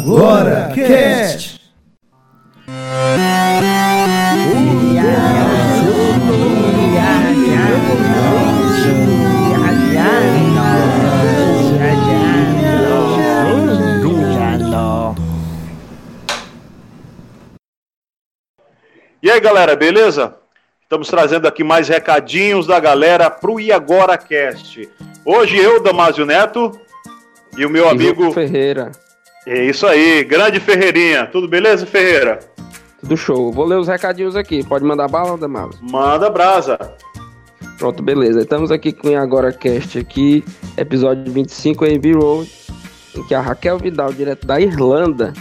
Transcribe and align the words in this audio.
agora 0.00 0.72
cast. 0.74 1.60
E 19.22 19.30
aí, 19.30 19.38
galera, 19.38 19.76
beleza? 19.76 20.34
Estamos 20.82 21.08
trazendo 21.08 21.46
aqui 21.46 21.62
mais 21.62 21.88
recadinhos 21.88 22.66
da 22.66 22.80
galera 22.80 23.30
pro 23.30 23.60
E 23.60 23.70
Agora 23.70 24.16
Cast. 24.16 24.88
Hoje 25.26 25.58
eu, 25.58 25.82
Damásio 25.82 26.24
Neto, 26.24 26.72
e 27.56 27.66
o 27.66 27.70
meu 27.70 27.86
amigo 27.86 28.32
Ferreira. 28.32 28.90
É 29.46 29.64
isso 29.64 29.86
aí, 29.86 30.22
grande 30.24 30.60
Ferreirinha. 30.60 31.26
Tudo 31.26 31.48
beleza, 31.48 31.86
Ferreira? 31.86 32.40
Tudo 33.00 33.16
show. 33.16 33.50
Vou 33.52 33.64
ler 33.64 33.78
os 33.78 33.88
recadinhos 33.88 34.36
aqui. 34.36 34.64
Pode 34.64 34.84
mandar 34.84 35.08
bala, 35.08 35.36
Damásio? 35.38 35.78
Manda 35.80 36.28
brasa. 36.28 36.78
Pronto, 37.78 38.02
beleza. 38.02 38.40
Estamos 38.40 38.70
aqui 38.70 38.92
com 38.92 39.08
o 39.08 39.16
Agora 39.18 39.52
Cast 39.52 39.98
aqui, 39.98 40.44
episódio 40.76 41.32
25 41.32 41.86
AB 41.86 42.12
Road, 42.12 42.50
em 43.16 43.26
que 43.26 43.34
a 43.34 43.40
Raquel 43.40 43.78
Vidal, 43.78 44.12
direto 44.12 44.46
da 44.46 44.60
Irlanda, 44.60 45.32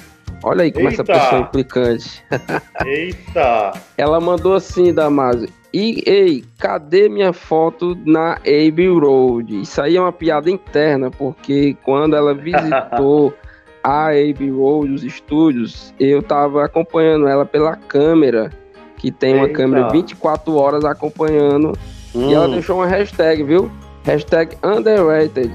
Olha 0.44 0.64
aí 0.64 0.72
como 0.72 0.90
Eita. 0.90 1.02
essa 1.02 1.04
pessoa 1.04 1.42
é 1.42 1.44
implicante. 1.44 2.24
Eita! 2.86 3.74
Ela 3.98 4.20
mandou 4.22 4.56
assim, 4.56 4.94
Damásio. 4.94 5.50
E, 5.74 6.02
ei, 6.10 6.44
cadê 6.58 7.10
minha 7.10 7.32
foto 7.34 7.96
na 8.06 8.34
Abbey 8.38 8.88
Road? 8.88 9.62
Isso 9.62 9.82
aí 9.82 9.98
é 9.98 10.02
uma 10.02 10.12
piada 10.12 10.50
interna, 10.50 11.12
porque 11.12 11.76
quando 11.84 12.16
ela 12.16 12.34
visitou 12.34 13.34
a 13.84 14.08
Abbey 14.08 14.50
Road, 14.50 14.94
os 14.94 15.04
estúdios, 15.04 15.94
eu 16.00 16.22
tava 16.22 16.66
acompanhando 16.66 17.28
ela 17.28 17.46
pela 17.46 17.76
câmera, 17.76 18.52
que 18.98 19.12
tem 19.12 19.36
uma 19.36 19.46
Eita. 19.46 19.56
câmera 19.58 19.90
24 19.90 20.56
horas 20.56 20.86
acompanhando, 20.86 21.74
e 22.14 22.34
ela 22.34 22.48
deixou 22.48 22.78
uma 22.78 22.88
hashtag, 22.88 23.44
viu? 23.44 23.72
Hashtag 24.04 24.58
underrated, 24.64 25.52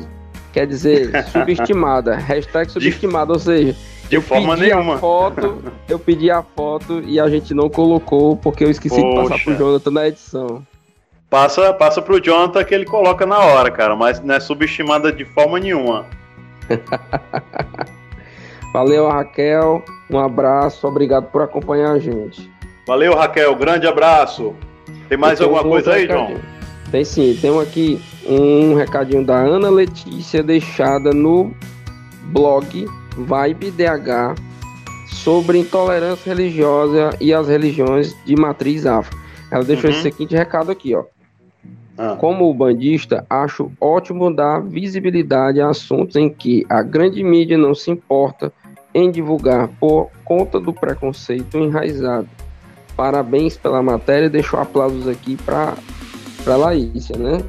quer 0.52 0.66
dizer, 0.66 1.10
subestimada. 1.30 2.14
hashtag 2.14 2.70
subestimada, 2.70 3.32
ou 3.32 3.38
seja, 3.38 3.76
de 4.08 4.20
forma 4.20 4.54
pedi 4.54 4.68
nenhuma. 4.68 4.94
A 4.94 4.98
foto, 4.98 5.62
eu 5.88 5.98
pedi 5.98 6.30
a 6.30 6.42
foto 6.42 7.00
e 7.06 7.18
a 7.18 7.28
gente 7.28 7.54
não 7.54 7.68
colocou 7.68 8.36
porque 8.36 8.64
eu 8.64 8.70
esqueci 8.70 8.96
de 8.96 9.14
passar 9.14 9.30
Poxa. 9.30 9.44
pro 9.44 9.56
Jonathan 9.56 9.90
na 9.90 10.08
edição. 10.08 10.66
Passa, 11.30 11.72
passa 11.72 12.00
pro 12.00 12.20
Jonathan 12.22 12.62
que 12.62 12.74
ele 12.74 12.84
coloca 12.84 13.26
na 13.26 13.38
hora, 13.38 13.70
cara, 13.70 13.96
mas 13.96 14.20
não 14.20 14.34
é 14.34 14.40
subestimada 14.40 15.10
de 15.10 15.24
forma 15.24 15.58
nenhuma. 15.58 16.06
Valeu, 18.74 19.06
Raquel. 19.06 19.84
Um 20.10 20.18
abraço, 20.18 20.84
obrigado 20.88 21.30
por 21.30 21.40
acompanhar 21.42 21.92
a 21.92 21.98
gente. 22.00 22.50
Valeu, 22.88 23.14
Raquel, 23.14 23.54
grande 23.54 23.86
abraço. 23.86 24.52
Tem 25.08 25.16
mais 25.16 25.40
alguma 25.40 25.60
um 25.64 25.70
coisa 25.70 25.92
aí, 25.92 26.08
João? 26.08 26.34
Tem 26.90 27.04
sim, 27.04 27.38
tem 27.40 27.56
aqui 27.60 28.02
um 28.28 28.74
recadinho 28.74 29.24
da 29.24 29.36
Ana 29.36 29.70
Letícia 29.70 30.42
deixada 30.42 31.12
no 31.12 31.54
blog 32.32 32.84
Vibe 33.16 33.70
DH 33.70 34.34
sobre 35.06 35.58
intolerância 35.58 36.34
religiosa 36.34 37.10
e 37.20 37.32
as 37.32 37.46
religiões 37.46 38.12
de 38.26 38.34
matriz 38.34 38.86
afro. 38.86 39.16
Ela 39.52 39.62
deixou 39.62 39.88
Uhum. 39.88 39.94
esse 39.96 40.02
seguinte 40.02 40.34
recado 40.34 40.72
aqui, 40.72 40.96
ó. 40.96 41.04
Ah, 41.96 42.16
Como 42.18 42.52
bandista, 42.52 43.24
acho 43.30 43.70
ótimo 43.80 44.34
dar 44.34 44.60
visibilidade 44.60 45.60
a 45.60 45.68
assuntos 45.68 46.16
em 46.16 46.28
que 46.28 46.66
a 46.68 46.82
grande 46.82 47.22
mídia 47.22 47.56
não 47.56 47.72
se 47.72 47.88
importa 47.88 48.52
em 48.94 49.10
divulgar 49.10 49.68
por 49.80 50.10
conta 50.24 50.60
do 50.60 50.72
preconceito 50.72 51.58
enraizado. 51.58 52.28
Parabéns 52.96 53.56
pela 53.56 53.82
matéria, 53.82 54.30
deixo 54.30 54.56
aplausos 54.56 55.08
aqui 55.08 55.36
para 55.36 55.74
para 56.44 56.56
Laícia, 56.56 57.16
né? 57.16 57.42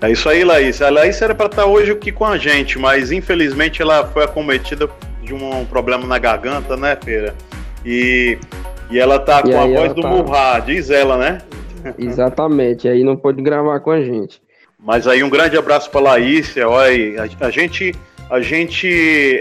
É 0.00 0.10
isso 0.10 0.28
aí, 0.28 0.42
Laís. 0.42 0.80
A 0.82 0.88
Laís 0.90 1.20
era 1.22 1.34
para 1.34 1.46
estar 1.46 1.66
hoje 1.66 1.92
aqui 1.92 2.10
com 2.10 2.24
a 2.24 2.36
gente, 2.38 2.78
mas 2.78 3.12
infelizmente 3.12 3.80
ela 3.82 4.06
foi 4.06 4.24
acometida 4.24 4.88
de 5.22 5.32
um 5.34 5.64
problema 5.66 6.06
na 6.06 6.18
garganta, 6.18 6.76
né, 6.76 6.96
Feira? 7.04 7.34
E, 7.84 8.38
e 8.90 8.98
ela 8.98 9.18
tá 9.18 9.42
com 9.42 9.50
E 9.50 9.54
a 9.54 9.62
aí 9.62 9.74
voz 9.74 9.92
do 9.94 10.00
tá- 10.02 10.08
Murra, 10.08 10.58
diz 10.60 10.90
ela, 10.90 11.16
né? 11.18 11.42
Exatamente, 11.98 12.88
aí 12.88 13.04
não 13.04 13.16
pôde 13.16 13.42
gravar 13.42 13.78
com 13.80 13.90
a 13.90 14.02
gente. 14.02 14.42
Mas 14.78 15.06
aí 15.06 15.22
um 15.22 15.30
grande 15.30 15.56
abraço 15.56 15.90
para 15.90 16.00
Laísia. 16.00 16.68
Olha, 16.68 16.88
aí, 16.90 17.16
a, 17.18 17.46
a 17.46 17.50
gente 17.50 17.94
a 18.32 18.40
gente 18.40 18.88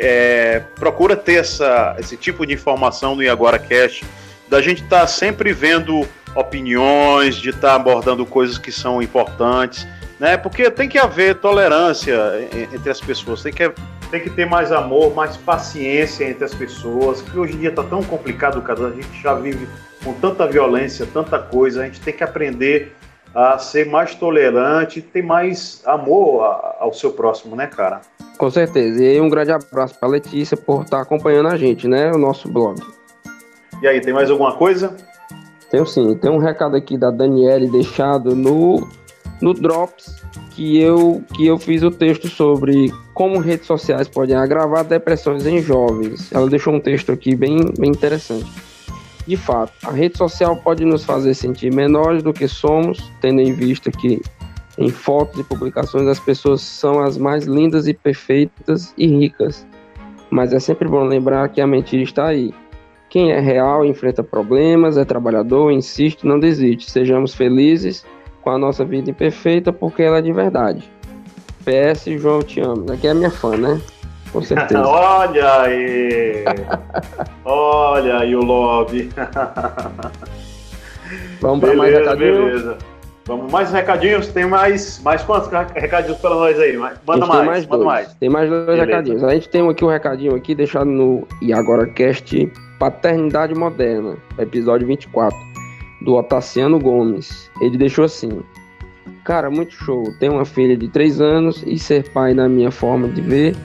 é, 0.02 0.62
procura 0.76 1.16
ter 1.16 1.36
essa, 1.36 1.96
esse 1.98 2.18
tipo 2.18 2.46
de 2.46 2.54
informação 2.54 3.16
no 3.16 3.32
Agora 3.32 3.58
Cast, 3.58 4.04
da 4.50 4.62
gente 4.62 4.84
estar 4.84 5.08
sempre 5.08 5.54
vendo 5.54 6.06
opiniões, 6.36 7.38
de 7.38 7.52
estar 7.52 7.74
abordando 7.76 8.26
coisas 8.26 8.58
que 8.58 8.70
são 8.70 9.02
importantes, 9.02 9.88
né? 10.20 10.36
Porque 10.36 10.70
tem 10.70 10.90
que 10.90 10.98
haver 11.00 11.36
tolerância 11.36 12.14
en- 12.54 12.76
entre 12.76 12.92
as 12.92 13.00
pessoas, 13.00 13.42
tem 13.42 13.54
que, 13.54 13.72
tem 14.12 14.20
que 14.20 14.30
ter 14.30 14.46
mais 14.46 14.74
amor, 14.74 15.16
mais 15.16 15.38
paciência 15.38 16.26
entre 16.30 16.44
as 16.44 16.54
pessoas, 16.54 17.22
que 17.22 17.40
hoje 17.40 17.54
em 17.54 17.60
dia 17.60 17.70
está 17.70 17.84
tão 17.84 18.04
complicado, 18.04 18.62
cara, 18.62 18.88
a 18.88 18.92
gente 18.92 19.22
já 19.24 19.34
vive 19.36 19.70
com 20.04 20.12
tanta 20.16 20.46
violência, 20.46 21.08
tanta 21.14 21.40
coisa, 21.40 21.84
a 21.84 21.86
gente 21.86 22.02
tem 22.02 22.14
que 22.14 22.26
aprender 22.26 22.94
a 23.34 23.58
ser 23.58 23.86
mais 23.88 24.16
tolerante, 24.16 25.02
ter 25.02 25.22
mais 25.22 25.82
amor 25.86 26.44
ao 26.80 26.94
seu 26.94 27.12
próximo, 27.12 27.56
né, 27.56 27.68
cara? 27.68 28.02
Com 28.38 28.50
certeza. 28.50 29.04
E 29.04 29.08
aí 29.08 29.22
um 29.22 29.30
grande 29.30 29.52
abraço 29.52 29.98
para 30.00 30.10
Letícia 30.10 30.58
por 30.58 30.84
estar 30.84 31.02
acompanhando 31.02 31.50
a 31.50 31.58
gente, 31.58 31.88
né? 31.88 32.12
O 32.12 32.18
nosso 32.18 32.50
blog. 32.50 32.82
E 33.82 33.88
aí, 33.88 34.00
tem 34.00 34.14
mais 34.14 34.30
alguma 34.30 34.56
coisa? 34.56 34.96
Tenho 35.72 35.86
sim, 35.88 36.16
tem 36.16 36.30
um 36.30 36.38
recado 36.38 36.76
aqui 36.76 36.98
da 36.98 37.10
Daniele 37.10 37.70
deixado 37.72 38.36
no, 38.36 38.88
no 39.42 39.54
Drops 39.54 40.22
que 40.52 40.80
eu, 40.80 41.24
que 41.34 41.48
eu 41.48 41.58
fiz 41.58 41.82
o 41.82 41.90
texto 41.90 42.28
sobre 42.28 42.94
como 43.14 43.40
redes 43.40 43.66
sociais 43.66 44.08
podem 44.08 44.36
agravar 44.36 44.84
depressões 44.84 45.46
em 45.48 45.62
jovens. 45.62 46.32
Ela 46.32 46.50
deixou 46.50 46.74
um 46.74 46.80
texto 46.80 47.12
aqui 47.12 47.36
bem, 47.36 47.58
bem 47.80 47.90
interessante. 47.90 48.52
De 49.28 49.38
fato, 49.38 49.74
a 49.84 49.92
rede 49.92 50.18
social 50.18 50.56
pode 50.58 50.84
nos 50.84 51.04
fazer 51.04 51.34
sentir 51.34 51.74
menores 51.74 52.24
do 52.24 52.34
que 52.34 52.48
somos, 52.48 53.12
tendo 53.22 53.40
em 53.42 53.54
vista 53.54 53.92
que 53.92 54.22
em 54.78 54.90
fotos 54.90 55.40
e 55.40 55.44
publicações 55.44 56.08
as 56.08 56.20
pessoas 56.20 56.62
são 56.62 57.00
as 57.02 57.18
mais 57.18 57.46
lindas 57.46 57.88
e 57.88 57.94
perfeitas 57.94 58.94
e 58.98 59.06
ricas. 59.06 59.66
Mas 60.30 60.54
é 60.54 60.60
sempre 60.60 60.88
bom 60.88 61.04
lembrar 61.04 61.50
que 61.50 61.62
a 61.62 61.68
mentira 61.68 62.04
está 62.04 62.28
aí. 62.28 62.54
Quem 63.10 63.32
é 63.32 63.40
real 63.40 63.86
enfrenta 63.86 64.24
problemas, 64.24 64.98
é 64.98 65.04
trabalhador, 65.04 65.72
insiste, 65.72 66.26
não 66.26 66.40
desiste. 66.40 66.90
Sejamos 66.90 67.36
felizes 67.36 68.06
com 68.42 68.50
a 68.50 68.58
nossa 68.58 68.86
vida 68.86 69.10
imperfeita 69.10 69.74
porque 69.74 70.02
ela 70.02 70.20
é 70.20 70.22
de 70.22 70.32
verdade. 70.32 70.90
PS, 71.66 72.06
João, 72.20 72.42
te 72.42 72.60
amo. 72.62 72.92
Aqui 72.92 73.08
é 73.08 73.14
minha 73.14 73.30
fã, 73.30 73.58
né? 73.58 73.80
Com 74.32 74.42
certeza. 74.42 74.82
Olha 74.88 75.62
aí! 75.62 76.46
Olha 77.46 78.20
aí 78.20 78.36
o 78.36 78.42
lobby. 78.42 79.10
Vamos 81.42 81.60
para 81.60 81.76
mais 81.76 81.94
beleza, 81.94 82.12
recadinho? 82.12 82.46
beleza. 82.46 82.78
Vamos 83.26 83.52
mais 83.52 83.72
recadinhos? 83.72 84.28
Tem 84.30 84.46
mais, 84.46 85.02
mais 85.04 85.24
quantos 85.24 85.50
recadinhos 85.74 86.20
para 86.20 86.32
nós 86.32 86.60
aí? 86.60 86.76
Manda 86.76 87.26
mais, 87.26 87.46
mais 87.46 87.66
manda 87.68 87.86
mais. 87.86 88.14
Tem 88.16 88.30
mais 88.30 88.50
dois 88.50 88.66
Beleza. 88.66 88.86
recadinhos. 88.86 89.24
A 89.24 89.34
gente 89.34 89.48
tem 89.50 89.68
aqui 89.70 89.86
um 89.86 89.90
recadinho 89.90 90.36
aqui 90.36 90.56
deixado 90.56 90.86
no 90.86 91.28
E 91.42 91.54
Agora 91.54 91.86
Cast 91.88 92.52
Paternidade 92.80 93.54
Moderna, 93.54 94.18
episódio 94.40 94.88
24, 94.88 95.38
do 96.02 96.16
Otaciano 96.16 96.80
Gomes. 96.80 97.50
Ele 97.62 97.78
deixou 97.78 98.06
assim: 98.06 98.42
Cara, 99.24 99.52
muito 99.52 99.74
show. 99.76 100.04
Tenho 100.20 100.34
uma 100.34 100.46
filha 100.46 100.76
de 100.76 100.88
3 100.88 101.22
anos 101.22 101.64
e 101.66 101.78
ser 101.78 102.10
pai, 102.10 102.34
na 102.34 102.50
minha 102.50 102.72
forma 102.72 103.08
de 103.08 103.22
ver 103.22 103.56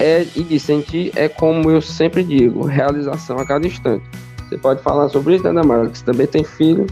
é, 0.00 0.26
e 0.34 0.42
de 0.42 0.58
sentir, 0.60 1.12
é 1.16 1.28
como 1.28 1.70
eu 1.70 1.80
sempre 1.80 2.22
digo: 2.22 2.64
realização 2.64 3.38
a 3.38 3.46
cada 3.46 3.66
instante. 3.66 4.04
Você 4.48 4.58
pode 4.58 4.82
falar 4.82 5.08
sobre 5.08 5.36
isso, 5.36 5.44
né, 5.44 5.52
Damara? 5.52 5.88
Que 5.88 5.98
você 5.98 6.04
também 6.04 6.26
tem 6.26 6.44
filho, 6.44 6.86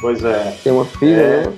Pois 0.00 0.22
é. 0.24 0.56
tem 0.62 0.72
uma 0.72 0.84
filha, 0.84 1.20
É. 1.20 1.46
né? 1.46 1.52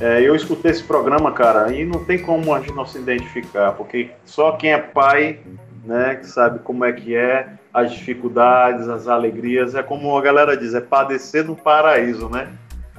É, 0.00 0.20
eu 0.20 0.34
escutei 0.34 0.72
esse 0.72 0.82
programa, 0.82 1.30
cara, 1.30 1.72
e 1.72 1.84
não 1.84 2.04
tem 2.04 2.18
como 2.18 2.52
a 2.52 2.58
gente 2.58 2.74
não 2.74 2.84
se 2.84 2.98
identificar, 2.98 3.72
porque 3.72 4.10
só 4.24 4.52
quem 4.52 4.72
é 4.72 4.78
pai, 4.78 5.38
né, 5.84 6.16
que 6.16 6.26
sabe 6.26 6.58
como 6.58 6.84
é 6.84 6.92
que 6.92 7.14
é, 7.14 7.46
as 7.72 7.92
dificuldades, 7.92 8.88
as 8.88 9.06
alegrias, 9.06 9.76
é 9.76 9.84
como 9.84 10.18
a 10.18 10.20
galera 10.20 10.56
diz, 10.56 10.74
é 10.74 10.80
padecer 10.80 11.44
no 11.44 11.54
paraíso, 11.54 12.28
né? 12.28 12.48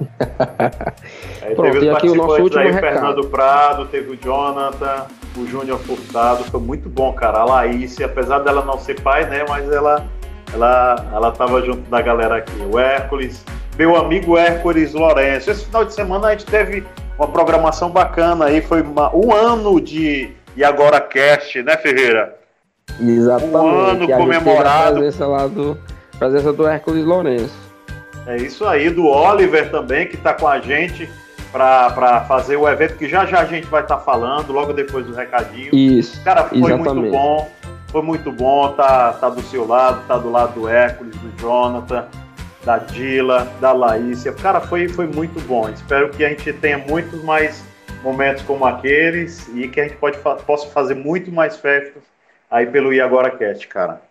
Aí 1.42 1.54
Pronto, 1.54 1.72
teve 1.72 1.78
os 1.78 1.84
e 1.84 1.90
aqui 1.90 2.08
o 2.08 2.14
nosso 2.14 2.28
participantes 2.28 2.42
último 2.42 2.60
aí, 2.60 2.72
recado. 2.72 2.92
Fernando 2.94 3.26
Prado, 3.28 3.86
teve 3.86 4.10
o 4.12 4.16
Jonathan, 4.16 5.06
o 5.36 5.46
Júnior 5.46 5.78
Furtado, 5.80 6.44
foi 6.44 6.60
muito 6.60 6.88
bom, 6.88 7.12
cara. 7.12 7.38
A 7.38 7.44
Laís, 7.44 8.00
apesar 8.00 8.40
dela 8.40 8.64
não 8.64 8.78
ser 8.78 9.00
pai, 9.00 9.26
né, 9.26 9.44
mas 9.48 9.70
ela 9.70 10.04
ela 10.54 10.96
ela 11.12 11.32
tava 11.32 11.60
junto 11.62 11.88
da 11.90 12.00
galera 12.00 12.36
aqui. 12.36 12.52
O 12.70 12.78
Hércules, 12.78 13.44
meu 13.78 13.96
amigo 13.96 14.36
Hércules 14.38 14.92
Lourenço. 14.94 15.50
Esse 15.50 15.64
final 15.66 15.84
de 15.84 15.92
semana 15.94 16.28
a 16.28 16.30
gente 16.32 16.46
teve 16.46 16.84
uma 17.18 17.28
programação 17.28 17.90
bacana 17.90 18.46
aí, 18.46 18.60
foi 18.62 18.82
uma- 18.82 19.14
um 19.14 19.32
ano 19.34 19.80
de 19.80 20.30
E 20.56 20.64
Agora 20.64 21.00
Cast, 21.00 21.62
né, 21.62 21.76
Ferreira? 21.76 22.36
Exatamente. 23.00 23.56
Um 23.56 23.80
ano 23.80 24.08
comemorado. 24.08 24.96
Presença 24.96 25.26
lá 25.26 25.46
do, 25.46 25.76
presença 26.18 26.52
do 26.52 26.66
Hércules 26.66 27.04
Lourenço. 27.04 27.54
É 28.26 28.36
isso 28.36 28.64
aí, 28.66 28.88
do 28.90 29.06
Oliver 29.06 29.70
também, 29.70 30.06
que 30.08 30.16
está 30.16 30.32
com 30.34 30.48
a 30.48 30.58
gente 30.58 31.08
para 31.56 32.20
fazer 32.28 32.56
o 32.56 32.68
evento, 32.68 32.96
que 32.96 33.08
já 33.08 33.24
já 33.24 33.40
a 33.40 33.44
gente 33.46 33.66
vai 33.66 33.82
estar 33.82 33.96
tá 33.96 34.02
falando, 34.02 34.52
logo 34.52 34.72
depois 34.72 35.06
do 35.06 35.14
recadinho. 35.14 35.74
Isso. 35.74 36.22
Cara, 36.22 36.44
foi 36.44 36.58
exatamente. 36.58 36.94
muito 36.94 37.10
bom. 37.10 37.50
Foi 37.88 38.02
muito 38.02 38.32
bom, 38.32 38.72
tá, 38.72 39.12
tá 39.14 39.30
do 39.30 39.40
seu 39.42 39.66
lado, 39.66 40.06
tá 40.06 40.18
do 40.18 40.30
lado 40.30 40.60
do 40.60 40.68
Hércules, 40.68 41.16
do 41.16 41.40
Jonathan, 41.40 42.04
da 42.64 42.78
Dila, 42.78 43.50
da 43.60 43.72
Laísia. 43.72 44.32
Cara, 44.32 44.60
foi, 44.60 44.88
foi 44.88 45.06
muito 45.06 45.40
bom. 45.46 45.68
Espero 45.68 46.10
que 46.10 46.24
a 46.24 46.28
gente 46.28 46.52
tenha 46.54 46.76
muitos 46.76 47.22
mais 47.24 47.64
momentos 48.02 48.42
como 48.42 48.66
aqueles 48.66 49.48
e 49.54 49.68
que 49.68 49.80
a 49.80 49.84
gente 49.84 49.96
pode, 49.96 50.18
possa 50.18 50.66
fazer 50.68 50.94
muito 50.94 51.32
mais 51.32 51.56
festas 51.56 52.02
aí 52.50 52.66
pelo 52.66 52.92
I 52.92 53.00
Agora 53.00 53.30
Cast, 53.30 53.66
cara. 53.68 54.02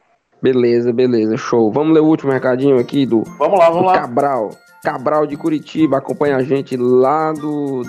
Beleza, 0.41 0.91
beleza, 0.91 1.37
show. 1.37 1.71
Vamos 1.71 1.93
ler 1.93 1.99
o 1.99 2.05
último 2.05 2.31
recadinho 2.31 2.79
aqui 2.79 3.05
do, 3.05 3.23
vamos 3.37 3.59
lá, 3.59 3.69
vamos 3.69 3.83
do 3.83 3.87
lá. 3.87 3.93
Cabral. 4.85 5.25
De 5.25 5.35
Curitiba 5.35 5.97
acompanha 5.97 6.37
a 6.37 6.43
gente 6.43 6.77
lá 6.77 7.33
do 7.33 7.81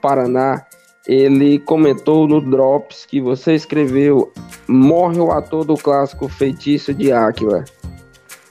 Paraná. 0.00 0.64
Ele 1.06 1.58
comentou 1.58 2.26
no 2.26 2.40
Drops 2.40 3.04
que 3.04 3.20
você 3.20 3.54
escreveu 3.54 4.32
Morre 4.66 5.18
o 5.18 5.30
ator 5.30 5.64
do 5.64 5.74
clássico 5.74 6.28
Feitiço 6.28 6.94
de 6.94 7.12
Áquila. 7.12 7.64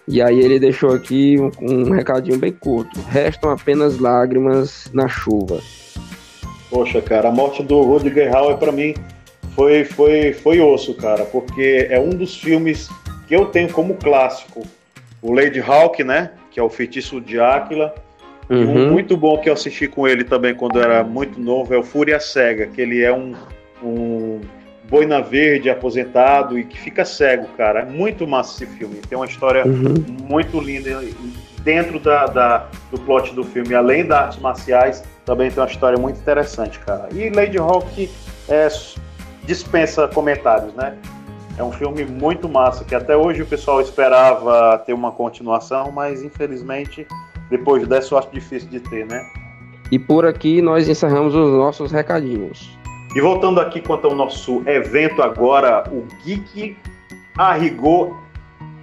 E 0.08 0.22
aí 0.22 0.40
ele 0.40 0.60
deixou 0.60 0.94
aqui 0.94 1.38
um, 1.40 1.52
um 1.62 1.92
recadinho 1.92 2.38
bem 2.38 2.52
curto. 2.52 3.00
Restam 3.08 3.50
apenas 3.50 3.98
lágrimas 3.98 4.90
na 4.94 5.08
chuva. 5.08 5.60
Poxa, 6.70 7.02
cara, 7.02 7.30
a 7.30 7.32
morte 7.32 7.64
do 7.64 7.82
Rudiger 7.82 8.36
Hauer 8.36 8.58
para 8.58 8.72
mim 8.72 8.94
foi, 9.56 9.86
foi, 9.86 10.34
foi 10.34 10.60
osso, 10.60 10.94
cara, 10.96 11.26
porque 11.26 11.88
é 11.90 12.00
um 12.00 12.10
dos 12.10 12.38
filmes 12.38 12.90
que 13.28 13.36
eu 13.36 13.46
tenho 13.46 13.72
como 13.72 13.96
clássico. 13.96 14.64
O 15.22 15.34
Lady 15.34 15.60
Hawk, 15.60 16.04
né? 16.04 16.32
Que 16.52 16.60
é 16.60 16.64
o 16.64 16.70
Feitiço 16.70 17.20
de 17.20 17.40
Áquila. 17.40 17.96
Uhum. 18.50 18.62
E 18.62 18.66
um 18.66 18.92
muito 18.92 19.18
bom 19.18 19.38
que 19.40 19.50
eu 19.50 19.54
assisti 19.54 19.88
com 19.88 20.08
ele 20.08 20.24
também 20.24 20.54
quando 20.54 20.80
era 20.80 21.04
muito 21.04 21.40
novo 21.40 21.74
é 21.74 21.78
o 21.78 21.84
Fúria 21.84 22.20
Cega, 22.20 22.68
que 22.68 22.82
ele 22.82 23.02
é 23.02 23.12
um, 23.12 23.34
um 23.82 24.42
boina 24.92 25.22
verde 25.22 25.70
aposentado 25.70 26.60
e 26.60 26.66
que 26.66 26.78
fica 26.78 27.06
cego, 27.06 27.48
cara. 27.56 27.80
É 27.80 27.86
muito 27.86 28.28
massa 28.28 28.64
esse 28.64 28.74
filme. 28.74 28.96
Tem 29.08 29.18
uma 29.18 29.26
história 29.26 29.66
uhum. 29.66 29.94
muito 30.28 30.60
linda 30.60 31.02
dentro 31.64 31.98
da, 31.98 32.26
da, 32.26 32.68
do 32.92 33.00
plot 33.00 33.34
do 33.34 33.44
filme. 33.46 33.74
Além 33.74 34.06
das 34.06 34.20
artes 34.20 34.40
marciais, 34.40 35.04
também 35.26 35.50
tem 35.50 35.64
uma 35.64 35.70
história 35.70 35.98
muito 35.98 36.20
interessante, 36.20 36.78
cara. 36.80 37.08
E 37.14 37.30
Lady 37.30 37.58
Hawk 37.58 38.10
é, 38.50 38.68
dispensa 39.46 40.10
comentários, 40.10 40.74
né? 40.74 40.98
É 41.58 41.64
um 41.64 41.72
filme 41.72 42.06
muito 42.06 42.48
massa, 42.48 42.84
que 42.84 42.96
até 42.96 43.16
hoje 43.16 43.42
o 43.42 43.46
pessoal 43.46 43.82
esperava 43.82 44.78
ter 44.80 44.94
uma 44.94 45.12
continuação, 45.12 45.92
mas 45.92 46.24
infelizmente, 46.24 47.06
depois 47.50 47.88
dessa 47.88 48.14
eu 48.14 48.18
acho 48.18 48.30
difícil 48.32 48.70
de 48.70 48.80
ter, 48.80 49.06
né? 49.06 49.26
E 49.92 50.00
por 50.00 50.26
aqui 50.26 50.62
nós 50.62 50.88
encerramos 50.88 51.36
os 51.36 51.52
nossos 51.52 51.92
recadinhos. 51.92 52.78
E 53.14 53.20
voltando 53.20 53.60
aqui 53.60 53.82
quanto 53.82 54.08
ao 54.08 54.16
nosso 54.16 54.64
evento 54.66 55.22
agora, 55.22 55.84
o 55.92 56.08
Geek 56.24 56.78
Arrigou 57.38 58.16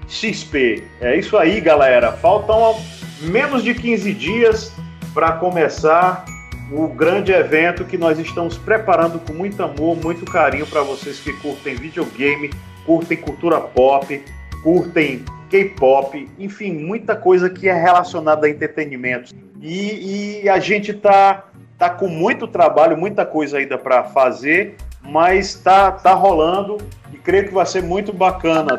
XP. 0.06 0.84
É 1.00 1.16
isso 1.16 1.36
aí, 1.36 1.60
galera. 1.60 2.12
Faltam 2.12 2.76
menos 3.22 3.62
de 3.62 3.74
15 3.74 4.12
dias 4.12 4.74
para 5.14 5.32
começar 5.32 6.24
o 6.70 6.86
grande 6.86 7.32
evento 7.32 7.84
que 7.84 7.96
nós 7.96 8.18
estamos 8.18 8.58
preparando 8.58 9.18
com 9.18 9.32
muito 9.32 9.62
amor, 9.62 9.96
muito 9.96 10.24
carinho 10.24 10.66
para 10.66 10.82
vocês 10.82 11.18
que 11.18 11.32
curtem 11.34 11.74
videogame, 11.74 12.50
curtem 12.84 13.16
cultura 13.16 13.60
pop, 13.60 14.22
curtem 14.62 15.24
K-pop, 15.48 16.28
enfim, 16.38 16.72
muita 16.74 17.16
coisa 17.16 17.48
que 17.48 17.68
é 17.68 17.72
relacionada 17.72 18.46
a 18.46 18.50
entretenimento. 18.50 19.34
E, 19.60 20.42
e 20.42 20.48
a 20.48 20.58
gente 20.58 20.92
tá, 20.92 21.44
tá 21.78 21.88
com 21.88 22.06
muito 22.06 22.46
trabalho, 22.46 22.98
muita 22.98 23.24
coisa 23.24 23.58
ainda 23.58 23.78
para 23.78 24.04
fazer, 24.04 24.76
mas 25.02 25.54
tá, 25.54 25.90
tá 25.90 26.12
rolando 26.12 26.76
e 27.12 27.16
creio 27.16 27.48
que 27.48 27.54
vai 27.54 27.64
ser 27.64 27.82
muito 27.82 28.12
bacana. 28.12 28.78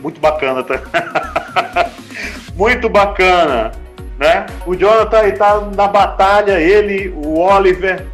Muito 0.00 0.18
bacana, 0.18 0.62
tá? 0.64 0.80
muito 2.56 2.88
bacana 2.88 3.81
né? 4.18 4.46
O 4.66 4.74
Jonathan 4.74 5.18
aí 5.18 5.32
tá 5.32 5.60
na 5.74 5.88
batalha, 5.88 6.60
ele, 6.60 7.08
o 7.08 7.38
Oliver. 7.38 8.06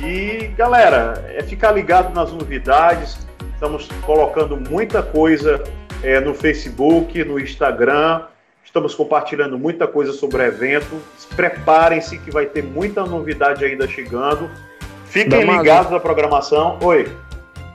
E 0.00 0.48
galera, 0.56 1.24
é 1.34 1.42
ficar 1.42 1.72
ligado 1.72 2.14
nas 2.14 2.32
novidades. 2.32 3.26
Estamos 3.54 3.88
colocando 4.04 4.56
muita 4.56 5.02
coisa 5.02 5.62
é, 6.02 6.20
no 6.20 6.34
Facebook, 6.34 7.24
no 7.24 7.38
Instagram. 7.38 8.22
Estamos 8.64 8.94
compartilhando 8.94 9.58
muita 9.58 9.86
coisa 9.86 10.12
sobre 10.12 10.42
o 10.42 10.42
evento. 10.42 11.00
Preparem-se 11.36 12.18
que 12.18 12.30
vai 12.30 12.46
ter 12.46 12.62
muita 12.62 13.04
novidade 13.04 13.64
ainda 13.64 13.86
chegando. 13.86 14.50
Fiquem 15.06 15.40
Damaso. 15.40 15.58
ligados 15.58 15.90
na 15.92 16.00
programação. 16.00 16.78
Oi. 16.82 17.08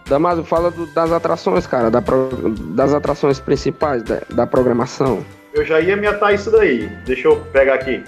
Damaso, 0.08 0.44
fala 0.44 0.70
do, 0.72 0.86
das 0.88 1.12
atrações, 1.12 1.66
cara, 1.66 1.90
da 1.90 2.02
pro, 2.02 2.30
das 2.76 2.94
atrações 2.94 3.40
principais 3.40 4.04
da, 4.04 4.22
da 4.30 4.48
programação. 4.48 5.24
Eu 5.60 5.66
já 5.66 5.82
ia 5.82 5.98
me 5.98 6.08
atar 6.08 6.34
isso 6.34 6.50
daí. 6.50 6.88
Deixa 7.06 7.28
eu 7.28 7.42
pegar 7.52 7.74
aqui. 7.74 8.02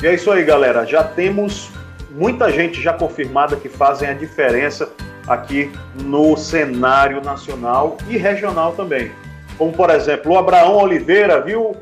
E 0.00 0.06
é 0.06 0.14
isso 0.14 0.30
aí, 0.30 0.44
galera. 0.44 0.86
Já 0.86 1.02
temos 1.02 1.68
muita 2.12 2.48
gente 2.52 2.80
já 2.80 2.92
confirmada 2.92 3.56
que 3.56 3.68
fazem 3.68 4.08
a 4.08 4.12
diferença 4.12 4.88
aqui 5.26 5.68
no 6.00 6.36
cenário 6.36 7.20
nacional 7.20 7.96
e 8.08 8.16
regional 8.16 8.74
também. 8.74 9.10
Como, 9.58 9.72
por 9.72 9.90
exemplo, 9.90 10.30
o 10.30 10.38
Abraão 10.38 10.76
Oliveira, 10.76 11.40
viu, 11.40 11.74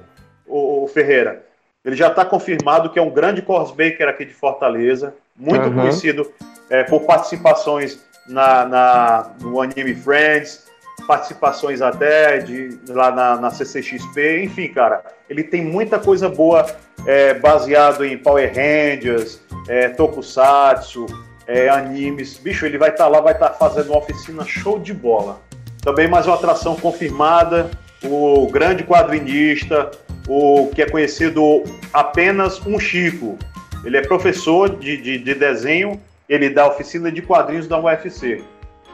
o, 0.47 0.89
Ferreira? 0.89 1.45
Ele 1.85 1.97
já 1.97 2.09
está 2.09 2.25
confirmado 2.25 2.89
que 2.89 2.99
é 2.99 3.03
um 3.03 3.11
grande 3.11 3.43
cosmaker 3.43 4.09
aqui 4.09 4.25
de 4.25 4.33
Fortaleza, 4.33 5.15
muito 5.37 5.67
uhum. 5.67 5.75
conhecido 5.75 6.33
é, 6.71 6.83
por 6.85 7.03
participações 7.03 8.01
na, 8.27 8.65
na, 8.65 9.31
no 9.39 9.61
Anime 9.61 9.95
Friends, 9.95 10.67
participações 11.07 11.83
até 11.83 12.39
de, 12.39 12.79
lá 12.89 13.11
na, 13.11 13.37
na 13.37 13.51
CCXP, 13.51 14.45
enfim, 14.45 14.69
cara, 14.69 15.03
ele 15.29 15.43
tem 15.43 15.65
muita 15.65 15.99
coisa 15.99 16.29
boa 16.29 16.67
é, 17.07 17.35
baseado 17.35 18.05
em 18.05 18.17
Power 18.19 18.49
Rangers, 18.49 19.41
é, 19.69 19.89
Tokusatsu, 19.89 21.07
é, 21.47 21.69
animes. 21.69 22.39
Bicho, 22.39 22.67
ele 22.67 22.79
vai 22.79 22.91
estar 22.91 23.05
tá 23.05 23.11
lá, 23.11 23.21
vai 23.21 23.33
estar 23.33 23.51
tá 23.51 23.55
fazendo 23.55 23.91
uma 23.91 23.99
oficina 23.99 24.45
show 24.45 24.79
de 24.79 24.95
bola. 24.95 25.41
Também 25.83 26.09
mais 26.09 26.27
uma 26.27 26.35
atração 26.37 26.77
confirmada, 26.77 27.71
o 28.05 28.47
grande 28.51 28.85
quadrinista, 28.85 29.91
o 30.29 30.69
que 30.75 30.83
é 30.83 30.89
conhecido 30.89 31.65
apenas 31.93 32.65
um 32.67 32.79
Chico. 32.79 33.39
Ele 33.85 33.97
é 33.97 34.03
professor 34.03 34.69
de, 34.77 34.97
de, 34.99 35.19
de 35.19 35.35
desenho, 35.35 36.01
ele 36.29 36.51
dá 36.51 36.69
oficina 36.69 37.11
de 37.11 37.23
quadrinhos 37.23 37.67
da 37.67 37.81
UFC. 37.81 38.45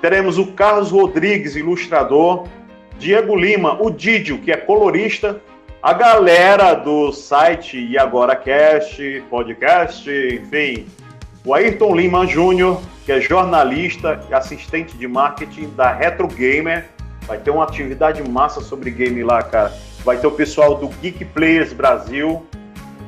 Teremos 0.06 0.38
o 0.38 0.46
Carlos 0.52 0.92
Rodrigues, 0.92 1.56
ilustrador, 1.56 2.46
Diego 2.96 3.34
Lima, 3.34 3.76
o 3.82 3.90
Didio, 3.90 4.38
que 4.38 4.52
é 4.52 4.56
colorista, 4.56 5.40
a 5.82 5.92
galera 5.92 6.74
do 6.74 7.10
site 7.10 7.76
E 7.76 7.98
Agora 7.98 8.36
Cast, 8.36 9.24
podcast, 9.28 10.08
enfim, 10.08 10.86
o 11.44 11.52
Ayrton 11.52 11.96
Lima 11.96 12.24
Júnior, 12.24 12.80
que 13.04 13.10
é 13.10 13.20
jornalista 13.20 14.24
e 14.30 14.32
assistente 14.32 14.96
de 14.96 15.08
marketing 15.08 15.70
da 15.70 15.90
Retro 15.90 16.28
Gamer. 16.28 16.88
Vai 17.22 17.38
ter 17.38 17.50
uma 17.50 17.64
atividade 17.64 18.22
massa 18.30 18.60
sobre 18.60 18.92
game 18.92 19.24
lá, 19.24 19.42
cara. 19.42 19.76
Vai 20.04 20.18
ter 20.18 20.28
o 20.28 20.30
pessoal 20.30 20.76
do 20.76 20.86
Geek 20.86 21.24
Players 21.24 21.72
Brasil, 21.72 22.46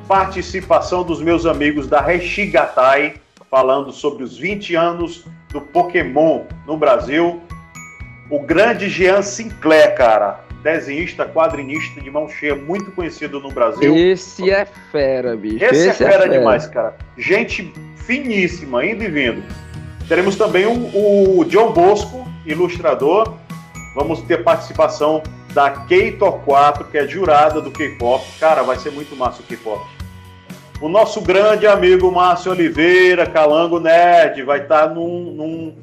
participação 0.05 1.05
dos 1.05 1.21
meus 1.21 1.45
amigos 1.45 1.87
da 1.87 2.01
Reshigatai, 2.01 3.21
falando 3.49 3.93
sobre 3.93 4.21
os 4.21 4.37
20 4.37 4.75
anos 4.75 5.23
do 5.51 5.61
Pokémon 5.61 6.43
no 6.65 6.77
Brasil. 6.77 7.41
O 8.29 8.39
grande 8.39 8.89
Jean 8.89 9.21
Sinclair, 9.21 9.95
cara. 9.95 10.41
Desenhista, 10.61 11.25
quadrinista 11.25 12.01
de 12.01 12.11
mão 12.11 12.27
cheia, 12.27 12.53
muito 12.53 12.91
conhecido 12.91 13.39
no 13.39 13.49
Brasil. 13.49 13.95
Esse 13.95 14.51
é 14.51 14.65
fera, 14.91 15.35
bicho. 15.35 15.63
Esse, 15.63 15.87
é 15.87 15.89
Esse 15.89 15.89
é, 15.89 15.93
fera 15.93 16.09
é, 16.09 16.17
fera 16.19 16.29
demais, 16.29 16.67
cara. 16.67 16.95
Gente 17.17 17.73
finíssima, 17.95 18.85
indo 18.85 19.03
e 19.03 19.07
vindo. 19.07 19.41
Teremos 20.07 20.35
também 20.35 20.65
o, 20.65 21.39
o 21.39 21.45
John 21.45 21.71
Bosco, 21.71 22.27
ilustrador. 22.45 23.35
Vamos 23.95 24.21
ter 24.23 24.43
participação 24.43 25.23
da 25.53 25.71
Keito 25.71 26.29
4, 26.29 26.85
que 26.85 26.97
é 26.97 27.07
jurada 27.07 27.61
do 27.61 27.71
K-pop. 27.71 28.25
Cara, 28.37 28.61
vai 28.61 28.77
ser 28.77 28.91
muito 28.91 29.15
massa 29.15 29.41
o 29.41 29.45
K-pop 29.45 29.98
o 30.81 30.87
nosso 30.87 31.21
grande 31.21 31.67
amigo 31.67 32.11
Márcio 32.11 32.51
Oliveira, 32.51 33.25
Calango 33.25 33.79
Nerd, 33.79 34.43
vai 34.43 34.61
estar 34.61 34.89
num, 34.89 35.33
num, 35.33 35.75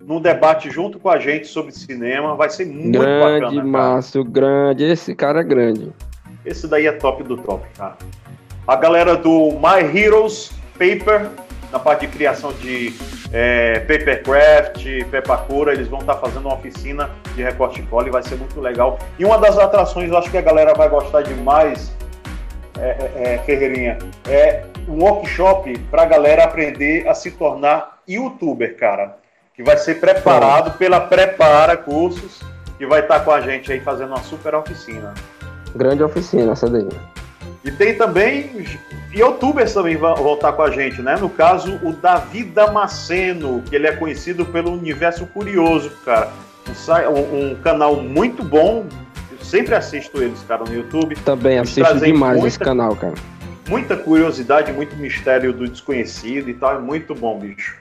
num, 0.00 0.20
debate 0.20 0.70
junto 0.70 0.98
com 0.98 1.08
a 1.08 1.18
gente 1.18 1.46
sobre 1.46 1.72
cinema. 1.72 2.34
Vai 2.36 2.50
ser 2.50 2.66
muito 2.66 2.98
grande, 2.98 3.20
bacana. 3.20 3.50
Grande, 3.50 3.68
Márcio, 3.68 4.24
grande. 4.24 4.84
Esse 4.84 5.14
cara 5.14 5.40
é 5.40 5.44
grande. 5.44 5.92
Esse 6.44 6.66
daí 6.66 6.86
é 6.86 6.92
top 6.92 7.22
do 7.22 7.36
top, 7.38 7.64
cara. 7.76 7.96
A 8.66 8.76
galera 8.76 9.16
do 9.16 9.52
My 9.52 9.98
Heroes 9.98 10.52
Paper, 10.74 11.28
na 11.72 11.78
parte 11.78 12.06
de 12.06 12.12
criação 12.12 12.52
de 12.52 12.92
é, 13.32 13.80
Papercraft, 13.80 14.84
Pepacura, 15.10 15.72
eles 15.72 15.88
vão 15.88 16.00
estar 16.00 16.14
tá 16.14 16.20
fazendo 16.20 16.46
uma 16.46 16.54
oficina 16.54 17.10
de 17.34 17.42
recorte 17.42 17.80
e 17.80 17.82
cola 17.84 18.06
e 18.06 18.10
vai 18.10 18.22
ser 18.22 18.36
muito 18.36 18.60
legal. 18.60 18.98
E 19.18 19.24
uma 19.24 19.38
das 19.38 19.56
atrações, 19.58 20.10
eu 20.10 20.18
acho 20.18 20.30
que 20.30 20.36
a 20.36 20.42
galera 20.42 20.74
vai 20.74 20.88
gostar 20.88 21.22
demais, 21.22 21.92
é, 22.78 23.10
é, 23.14 23.34
é 23.34 23.38
Ferreirinha, 23.38 23.98
é 24.28 24.64
um 24.88 25.02
workshop 25.02 25.78
para 25.90 26.02
a 26.02 26.06
galera 26.06 26.44
aprender 26.44 27.08
a 27.08 27.14
se 27.14 27.30
tornar 27.30 27.98
youtuber, 28.08 28.76
cara. 28.76 29.16
Que 29.54 29.62
vai 29.62 29.76
ser 29.76 30.00
preparado 30.00 30.78
pela 30.78 31.00
Prepara 31.00 31.76
Cursos, 31.76 32.40
que 32.78 32.86
vai 32.86 33.00
estar 33.00 33.18
tá 33.18 33.24
com 33.24 33.30
a 33.30 33.40
gente 33.40 33.70
aí 33.70 33.80
fazendo 33.80 34.08
uma 34.08 34.22
super 34.22 34.54
oficina. 34.54 35.12
Grande 35.74 36.02
oficina 36.02 36.52
essa 36.52 36.68
daí. 36.68 36.88
E 37.64 37.70
tem 37.70 37.94
também 37.94 38.66
youtubers 39.12 39.72
também 39.72 39.96
vão 39.96 40.16
voltar 40.16 40.52
com 40.52 40.62
a 40.62 40.70
gente, 40.70 41.00
né? 41.00 41.16
No 41.16 41.28
caso, 41.28 41.78
o 41.82 41.92
Davi 41.92 42.42
Damasceno, 42.42 43.62
que 43.62 43.76
ele 43.76 43.86
é 43.86 43.92
conhecido 43.92 44.44
pelo 44.46 44.72
Universo 44.72 45.26
Curioso, 45.26 45.90
cara. 46.04 46.30
Um, 47.08 47.50
um 47.50 47.54
canal 47.56 47.96
muito 47.96 48.42
bom. 48.42 48.86
Sempre 49.52 49.74
assisto 49.74 50.22
eles, 50.22 50.42
cara, 50.44 50.64
no 50.64 50.74
YouTube. 50.74 51.14
Também 51.26 51.58
assisto 51.58 52.00
demais 52.00 52.36
muita, 52.36 52.48
esse 52.48 52.58
canal, 52.58 52.96
cara. 52.96 53.12
Muita 53.68 53.94
curiosidade, 53.98 54.72
muito 54.72 54.96
mistério 54.96 55.52
do 55.52 55.68
desconhecido 55.68 56.48
e 56.48 56.54
tal. 56.54 56.76
É 56.76 56.78
muito 56.78 57.14
bom, 57.14 57.38
bicho. 57.38 57.76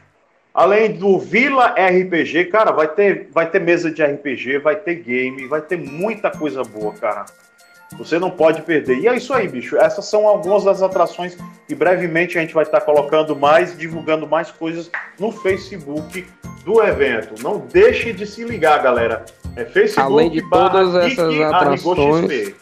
Além 0.54 0.92
do 0.92 1.18
Vila 1.18 1.68
RPG, 1.68 2.48
cara, 2.48 2.74
vai 2.74 2.90
ter, 2.90 3.30
vai 3.32 3.50
ter 3.50 3.62
mesa 3.62 3.90
de 3.90 4.04
RPG, 4.04 4.58
vai 4.58 4.76
ter 4.76 4.96
game, 4.96 5.48
vai 5.48 5.62
ter 5.62 5.78
muita 5.78 6.30
coisa 6.30 6.62
boa, 6.62 6.92
cara. 6.92 7.24
Você 7.98 8.18
não 8.18 8.32
pode 8.32 8.62
perder. 8.62 9.00
E 9.00 9.08
é 9.08 9.16
isso 9.16 9.34
aí, 9.34 9.48
bicho. 9.48 9.78
Essas 9.78 10.06
são 10.06 10.28
algumas 10.28 10.64
das 10.64 10.82
atrações 10.82 11.38
que 11.68 11.76
brevemente 11.76 12.38
a 12.38 12.42
gente 12.42 12.54
vai 12.54 12.64
estar 12.64 12.82
colocando 12.82 13.36
mais, 13.36 13.78
divulgando 13.78 14.26
mais 14.28 14.50
coisas 14.50 14.90
no 15.20 15.32
Facebook 15.32 16.26
do 16.64 16.82
evento. 16.82 17.42
Não 17.44 17.60
deixe 17.60 18.14
de 18.14 18.26
se 18.26 18.44
ligar, 18.44 18.82
galera. 18.82 19.26
É 19.56 19.66
Facebook 19.66 20.00
Além 20.00 20.30
de 20.32 20.50
todas 20.50 20.96
essas 20.96 21.40
atrações. 21.42 22.54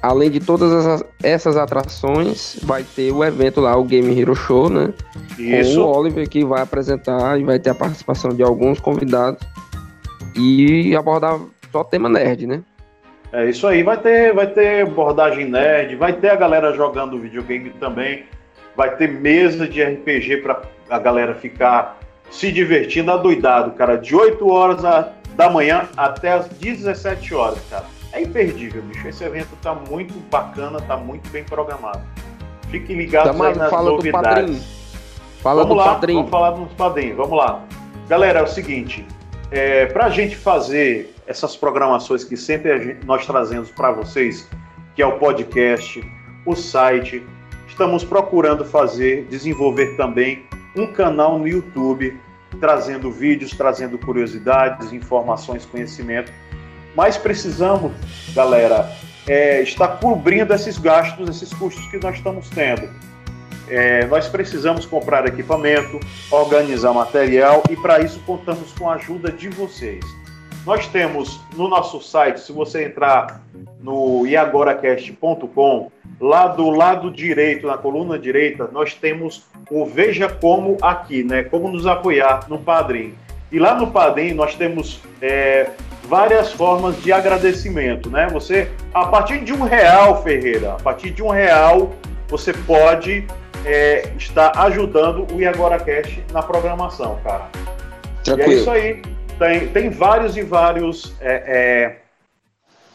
Além 0.00 0.30
de 0.30 0.38
todas 0.38 1.02
essas 1.22 1.56
atrações, 1.56 2.58
vai 2.62 2.84
ter 2.84 3.10
o 3.10 3.24
evento 3.24 3.60
lá, 3.60 3.76
o 3.76 3.82
Game 3.82 4.18
Hero 4.18 4.36
Show, 4.36 4.70
né? 4.70 4.92
Isso. 5.36 5.74
Com 5.74 5.80
o 5.80 5.98
Oliver 5.98 6.28
que 6.28 6.44
vai 6.44 6.62
apresentar 6.62 7.40
e 7.40 7.44
vai 7.44 7.58
ter 7.58 7.70
a 7.70 7.74
participação 7.74 8.30
de 8.30 8.42
alguns 8.42 8.78
convidados 8.78 9.40
e 10.36 10.94
abordar 10.94 11.40
só 11.72 11.82
tema 11.82 12.08
nerd, 12.08 12.46
né? 12.46 12.62
É 13.32 13.44
isso 13.46 13.66
aí, 13.66 13.82
vai 13.82 13.96
ter, 13.96 14.32
vai 14.32 14.46
ter 14.46 14.82
abordagem 14.82 15.46
nerd, 15.46 15.96
vai 15.96 16.12
ter 16.12 16.30
a 16.30 16.36
galera 16.36 16.72
jogando 16.72 17.18
videogame 17.18 17.70
também, 17.70 18.24
vai 18.76 18.94
ter 18.96 19.08
mesa 19.08 19.66
de 19.66 19.82
RPG 19.82 20.38
para 20.38 20.62
a 20.88 20.98
galera 20.98 21.34
ficar 21.34 21.98
se 22.30 22.52
divertindo 22.52 23.10
adoidado, 23.10 23.72
cara, 23.72 23.96
de 23.96 24.14
8 24.14 24.48
horas 24.48 24.84
a, 24.84 25.12
da 25.34 25.50
manhã 25.50 25.88
até 25.96 26.32
as 26.32 26.48
17 26.48 27.34
horas, 27.34 27.58
cara. 27.68 27.84
É 28.12 28.22
imperdível, 28.22 28.82
bicho. 28.82 29.06
Esse 29.06 29.24
evento 29.24 29.50
tá 29.60 29.74
muito 29.74 30.14
bacana, 30.30 30.80
tá 30.80 30.96
muito 30.96 31.28
bem 31.30 31.44
programado. 31.44 32.00
Fiquem 32.70 32.96
ligados 32.96 33.38
aí 33.40 33.56
nas 33.56 33.70
fala 33.70 33.90
novidades. 33.90 34.76
Fala 35.42 35.62
vamos 35.62 35.76
do 35.76 35.78
lá, 35.78 35.94
padrinho. 35.94 36.18
Vamos 36.18 36.30
falar 36.30 36.50
dos 36.52 36.72
padrinhos, 36.72 37.16
vamos 37.16 37.38
lá. 37.38 37.64
Galera, 38.08 38.40
é 38.40 38.42
o 38.42 38.46
seguinte, 38.46 39.04
é, 39.50 39.86
para 39.86 40.06
a 40.06 40.10
gente 40.10 40.36
fazer 40.36 41.14
essas 41.26 41.56
programações 41.56 42.24
que 42.24 42.36
sempre 42.36 42.78
gente, 42.82 43.04
nós 43.04 43.26
trazemos 43.26 43.70
para 43.70 43.90
vocês, 43.90 44.48
que 44.94 45.02
é 45.02 45.06
o 45.06 45.18
podcast, 45.18 46.02
o 46.44 46.54
site, 46.54 47.26
estamos 47.66 48.04
procurando 48.04 48.64
fazer, 48.64 49.24
desenvolver 49.24 49.96
também 49.96 50.46
um 50.76 50.86
canal 50.86 51.38
no 51.38 51.48
YouTube, 51.48 52.18
trazendo 52.60 53.10
vídeos, 53.10 53.50
trazendo 53.50 53.98
curiosidades, 53.98 54.92
informações, 54.92 55.66
conhecimento. 55.66 56.32
Mas 56.94 57.18
precisamos, 57.18 57.92
galera, 58.34 58.90
é, 59.26 59.62
estar 59.62 59.88
cobrindo 59.98 60.54
esses 60.54 60.78
gastos, 60.78 61.28
esses 61.28 61.52
custos 61.52 61.86
que 61.88 61.98
nós 61.98 62.16
estamos 62.16 62.48
tendo. 62.48 62.88
É, 63.68 64.06
nós 64.06 64.28
precisamos 64.28 64.86
comprar 64.86 65.26
equipamento, 65.26 65.98
organizar 66.30 66.92
material 66.92 67.64
e 67.68 67.76
para 67.76 68.00
isso 68.00 68.20
contamos 68.20 68.72
com 68.72 68.88
a 68.88 68.94
ajuda 68.94 69.32
de 69.32 69.48
vocês. 69.48 70.04
Nós 70.66 70.88
temos 70.88 71.40
no 71.56 71.68
nosso 71.68 72.00
site, 72.00 72.40
se 72.40 72.50
você 72.50 72.86
entrar 72.86 73.40
no 73.80 74.26
iagoracast.com, 74.26 75.92
lá 76.20 76.48
do 76.48 76.70
lado 76.70 77.08
direito, 77.08 77.68
na 77.68 77.78
coluna 77.78 78.18
direita, 78.18 78.68
nós 78.72 78.92
temos 78.92 79.44
o 79.70 79.86
Veja 79.86 80.28
Como 80.28 80.76
aqui, 80.82 81.22
né? 81.22 81.44
Como 81.44 81.68
nos 81.68 81.86
apoiar 81.86 82.48
no 82.48 82.58
Padrim. 82.58 83.14
E 83.52 83.60
lá 83.60 83.76
no 83.76 83.92
Padrim 83.92 84.34
nós 84.34 84.56
temos 84.56 85.00
é, 85.22 85.70
várias 86.02 86.52
formas 86.52 87.00
de 87.00 87.12
agradecimento, 87.12 88.10
né? 88.10 88.26
Você, 88.32 88.68
a 88.92 89.06
partir 89.06 89.44
de 89.44 89.52
um 89.52 89.62
real, 89.62 90.20
Ferreira, 90.24 90.72
a 90.72 90.82
partir 90.82 91.12
de 91.12 91.22
um 91.22 91.28
real, 91.28 91.92
você 92.26 92.52
pode 92.52 93.24
é, 93.64 94.10
está 94.18 94.50
ajudando 94.62 95.32
o 95.32 95.40
Iagora 95.40 95.78
Cash 95.78 96.18
na 96.32 96.42
programação, 96.42 97.20
cara. 97.22 97.48
Tranquilo. 98.24 98.50
E 98.50 98.54
é 98.54 98.58
isso 98.58 98.70
aí. 98.70 99.15
Tem, 99.38 99.68
tem 99.68 99.90
vários 99.90 100.36
e 100.36 100.42
vários 100.42 101.14
é, 101.20 101.42
é, 101.46 101.96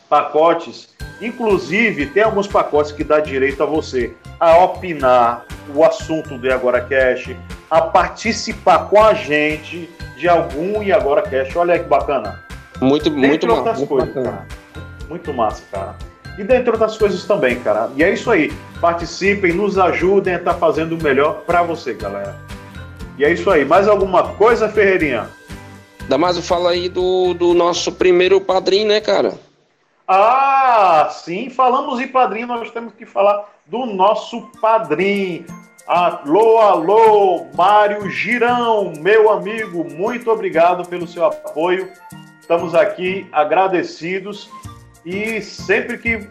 pacotes. 0.09 0.89
Inclusive, 1.21 2.07
tem 2.07 2.23
alguns 2.23 2.47
pacotes 2.47 2.91
que 2.91 3.03
dá 3.03 3.19
direito 3.19 3.61
a 3.61 3.65
você 3.65 4.13
a 4.39 4.57
opinar 4.57 5.45
o 5.75 5.83
assunto 5.83 6.37
do 6.37 6.47
Iagora 6.47 6.81
Cash, 6.81 7.35
a 7.69 7.81
participar 7.81 8.89
com 8.89 9.01
a 9.01 9.13
gente 9.13 9.87
de 10.17 10.27
algum 10.27 10.81
Iagora 10.81 11.21
Cash. 11.21 11.55
Olha 11.55 11.75
aí 11.75 11.79
que 11.79 11.87
bacana. 11.87 12.43
Muito, 12.81 13.11
muito, 13.11 13.51
outras 13.51 13.77
muito 13.77 13.89
coisas, 13.89 14.13
cara. 14.13 14.47
Muito 15.07 15.33
massa, 15.33 15.63
cara 15.71 16.11
e 16.37 16.43
dentre 16.43 16.71
outras 16.71 16.97
coisas 16.97 17.23
também, 17.23 17.59
cara. 17.59 17.89
E 17.95 18.03
é 18.03 18.11
isso 18.11 18.31
aí. 18.31 18.51
Participem, 18.79 19.53
nos 19.53 19.77
ajudem 19.77 20.35
a 20.35 20.37
estar 20.37 20.53
tá 20.53 20.59
fazendo 20.59 20.97
o 20.97 21.03
melhor 21.03 21.43
para 21.45 21.61
você, 21.61 21.93
galera. 21.93 22.35
E 23.17 23.23
é 23.23 23.31
isso 23.31 23.49
aí. 23.49 23.65
Mais 23.65 23.87
alguma 23.87 24.23
coisa, 24.33 24.69
Ferreirinha? 24.69 25.27
Damaso, 26.07 26.41
fala 26.41 26.71
aí 26.71 26.89
do, 26.89 27.33
do 27.33 27.53
nosso 27.53 27.91
primeiro 27.91 28.41
padrinho, 28.41 28.87
né, 28.87 28.99
cara? 28.99 29.33
Ah, 30.07 31.09
sim. 31.11 31.49
Falamos 31.49 31.99
em 31.99 32.07
padrinho, 32.07 32.47
nós 32.47 32.69
temos 32.71 32.93
que 32.93 33.05
falar 33.05 33.49
do 33.65 33.85
nosso 33.85 34.41
padrinho. 34.61 35.45
Alô, 35.87 36.59
alô, 36.59 37.47
Mário 37.55 38.09
Girão, 38.09 38.93
meu 38.99 39.31
amigo, 39.31 39.83
muito 39.83 40.29
obrigado 40.29 40.87
pelo 40.87 41.07
seu 41.07 41.25
apoio. 41.25 41.89
Estamos 42.39 42.75
aqui 42.75 43.27
agradecidos 43.31 44.49
e 45.05 45.41
sempre 45.41 45.97
que 45.97 46.27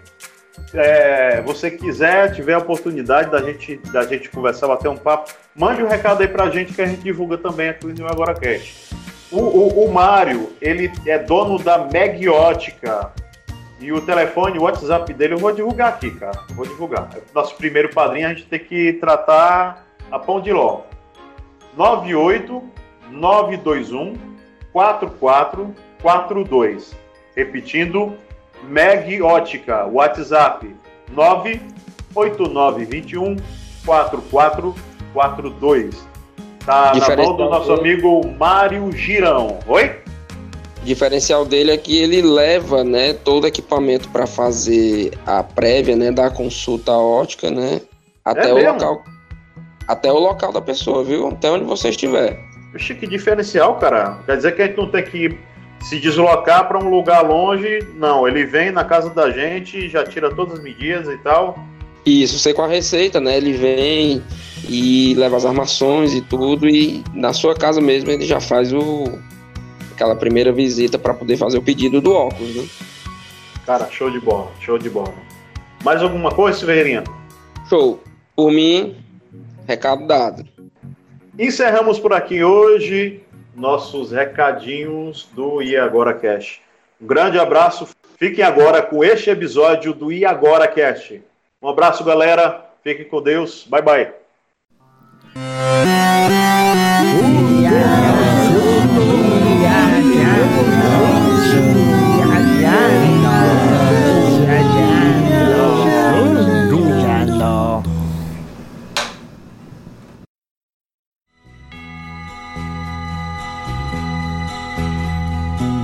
é, 0.75 1.41
você 1.43 1.71
quiser, 1.71 2.35
tiver 2.35 2.55
a 2.55 2.59
oportunidade 2.59 3.31
da 3.31 3.43
gente, 3.43 3.77
da 3.93 4.03
gente 4.05 4.29
conversar, 4.29 4.69
bater 4.69 4.89
um 4.89 4.97
papo, 4.97 5.33
mande 5.55 5.83
um 5.83 5.89
recado 5.89 6.21
aí 6.21 6.29
pra 6.29 6.51
gente 6.51 6.73
que 6.73 6.83
a 6.83 6.87
gente 6.87 7.03
divulga 7.03 7.37
também 7.37 7.71
aqui 7.71 7.87
no 7.87 8.07
Agora 8.07 8.35
Cast. 8.35 8.90
O, 9.33 9.39
o, 9.39 9.85
o 9.85 9.93
Mário, 9.93 10.53
ele 10.61 10.91
é 11.07 11.17
dono 11.19 11.59
da 11.59 11.79
Megiótica. 11.79 13.13
E 13.81 13.93
o 13.93 14.01
telefone, 14.01 14.59
o 14.59 14.63
WhatsApp 14.63 15.13
dele 15.15 15.35
eu 15.35 15.39
vou 15.39 15.53
divulgar 15.53 15.91
aqui, 15.91 16.11
cara. 16.11 16.45
Vou 16.51 16.67
divulgar. 16.67 17.09
Nosso 17.35 17.55
primeiro 17.55 17.95
padrinho 17.95 18.27
a 18.27 18.35
gente 18.35 18.47
tem 18.47 18.59
que 18.59 18.95
tratar 18.95 19.87
a 20.11 20.19
pão 20.19 20.41
de 20.41 20.53
ló. 20.53 20.81
98 21.77 22.61
921 23.11 24.15
4442. 24.73 26.97
Repetindo, 27.35 28.15
Meg 28.65 29.23
Ótica, 29.23 29.87
WhatsApp 29.87 30.75
98921 31.13 33.37
4442. 33.87 36.10
Tá 36.65 36.93
na 36.95 37.17
mão 37.17 37.37
do 37.37 37.49
nosso 37.49 37.73
amigo 37.73 38.27
Mário 38.39 38.91
Girão. 38.93 39.59
Oi? 39.67 39.97
O 40.83 40.85
diferencial 40.85 41.45
dele 41.45 41.73
é 41.73 41.77
que 41.77 41.97
ele 41.97 42.23
leva, 42.23 42.83
né, 42.83 43.13
todo 43.13 43.47
equipamento 43.47 44.09
para 44.09 44.27
fazer 44.27 45.13
a 45.27 45.43
prévia, 45.43 45.95
né, 45.95 46.11
da 46.11 46.31
consulta 46.31 46.93
ótica, 46.93 47.51
né, 47.51 47.83
até 48.25 48.49
é 48.49 48.53
o 48.53 48.57
mesmo? 48.57 48.73
local 48.73 49.05
até 49.91 50.13
o 50.13 50.19
local 50.19 50.53
da 50.53 50.61
pessoa, 50.61 51.03
viu? 51.03 51.27
Até 51.27 51.51
onde 51.51 51.65
você 51.65 51.89
estiver. 51.89 52.39
Poxa, 52.71 52.95
que 52.95 53.09
diferencial, 53.09 53.77
cara. 53.77 54.19
Quer 54.25 54.37
dizer 54.37 54.55
que 54.55 54.63
a 54.63 54.67
gente 54.67 54.77
não 54.77 54.89
tem 54.89 55.03
que 55.03 55.37
se 55.81 55.99
deslocar 55.99 56.69
para 56.69 56.79
um 56.79 56.89
lugar 56.89 57.23
longe, 57.23 57.85
não. 57.97 58.29
Ele 58.29 58.47
vem 58.47 58.71
na 58.71 58.85
casa 58.85 59.11
da 59.11 59.31
gente, 59.31 59.89
já 59.89 60.05
tira 60.05 60.33
todas 60.33 60.55
as 60.55 60.63
medidas 60.63 61.09
e 61.09 61.19
tal. 61.19 61.59
Isso, 62.07 62.39
sei 62.39 62.55
com 62.55 62.63
a 62.63 62.69
receita, 62.69 63.21
né? 63.21 63.37
Ele 63.37 63.53
vem 63.53 64.23
e 64.69 65.15
leva 65.15 65.37
as 65.37 65.45
armações 65.45 66.15
e 66.15 66.21
tudo, 66.21 66.69
e 66.69 67.03
na 67.15 67.33
sua 67.33 67.55
casa 67.55 67.81
mesmo 67.81 68.11
ele 68.11 68.25
já 68.25 68.41
faz 68.41 68.73
o 68.73 69.05
aquela 69.93 70.17
primeira 70.17 70.51
visita 70.51 70.99
para 70.99 71.13
poder 71.13 71.37
fazer 71.37 71.59
o 71.59 71.63
pedido 71.63 72.01
do 72.01 72.15
óculos, 72.15 72.57
né? 72.57 72.67
Cara, 73.67 73.87
show 73.91 74.11
de 74.11 74.19
bola, 74.19 74.51
show 74.61 74.79
de 74.79 74.89
bola. 74.89 75.13
Mais 75.85 76.03
alguma 76.03 76.31
coisa, 76.31 76.59
Silveirinha? 76.59 77.05
Show. 77.69 78.01
Por 78.35 78.51
mim, 78.51 78.97
recado 79.67 80.07
dado. 80.07 80.45
Encerramos 81.39 81.99
por 81.99 82.13
aqui 82.13 82.43
hoje 82.43 83.21
nossos 83.55 84.11
recadinhos 84.13 85.29
do 85.33 85.63
E 85.63 85.77
Agora 85.77 86.15
Cast. 86.15 86.63
Um 87.01 87.07
grande 87.07 87.39
abraço. 87.39 87.87
Fiquem 88.19 88.45
agora 88.45 88.83
com 88.83 89.05
este 89.05 89.31
episódio 89.31 89.93
do 89.93 90.11
E 90.11 90.25
Agora 90.25 90.67
Cast. 90.67 91.23
Um 91.63 91.69
abraço, 91.69 92.03
galera. 92.03 92.67
Fiquem 92.83 93.07
com 93.07 93.23
Deus. 93.23 93.67
Bye, 93.69 93.83
bye. 93.83 94.20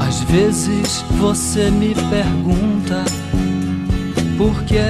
Às 0.01 0.23
vezes 0.23 1.03
você 1.19 1.71
me 1.71 1.95
pergunta 1.95 3.05
por 4.37 4.65
que 4.65 4.81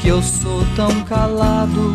que 0.00 0.08
eu 0.08 0.22
sou 0.22 0.64
tão 0.76 1.02
calado. 1.04 1.94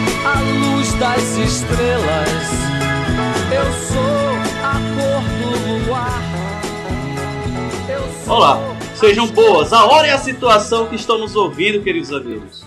a 0.23 0.39
luz 0.39 0.93
das 0.99 1.35
estrelas, 1.37 2.29
eu 3.49 3.65
sou 3.87 4.37
a 4.63 4.73
cor 4.95 5.23
do 5.39 5.87
luar. 5.87 6.21
Olá, 8.29 8.59
sejam 8.95 9.27
boas. 9.27 9.73
A 9.73 9.85
hora 9.85 10.07
e 10.07 10.11
a 10.11 10.19
situação 10.19 10.87
que 10.87 10.95
estão 10.95 11.17
nos 11.17 11.35
ouvindo, 11.35 11.83
queridos 11.83 12.13
amigos. 12.13 12.63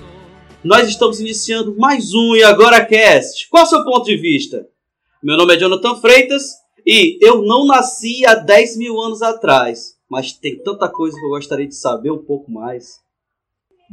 Nós 0.64 0.88
estamos 0.88 1.20
iniciando 1.20 1.76
mais 1.76 2.12
um 2.12 2.34
E 2.34 2.42
Agora 2.42 2.84
Cast. 2.84 3.48
Qual 3.48 3.62
é 3.62 3.66
o 3.66 3.68
seu 3.68 3.84
ponto 3.84 4.04
de 4.04 4.16
vista? 4.16 4.66
Meu 5.22 5.36
nome 5.36 5.54
é 5.54 5.58
Jonathan 5.58 5.94
Freitas 6.00 6.42
e 6.84 7.24
eu 7.24 7.42
não 7.42 7.66
nasci 7.66 8.26
há 8.26 8.34
10 8.34 8.78
mil 8.78 9.00
anos 9.00 9.22
atrás, 9.22 9.94
mas 10.10 10.32
tem 10.32 10.58
tanta 10.58 10.88
coisa 10.88 11.16
que 11.16 11.24
eu 11.24 11.30
gostaria 11.30 11.68
de 11.68 11.76
saber 11.76 12.10
um 12.10 12.18
pouco 12.18 12.50
mais. 12.50 13.03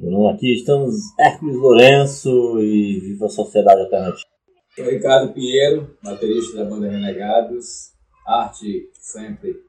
Aqui 0.04 0.56
estamos 0.56 0.96
Hércules 1.20 1.56
Lourenço 1.58 2.60
e 2.60 3.00
Viva 3.02 3.28
a 3.28 3.30
Sociedade 3.30 3.82
Alternativa. 3.82 4.28
Sou 4.76 4.86
Ricardo 4.86 5.32
Pinheiro, 5.32 5.96
baterista 6.04 6.58
da 6.58 6.66
banda 6.66 6.90
Renegados, 6.90 7.92
arte 8.26 8.90
sempre. 9.00 9.64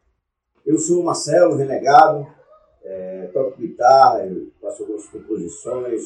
Eu 0.64 0.78
sou 0.78 1.02
o 1.02 1.04
Marcelo 1.04 1.54
Renegado, 1.54 2.26
é, 2.82 3.26
toco 3.34 3.58
guitarra, 3.58 4.26
faço 4.58 4.84
algumas 4.84 5.06
composições, 5.08 6.00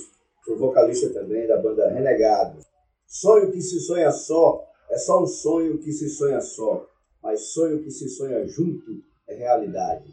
sou 0.45 0.59
vocalista 0.59 1.09
também 1.11 1.47
da 1.47 1.59
banda 1.59 1.89
Renegados. 1.89 2.65
Sonho 3.07 3.53
que 3.53 3.61
se 3.61 3.79
sonha 3.79 4.11
só 4.11 4.61
é 4.91 4.99
só 4.99 5.23
um 5.23 5.27
sonho 5.29 5.79
que 5.79 5.93
se 5.93 6.09
sonha 6.09 6.41
só, 6.41 6.85
mas 7.23 7.53
sonho 7.53 7.81
que 7.81 7.93
se 7.93 8.09
sonha 8.09 8.45
junto 8.49 9.05
é 9.29 9.37
realidade. 9.37 10.13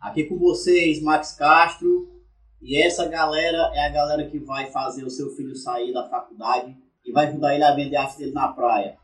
Aqui 0.00 0.24
com 0.24 0.38
vocês, 0.38 1.02
Max 1.02 1.32
Castro. 1.32 2.21
E 2.62 2.80
essa 2.80 3.06
galera 3.08 3.72
é 3.74 3.86
a 3.86 3.88
galera 3.88 4.30
que 4.30 4.38
vai 4.38 4.70
fazer 4.70 5.04
o 5.04 5.10
seu 5.10 5.30
filho 5.30 5.56
sair 5.56 5.92
da 5.92 6.08
faculdade 6.08 6.76
e 7.04 7.10
vai 7.10 7.26
ajudar 7.26 7.54
ele 7.54 7.64
a 7.64 7.74
vender 7.74 7.96
arte 7.96 8.18
dele 8.18 8.30
na 8.30 8.48
praia. 8.48 8.96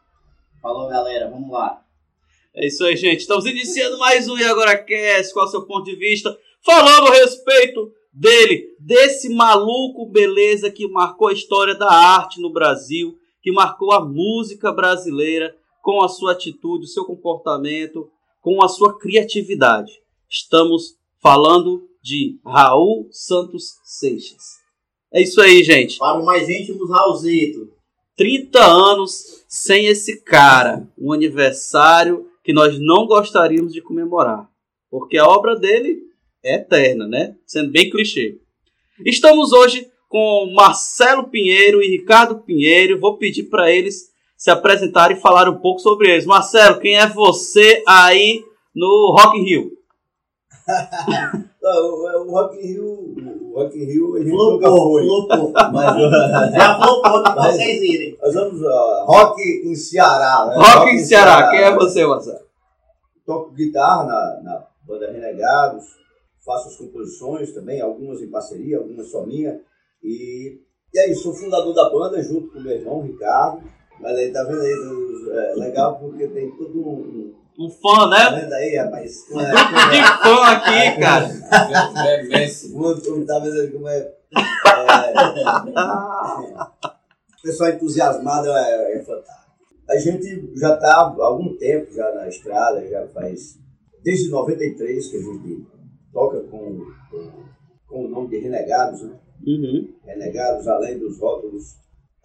Falou, 0.62 0.88
galera, 0.88 1.28
vamos 1.28 1.50
lá. 1.50 1.82
É 2.54 2.68
isso 2.68 2.84
aí, 2.84 2.96
gente. 2.96 3.20
Estamos 3.20 3.46
iniciando 3.46 3.98
mais 3.98 4.28
um 4.28 4.38
E 4.38 4.44
Agora 4.44 4.78
Cast. 4.78 5.32
Qual 5.32 5.44
é 5.44 5.48
o 5.48 5.50
seu 5.50 5.66
ponto 5.66 5.84
de 5.84 5.96
vista? 5.96 6.38
Falando 6.64 7.08
a 7.08 7.14
respeito 7.14 7.92
dele, 8.12 8.76
desse 8.78 9.28
maluco 9.28 10.06
beleza 10.06 10.70
que 10.70 10.86
marcou 10.88 11.26
a 11.26 11.32
história 11.32 11.74
da 11.74 11.90
arte 11.90 12.40
no 12.40 12.52
Brasil, 12.52 13.18
que 13.42 13.50
marcou 13.50 13.92
a 13.92 14.04
música 14.04 14.70
brasileira 14.72 15.56
com 15.82 16.00
a 16.00 16.08
sua 16.08 16.32
atitude, 16.32 16.84
o 16.84 16.88
seu 16.88 17.04
comportamento, 17.04 18.08
com 18.40 18.62
a 18.62 18.68
sua 18.68 18.96
criatividade. 18.96 20.00
Estamos 20.28 20.96
falando 21.20 21.87
de 22.02 22.38
Raul 22.44 23.08
Santos 23.10 23.78
Seixas. 23.84 24.58
É 25.12 25.22
isso 25.22 25.40
aí, 25.40 25.62
gente. 25.62 25.98
Para 25.98 26.18
os 26.18 26.24
mais 26.24 26.48
íntimos, 26.48 26.90
Raulzito. 26.90 27.68
30 28.16 28.60
anos 28.60 29.44
sem 29.48 29.86
esse 29.86 30.22
cara. 30.22 30.86
Um 30.98 31.12
aniversário 31.12 32.26
que 32.44 32.52
nós 32.52 32.78
não 32.78 33.06
gostaríamos 33.06 33.72
de 33.72 33.80
comemorar. 33.80 34.48
Porque 34.90 35.16
a 35.16 35.26
obra 35.26 35.56
dele 35.56 35.98
é 36.44 36.56
eterna, 36.56 37.06
né? 37.06 37.36
Sendo 37.46 37.70
bem 37.70 37.90
clichê. 37.90 38.38
Estamos 39.04 39.52
hoje 39.52 39.88
com 40.08 40.52
Marcelo 40.54 41.28
Pinheiro 41.28 41.82
e 41.82 41.88
Ricardo 41.88 42.40
Pinheiro. 42.40 42.98
Vou 42.98 43.16
pedir 43.16 43.44
para 43.44 43.70
eles 43.70 44.08
se 44.36 44.50
apresentarem 44.50 45.16
e 45.16 45.20
falar 45.20 45.48
um 45.48 45.58
pouco 45.58 45.80
sobre 45.80 46.10
eles. 46.10 46.26
Marcelo, 46.26 46.80
quem 46.80 46.96
é 46.96 47.06
você 47.06 47.82
aí 47.86 48.42
no 48.74 49.16
Rock 49.16 49.38
in 49.38 49.44
Rio? 49.44 49.72
Não, 51.74 52.24
o, 52.24 52.26
o 52.28 52.30
Rock 52.32 52.56
in 52.58 52.66
Rio, 52.66 53.14
o 53.50 53.52
Rock 53.54 53.78
in 53.78 53.84
Rio 53.84 54.16
a 54.16 54.18
gente 54.20 54.30
nunca 54.30 54.66
Flopou, 54.66 54.90
foi. 54.92 55.04
flopou. 55.06 55.52
Mas, 55.72 56.52
Já 56.52 56.78
flopou 56.80 57.22
pra 57.22 57.34
Mas- 57.36 57.54
vocês 57.56 57.82
irem. 57.82 58.16
nós 58.22 58.34
vamos 58.34 58.60
uh, 58.62 59.04
Rock 59.04 59.42
em 59.42 59.74
Ceará, 59.74 60.46
né? 60.46 60.54
Rock 60.56 60.90
em 60.90 60.98
Ceará. 60.98 61.50
Quem 61.50 61.60
é 61.60 61.74
você, 61.74 62.06
Marcelo? 62.06 62.38
Toco 63.26 63.50
guitarra 63.52 64.04
na, 64.04 64.40
na 64.42 64.66
banda 64.86 65.10
Renegados, 65.12 65.84
faço 66.44 66.68
as 66.68 66.76
composições 66.76 67.52
também, 67.52 67.80
algumas 67.80 68.22
em 68.22 68.30
parceria, 68.30 68.78
algumas 68.78 69.10
só 69.10 69.26
minha. 69.26 69.60
E, 70.02 70.58
e 70.94 70.98
é 70.98 71.10
isso, 71.10 71.24
sou 71.24 71.34
fundador 71.34 71.74
da 71.74 71.90
banda 71.90 72.22
junto 72.22 72.50
com 72.52 72.60
meu 72.60 72.72
irmão 72.72 73.02
Ricardo. 73.02 73.62
Mas 74.00 74.16
aí, 74.16 74.30
tá 74.32 74.44
vendo 74.44 74.60
aí, 74.60 74.72
é, 75.32 75.54
legal 75.56 75.98
porque 75.98 76.26
tem 76.28 76.50
todo 76.52 76.78
um. 76.78 77.34
Um 77.58 77.68
fã, 77.70 78.08
Tá 78.08 78.30
né? 78.30 78.40
vendo 78.40 78.52
aí, 78.52 78.76
rapaz? 78.76 79.16
É, 79.30 79.34
Grupo 79.34 79.90
de 79.90 79.96
é, 79.96 80.04
fã 80.04 80.44
aqui, 80.46 81.00
cara. 81.00 82.08
É 82.08 82.24
imenso. 82.24 82.72
como- 82.72 83.00
como 83.00 83.26
tá 83.26 83.40
é. 83.44 83.98
é 85.12 85.12
o 87.38 87.42
pessoal 87.42 87.70
entusiasmado 87.70 88.48
é, 88.50 88.96
é 88.98 89.02
fantástico. 89.04 89.48
A 89.88 89.96
gente 89.96 90.52
já 90.58 90.74
está 90.74 90.92
há 90.96 91.24
algum 91.24 91.56
tempo 91.56 91.90
já 91.92 92.12
na 92.14 92.28
estrada, 92.28 92.86
já 92.86 93.06
faz 93.08 93.58
desde 94.02 94.30
93 94.30 95.08
que 95.08 95.16
a 95.16 95.20
gente 95.20 95.66
toca 96.12 96.40
com, 96.42 96.78
com, 97.10 97.32
com 97.88 98.04
o 98.04 98.08
nome 98.08 98.28
de 98.28 98.38
Renegados, 98.38 99.02
né? 99.02 99.18
Uhum. 99.46 99.94
Renegados 100.04 100.68
além 100.68 100.98
dos 100.98 101.18
rótulos. 101.18 101.76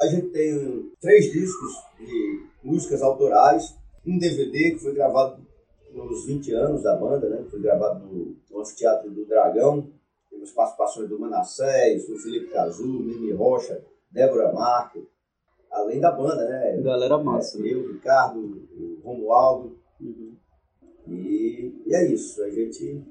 A 0.02 0.08
gente 0.08 0.28
tem 0.30 0.92
três 1.00 1.32
discos 1.32 1.72
de 2.00 2.40
músicas 2.64 3.02
autorais, 3.02 3.76
um 4.06 4.18
DVD 4.18 4.72
que 4.72 4.80
foi 4.80 4.94
gravado 4.94 5.42
nos 5.94 6.26
20 6.26 6.54
anos 6.54 6.84
da 6.84 6.96
banda, 6.96 7.30
né? 7.30 7.46
Foi 7.50 7.62
gravado 7.62 8.06
no, 8.06 8.36
no 8.50 8.60
Anfiteatro 8.60 9.10
do 9.12 9.26
Dragão. 9.26 9.90
Temos 10.30 10.52
participações 10.52 11.08
do 11.08 11.20
Manassés, 11.20 12.08
do 12.08 12.18
Felipe 12.18 12.52
Cazu, 12.52 12.88
Mimi 12.88 13.32
Rocha, 13.32 13.84
Débora 14.12 14.52
Marco, 14.52 15.08
além 15.72 16.00
da 16.00 16.12
banda, 16.12 16.48
né? 16.48 16.82
Galera 16.82 17.18
massa. 17.18 17.60
né? 17.60 17.70
Eu, 17.72 17.92
Ricardo, 17.94 18.40
o 18.40 19.00
Romualdo. 19.04 19.78
Uhum. 20.02 20.36
E, 21.08 21.84
e 21.86 21.96
é 21.96 22.06
isso. 22.12 22.42
A 22.44 22.50
gente 22.50 23.02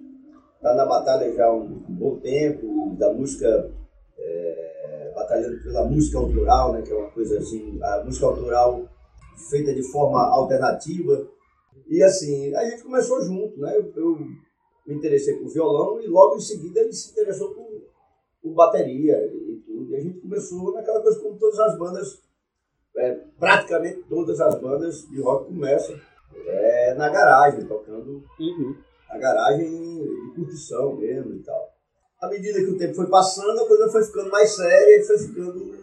está 0.57 0.74
na 0.74 0.85
batalha 0.85 1.33
já 1.33 1.46
há 1.46 1.55
um 1.55 1.66
bom 1.88 2.18
tempo, 2.18 2.94
da 2.98 3.12
música, 3.12 3.70
é, 4.18 5.12
batalhando 5.14 5.62
pela 5.62 5.85
música 5.87 6.18
autoral, 6.18 6.72
né? 6.72 6.83
Que 6.83 6.92
é 6.92 6.96
uma 6.96 7.11
coisa 7.11 7.38
assim, 7.38 7.78
a 7.83 8.05
música 8.05 8.26
autoral 8.26 8.88
feita 9.37 9.75
de 9.75 9.83
forma 9.90 10.21
alternativa. 10.21 11.29
E 11.88 12.03
assim, 12.03 12.55
a 12.55 12.68
gente 12.68 12.83
começou 12.83 13.21
junto, 13.23 13.59
né? 13.61 13.77
Eu, 13.77 13.92
eu 13.97 14.16
me 14.87 14.95
interessei 14.95 15.37
por 15.37 15.49
violão 15.53 16.01
e 16.01 16.07
logo 16.07 16.37
em 16.37 16.40
seguida 16.40 16.81
ele 16.81 16.92
se 16.92 17.11
interessou 17.12 17.51
por, 17.55 17.66
por 18.42 18.53
bateria 18.55 19.25
e 19.27 19.62
tudo. 19.66 19.90
E 19.90 19.97
a 19.97 20.01
gente 20.01 20.18
começou 20.21 20.73
naquela 20.73 21.01
coisa 21.01 21.21
como 21.21 21.38
todas 21.38 21.59
as 21.59 21.79
bandas, 21.79 22.23
é, 22.97 23.12
praticamente 23.38 24.03
todas 24.09 24.40
as 24.40 24.55
bandas 24.61 25.07
de 25.09 25.21
rock 25.21 25.47
começam 25.47 25.99
é, 26.47 26.95
na 26.95 27.09
garagem, 27.09 27.66
tocando 27.66 28.23
Uhum. 28.40 28.77
na 29.09 29.18
garagem 29.18 29.71
de 29.71 30.35
curtição 30.35 30.97
mesmo 30.97 31.35
e 31.35 31.42
tal. 31.42 31.73
À 32.21 32.29
medida 32.29 32.61
que 32.61 32.71
o 32.71 32.79
tempo 32.79 32.95
foi 32.95 33.07
passando, 33.09 33.61
a 33.61 33.66
coisa 33.66 33.88
foi 33.90 34.05
ficando 34.05 34.31
mais 34.31 34.55
séria 34.55 35.01
e 35.01 35.05
foi 35.05 35.18
ficando 35.18 35.82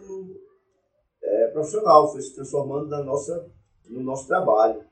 profissional, 1.52 2.10
foi 2.10 2.20
se 2.22 2.34
transformando 2.34 2.88
na 2.88 3.02
nossa 3.02 3.46
no 3.88 4.02
nosso 4.02 4.26
trabalho, 4.28 4.82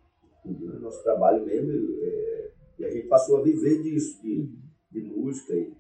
no 0.45 0.81
nosso 0.81 1.03
trabalho 1.05 1.45
mesmo, 1.47 1.71
é, 2.03 2.51
e 2.81 2.85
a 2.85 2.91
gente 2.91 3.07
passou 3.07 3.39
a 3.39 3.43
viver 3.43 3.81
disso, 3.83 4.21
de, 4.23 4.49
de 4.91 5.01
música, 5.03 5.55
e, 5.55 5.73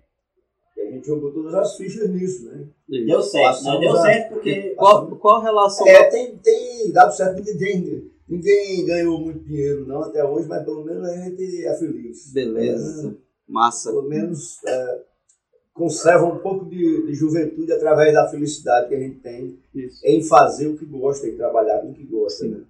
e 0.76 0.80
a 0.80 0.90
gente 0.92 1.06
jogou 1.06 1.32
todas 1.32 1.52
as 1.54 1.76
fichas 1.76 2.08
nisso, 2.10 2.46
né? 2.46 2.68
Deu 2.88 3.20
certo, 3.20 3.64
não 3.64 3.80
deu 3.80 3.90
Passamos 3.92 3.98
a- 3.98 4.02
certo 4.12 4.34
porque. 4.34 4.74
Qual, 4.76 5.16
qual 5.16 5.36
a 5.36 5.42
relação 5.42 5.86
É, 5.86 6.04
tem, 6.04 6.36
tem 6.38 6.92
dado 6.92 7.12
certo, 7.12 7.42
ninguém, 7.42 8.08
ninguém 8.28 8.86
ganhou 8.86 9.18
muito 9.20 9.40
dinheiro 9.44 9.84
não 9.86 10.02
até 10.02 10.24
hoje, 10.24 10.46
mas 10.46 10.64
pelo 10.64 10.84
menos 10.84 11.02
a 11.08 11.16
gente 11.16 11.64
é 11.66 11.74
feliz. 11.76 12.32
Beleza. 12.32 13.18
Massa. 13.48 13.90
Pelo 13.90 14.02
menos 14.08 14.62
é, 14.64 15.02
conserva 15.78 16.26
um 16.26 16.38
pouco 16.38 16.66
de, 16.66 17.06
de 17.06 17.14
juventude 17.14 17.72
através 17.72 18.12
da 18.12 18.28
felicidade 18.28 18.88
que 18.88 18.94
a 18.94 19.00
gente 19.00 19.20
tem 19.20 19.58
Isso. 19.74 20.00
em 20.04 20.22
fazer 20.22 20.66
o 20.68 20.76
que 20.76 20.84
gosta, 20.84 21.26
em 21.28 21.36
trabalhar 21.36 21.78
com 21.80 21.90
o 21.90 21.94
que 21.94 22.04
gosta. 22.04 22.46
Né? 22.46 22.62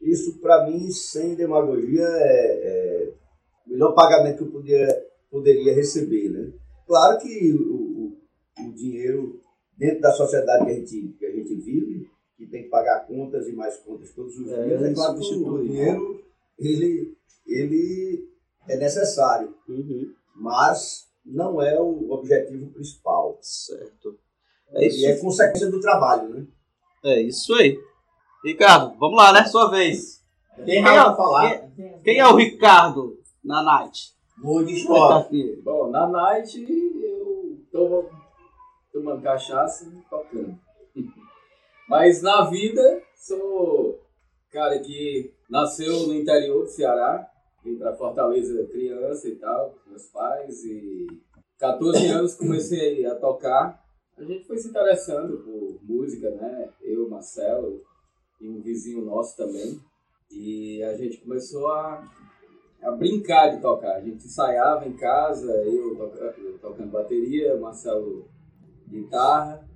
Isso, 0.00 0.38
para 0.40 0.66
mim, 0.68 0.90
sem 0.90 1.34
demagogia, 1.34 2.04
é, 2.06 2.52
é 3.06 3.12
o 3.66 3.70
melhor 3.72 3.94
pagamento 3.94 4.38
que 4.38 4.44
eu 4.44 4.52
podia, 4.52 5.06
poderia 5.30 5.74
receber. 5.74 6.28
Né? 6.28 6.52
Claro 6.86 7.18
que 7.18 7.52
o, 7.52 7.72
o- 7.72 8.16
o 8.68 8.72
dinheiro, 8.72 9.40
dentro 9.76 10.00
da 10.02 10.12
sociedade 10.12 10.64
que 10.66 10.70
a, 10.70 10.74
gente, 10.74 11.16
que 11.18 11.26
a 11.26 11.30
gente 11.32 11.54
vive, 11.54 12.08
que 12.36 12.46
tem 12.46 12.62
que 12.64 12.68
pagar 12.68 13.06
contas 13.06 13.48
e 13.48 13.52
mais 13.52 13.76
contas 13.78 14.10
todos 14.12 14.38
os 14.38 14.50
É, 14.50 14.64
dias, 14.66 14.82
é 14.82 14.94
claro 14.94 15.18
que 15.18 15.34
o, 15.34 15.48
o 15.54 15.62
dinheiro 15.62 16.22
ele, 16.58 17.14
ele 17.46 18.28
é 18.68 18.76
necessário, 18.76 19.54
Uhum. 19.68 20.12
mas 20.36 21.09
não 21.24 21.60
é 21.62 21.78
o 21.80 22.10
objetivo 22.12 22.70
principal. 22.72 23.38
Certo. 23.40 24.18
É 24.72 24.86
isso. 24.86 25.00
E 25.00 25.06
é 25.06 25.16
consequência 25.16 25.70
do 25.70 25.80
trabalho, 25.80 26.28
né? 26.28 26.46
É 27.04 27.20
isso 27.20 27.54
aí. 27.54 27.78
Ricardo, 28.44 28.96
vamos 28.98 29.16
lá, 29.16 29.32
né? 29.32 29.44
Sua 29.46 29.70
vez. 29.70 30.22
Tem 30.56 30.66
Quem 30.66 30.82
mais 30.82 30.98
é- 30.98 31.04
pra 31.04 31.16
falar. 31.16 31.70
Quem 32.04 32.18
é 32.18 32.26
o 32.26 32.36
Ricardo 32.36 33.18
na 33.44 33.62
night? 33.62 34.14
Vou 34.42 34.64
de 34.64 34.74
história. 34.74 35.28
Bom, 35.62 35.90
na 35.90 36.06
night 36.06 36.58
eu 37.02 37.58
tô 37.70 38.08
tomando 38.92 39.22
cachaça 39.22 39.84
e 39.86 40.00
tocando. 40.08 40.58
Mas 41.88 42.22
na 42.22 42.48
vida, 42.48 43.02
sou 43.16 44.00
cara 44.50 44.78
que 44.78 45.32
nasceu 45.48 46.06
no 46.06 46.14
interior 46.14 46.62
do 46.64 46.68
Ceará, 46.70 47.28
vim 47.64 47.76
pra 47.76 47.94
Fortaleza 47.96 48.64
criança 48.66 49.28
e 49.28 49.36
tal, 49.36 49.70
com 49.84 49.90
meus 49.90 50.06
pais, 50.06 50.64
e 50.64 51.06
14 51.58 52.06
anos 52.08 52.34
comecei 52.34 53.04
a 53.06 53.14
tocar. 53.14 53.82
A 54.16 54.24
gente 54.24 54.46
foi 54.46 54.58
se 54.58 54.68
interessando 54.68 55.38
por 55.38 55.78
música, 55.82 56.30
né? 56.30 56.70
Eu, 56.82 57.08
Marcelo 57.08 57.80
e 58.40 58.48
um 58.48 58.60
vizinho 58.60 59.04
nosso 59.04 59.36
também. 59.36 59.80
E 60.30 60.82
a 60.84 60.96
gente 60.96 61.18
começou 61.18 61.66
a 61.68 62.02
a 62.82 62.90
brincar 62.92 63.54
de 63.54 63.60
tocar. 63.60 63.96
A 63.96 64.00
gente 64.00 64.24
ensaiava 64.24 64.88
em 64.88 64.96
casa, 64.96 65.52
eu, 65.66 65.96
toca- 65.96 66.34
eu 66.38 66.58
tocando 66.58 66.90
bateria, 66.90 67.54
Marcelo 67.58 68.26
guitarra. 68.88 69.68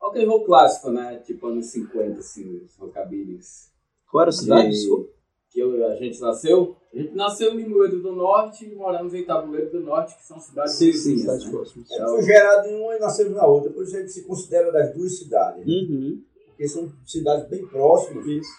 Rock 0.00 0.22
and 0.22 0.28
roll 0.28 0.44
clássico, 0.44 0.90
né? 0.90 1.16
Tipo 1.26 1.48
anos 1.48 1.66
50, 1.66 2.20
assim, 2.20 2.58
os 2.58 2.76
rockabilis. 2.76 3.72
Qual 4.08 4.22
era 4.22 4.28
a 4.30 4.32
cidade? 4.32 4.68
E-. 4.68 5.21
Que 5.52 5.60
eu- 5.60 5.86
a 5.86 5.94
gente 5.96 6.18
nasceu. 6.20 6.76
A 6.92 6.96
gente 6.96 7.14
nasceu 7.14 7.58
em 7.60 7.68
Moedo 7.68 8.00
do 8.02 8.12
Norte 8.12 8.64
e 8.64 8.74
moramos 8.74 9.12
em 9.14 9.24
Tabuleiro 9.24 9.70
do 9.70 9.80
Norte, 9.80 10.16
que 10.16 10.24
são 10.24 10.40
cidades 10.40 10.74
Sim, 10.74 10.86
sim, 10.92 11.10
vizinhas, 11.14 11.20
cidades 11.20 11.44
né? 11.44 11.50
próximas. 11.52 11.90
É, 11.90 12.04
Foi 12.06 12.22
gerado 12.22 12.68
em 12.68 12.80
uma 12.82 12.96
e 12.96 12.98
nasceu 12.98 13.30
na 13.30 13.46
outra, 13.46 13.70
por 13.70 13.82
isso 13.84 13.96
a 13.96 14.00
gente 14.00 14.12
se 14.12 14.24
considera 14.26 14.72
das 14.72 14.94
duas 14.94 15.18
cidades? 15.18 15.66
Uhum. 15.66 16.22
porque 16.48 16.68
são 16.68 16.90
cidades 17.06 17.48
bem 17.48 17.66
próximas 17.66 18.26
Isso. 18.26 18.50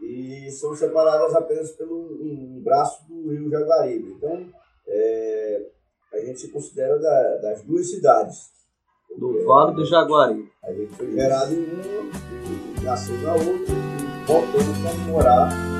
e 0.00 0.50
são 0.52 0.74
separadas 0.74 1.34
apenas 1.34 1.70
pelo 1.72 1.96
um 1.96 2.60
braço 2.64 3.06
do 3.08 3.30
rio 3.30 3.50
Jaguaribe. 3.50 4.12
Então, 4.16 4.46
é, 4.88 5.66
a 6.14 6.18
gente 6.20 6.40
se 6.40 6.48
considera 6.50 6.98
da- 6.98 7.36
das 7.38 7.62
duas 7.62 7.90
cidades. 7.90 8.50
Do 9.18 9.44
Vale 9.44 9.74
do 9.74 9.84
Jaguari. 9.84 10.48
A 10.62 10.72
gente 10.72 10.92
foi 10.94 11.10
gerado 11.12 11.52
em 11.52 11.64
uma, 11.64 12.80
e 12.80 12.84
nasceu 12.84 13.16
na 13.18 13.34
outra, 13.34 13.50
e 13.52 14.26
voltamos 14.26 14.78
para 14.78 14.94
morar 15.12 15.79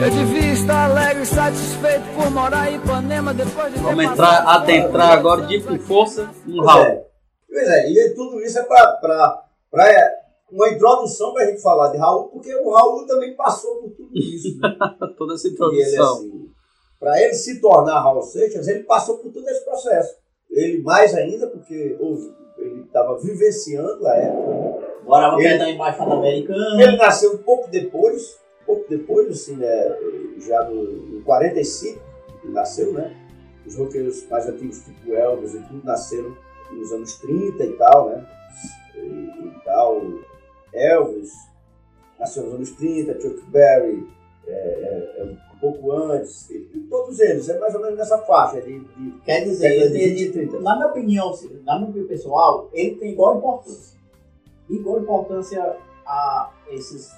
Eu 0.00 0.10
devia 0.10 0.52
estar 0.52 0.90
alegre 0.90 1.22
e 1.22 1.26
satisfeito 1.26 2.04
por 2.14 2.30
morar 2.30 2.70
em 2.70 2.76
Ipanema 2.76 3.34
depois 3.34 3.72
de 3.72 3.80
Vamos 3.80 4.04
entrar, 4.04 4.46
adentrar 4.46 5.12
agora 5.18 5.42
de 5.42 5.60
com 5.60 5.78
força 5.78 6.30
no 6.46 6.56
Pois 6.62 6.66
Raul. 6.68 6.84
é. 6.86 7.04
Pois 7.50 7.68
é, 7.68 7.90
e 7.90 8.14
tudo 8.14 8.40
isso 8.40 8.58
é 8.58 8.62
para 8.62 9.42
uma 10.52 10.68
introdução 10.68 11.32
para 11.32 11.42
a 11.42 11.46
gente 11.46 11.60
falar 11.62 11.90
de 11.90 11.98
Raul, 11.98 12.28
porque 12.28 12.54
o 12.54 12.70
Raul 12.72 13.06
também 13.06 13.34
passou 13.34 13.76
por 13.82 13.90
tudo 13.90 14.10
isso. 14.16 14.58
Né? 14.60 14.76
Toda 15.18 15.34
essa 15.34 15.48
introdução. 15.48 16.12
assim, 16.14 16.48
para 17.00 17.20
ele 17.22 17.34
se 17.34 17.60
tornar 17.60 18.00
Raul 18.00 18.22
Seixas, 18.22 18.68
ele 18.68 18.84
passou 18.84 19.18
por 19.18 19.32
todo 19.32 19.48
esse 19.48 19.64
processo. 19.64 20.14
Ele 20.50 20.82
mais 20.82 21.14
ainda, 21.14 21.46
porque 21.48 21.96
houve- 22.00 22.32
ele 22.58 22.82
estava 22.82 23.18
vivenciando 23.18 24.06
a 24.06 24.14
época. 24.14 24.48
né? 24.50 24.74
Morava 25.04 25.36
perto 25.36 25.58
da 25.58 25.70
Embaixada 25.70 26.12
Americana. 26.14 26.82
Ele 26.82 26.96
nasceu 26.96 27.32
um 27.34 27.38
pouco 27.38 27.68
depois, 27.70 28.36
pouco 28.68 28.84
depois, 28.88 29.28
assim, 29.30 29.56
né, 29.56 29.96
já 30.38 30.62
no, 30.68 30.84
no 30.84 31.22
45, 31.22 31.98
ele 32.44 32.52
nasceu, 32.52 32.92
né? 32.92 33.16
Os 33.66 33.74
roqueiros 33.76 34.26
mais 34.28 34.46
antigos, 34.46 34.84
tipo 34.84 35.12
Elvis 35.12 35.54
e 35.54 35.60
tudo, 35.60 35.84
nasceram 35.84 36.36
nos 36.70 36.92
anos 36.92 37.16
30 37.16 37.64
e 37.64 37.72
tal, 37.72 38.10
né? 38.10 38.26
E, 38.94 38.98
e 38.98 39.60
tal. 39.64 40.02
Elvis 40.72 41.32
nasceu 42.18 42.44
nos 42.44 42.54
anos 42.54 42.70
30, 42.72 43.20
Chuck 43.20 43.42
Berry 43.50 44.06
é, 44.46 44.50
é, 44.50 45.20
é 45.20 45.24
um 45.24 45.58
pouco 45.58 45.92
antes, 45.92 46.48
e, 46.50 46.60
todos 46.90 47.18
eles, 47.20 47.48
é 47.48 47.58
mais 47.58 47.74
ou 47.74 47.80
menos 47.80 47.98
nessa 47.98 48.18
faixa 48.18 48.60
de, 48.60 48.78
de 48.80 49.10
Quer 49.24 49.44
dizer, 49.44 49.90
de 49.90 49.98
ele 49.98 50.14
20 50.14 50.20
e 50.20 50.32
tem, 50.32 50.48
30. 50.48 50.60
na 50.60 50.76
minha 50.76 50.88
opinião, 50.88 51.34
na 51.64 51.76
minha 51.76 51.90
opinião 51.90 52.08
pessoal, 52.08 52.68
ele 52.72 52.96
tem 52.96 53.12
igual 53.12 53.38
importância. 53.38 53.98
Igual 54.68 55.00
importância 55.00 55.76
a 56.06 56.52
esses 56.70 57.10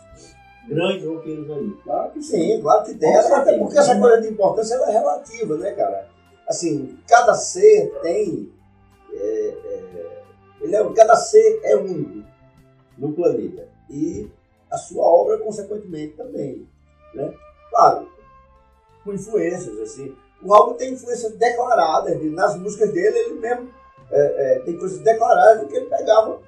grandes 0.68 1.04
roqueiros 1.04 1.50
aí. 1.50 1.70
Claro 1.82 2.10
que 2.12 2.22
sim, 2.22 2.60
claro 2.60 2.84
que 2.84 2.94
tem. 2.94 3.14
Até 3.14 3.28
certeza. 3.28 3.58
porque 3.58 3.78
essa 3.78 3.98
coisa 3.98 4.20
de 4.20 4.28
importância 4.28 4.74
ela 4.74 4.88
é 4.88 4.92
relativa, 4.92 5.56
né, 5.56 5.72
cara? 5.72 6.08
Assim, 6.48 6.98
cada 7.06 7.34
ser 7.34 7.92
tem. 8.02 8.52
é, 9.12 9.16
é, 9.16 10.22
ele 10.60 10.76
é, 10.76 10.92
cada 10.92 11.16
ser 11.16 11.60
é 11.64 11.76
único 11.76 12.24
no 12.98 13.12
planeta. 13.12 13.68
E 13.88 14.30
a 14.70 14.76
sua 14.76 15.04
obra, 15.04 15.38
consequentemente, 15.38 16.16
também. 16.16 16.68
Né? 17.14 17.34
Claro, 17.70 18.08
com 19.04 19.12
influências, 19.12 19.78
assim. 19.78 20.14
O 20.42 20.54
álbum 20.54 20.74
tem 20.74 20.92
influências 20.92 21.32
declaradas. 21.36 22.22
Nas 22.32 22.56
músicas 22.56 22.92
dele, 22.92 23.18
ele 23.18 23.34
mesmo 23.40 23.68
é, 24.10 24.56
é, 24.56 24.58
tem 24.60 24.76
coisas 24.78 24.98
declaradas 25.00 25.68
que 25.68 25.76
ele 25.76 25.86
pegava 25.86 26.40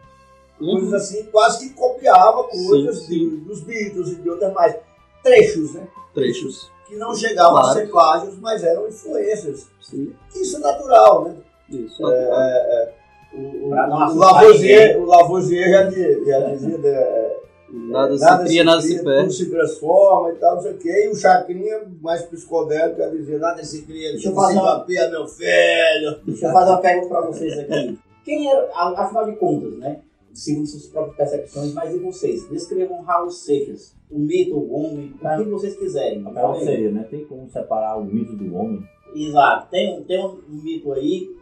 coisas 0.70 0.92
assim, 0.94 1.24
quase 1.24 1.68
que 1.68 1.74
copiava 1.74 2.44
coisas 2.44 2.98
Uhum. 3.00 3.06
sim. 3.06 3.28
de- 3.30 3.36
dos 3.38 3.60
Beatles 3.62 4.08
e 4.12 4.14
de 4.16 4.30
outras 4.30 4.52
mais. 4.52 4.76
Trechos, 5.22 5.74
né? 5.74 5.86
Trechos. 6.14 6.70
Que 6.88 6.96
não 6.96 7.14
chegavam 7.14 7.58
a 7.58 7.62
Claro. 7.62 7.78
ser 7.78 7.90
plágios, 7.90 8.38
mas 8.40 8.62
eram 8.64 8.88
influências. 8.88 9.66
Sim. 9.80 10.12
Isso 10.34 10.56
é 10.56 10.60
natural, 10.60 11.24
né? 11.24 11.36
Isso. 11.70 12.02
O, 12.02 13.66
o, 13.66 13.68
Pra 13.70 13.86
não 13.86 14.08
o, 14.08 14.14
Lavoisier, 14.18 15.00
o 15.00 15.06
Lavoisier 15.06 15.70
já, 15.70 15.82
di- 15.84 16.24
já 16.26 16.40
dizia 16.54 16.78
é, 16.88 17.36
Nada 17.74 18.18
se 18.18 18.38
cria, 18.44 18.64
nada 18.64 18.82
se 18.82 18.96
tudo 18.98 19.04
perde. 19.04 19.32
se 19.32 19.48
transforma 19.50 20.32
e 20.32 20.34
tal, 20.36 20.56
não 20.56 20.62
sei 20.62 20.72
o 20.72 20.76
quê. 20.78 21.04
E 21.06 21.08
o 21.08 21.14
Chacrinha, 21.16 21.80
mais 22.02 22.20
psicodélico, 22.22 22.98
já 22.98 23.08
dizia, 23.08 23.38
nada 23.38 23.64
se 23.64 23.80
cria, 23.82 24.10
Deixa 24.10 24.28
eu 24.28 24.32
tudo 24.34 24.40
se 24.42 24.46
fazer 24.48 24.58
uma- 24.60 24.78
papia, 24.80 25.08
meu 25.10 25.26
filho. 25.26 26.20
Deixa 26.26 26.46
eu 26.48 26.52
fazer 26.52 26.70
uma 26.70 26.80
pergunta 26.82 27.08
pra 27.08 27.20
vocês 27.22 27.58
aqui. 27.58 27.98
Quem 28.26 28.50
era, 28.50 28.68
a- 28.74 29.02
afinal 29.04 29.24
de 29.24 29.36
contas, 29.36 29.78
né? 29.78 30.00
Segundo 30.34 30.66
suas 30.66 30.86
próprias 30.86 31.16
percepções, 31.16 31.72
mas 31.74 31.94
e 31.94 31.98
vocês? 31.98 32.48
Descrevam 32.48 33.02
Raul 33.02 33.30
Seixas, 33.30 33.94
o 34.10 34.18
mito, 34.18 34.56
o 34.56 34.72
homem, 34.74 35.14
o 35.40 35.44
que 35.44 35.50
vocês 35.50 35.76
quiserem. 35.76 36.22
Qual 36.22 36.54
seria, 36.64 36.90
né? 36.90 37.06
Tem 37.10 37.24
como 37.24 37.48
separar 37.50 37.98
o 37.98 38.04
mito 38.04 38.34
do 38.34 38.54
homem? 38.56 38.82
Exato. 39.14 39.70
Tem, 39.70 39.98
um- 39.98 40.04
tem 40.04 40.24
um 40.24 40.38
mito 40.48 40.92
aí. 40.92 41.36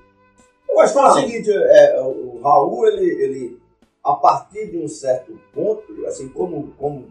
Eu 0.68 0.81
acho 0.81 0.92
que 0.92 0.98
é 0.98 1.03
o 1.03 1.12
seguinte, 1.14 1.50
é, 1.53 2.00
o 2.03 2.37
o 2.37 2.40
Raul, 2.42 2.87
ele, 2.88 3.22
ele, 3.22 3.59
a 4.03 4.14
partir 4.14 4.70
de 4.70 4.79
um 4.79 4.88
certo 4.88 5.38
ponto, 5.55 6.07
assim 6.07 6.29
como, 6.29 6.72
como, 6.79 7.07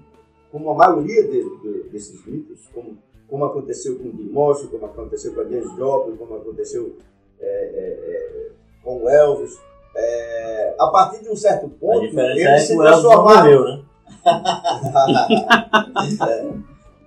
como 0.52 0.70
a 0.72 0.76
maioria 0.76 1.24
de- 1.28 1.60
de- 1.62 1.89
desses 1.89 2.26
mitos, 2.26 2.68
como 2.74 2.98
como 3.30 3.46
aconteceu 3.46 3.96
com 4.00 4.06
o 4.10 4.12
Dimorcio, 4.12 4.70
como 4.70 4.88
aconteceu 4.88 5.36
com 5.36 5.42
a 5.42 5.44
James 5.44 5.70
Joplin, 5.78 6.15
como 6.18 6.34
aconteceu 6.38 6.98
é, 7.39 7.46
é, 7.46 8.48
é, 8.48 8.52
com 8.84 9.04
o 9.04 9.08
Elvis. 9.08 9.56
É, 10.02 10.76
a 10.80 10.88
partir 10.88 11.24
de 11.24 11.30
um 11.30 11.36
certo 11.36 11.70
ponto, 11.70 12.06
eles 12.06 12.46
é 12.46 12.60
se 12.60 12.76
morreu, 12.76 13.64
né? 13.66 13.82
É. 16.22 16.50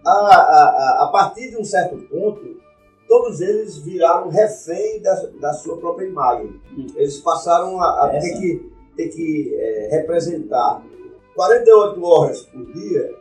a, 0.04 0.10
a, 0.10 0.34
a, 0.34 1.04
a 1.04 1.06
partir 1.08 1.50
de 1.50 1.56
um 1.56 1.64
certo 1.64 1.96
ponto, 2.08 2.56
todos 3.08 3.40
eles 3.40 3.78
viraram 3.78 4.28
refém 4.28 5.00
da, 5.00 5.14
da 5.40 5.52
sua 5.52 5.76
própria 5.78 6.06
imagem. 6.06 6.60
Eles 6.96 7.18
passaram 7.18 7.80
a, 7.80 8.06
a 8.06 8.08
ter 8.08 8.38
que, 8.38 8.72
ter 8.96 9.08
que 9.08 9.54
é, 9.54 9.88
representar 9.90 10.82
48 11.34 12.04
horas 12.04 12.42
por 12.42 12.64
dia 12.72 13.14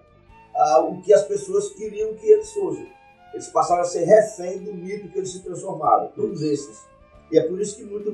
ah, 0.55 0.79
o 0.81 1.01
que 1.01 1.13
as 1.13 1.23
pessoas 1.23 1.69
queriam 1.69 2.13
que 2.13 2.27
eles 2.27 2.51
fossem. 2.53 2.87
Eles 3.33 3.47
passaram 3.47 3.81
a 3.81 3.85
ser 3.85 4.03
refém 4.03 4.59
do 4.59 4.73
mito 4.73 5.07
que 5.09 5.17
eles 5.17 5.31
se 5.31 5.41
transformaram, 5.41 6.09
todos 6.15 6.41
esses. 6.41 6.85
E 7.31 7.37
é 7.37 7.43
por 7.43 7.59
isso 7.59 7.77
que 7.77 7.83
muitos 7.83 8.13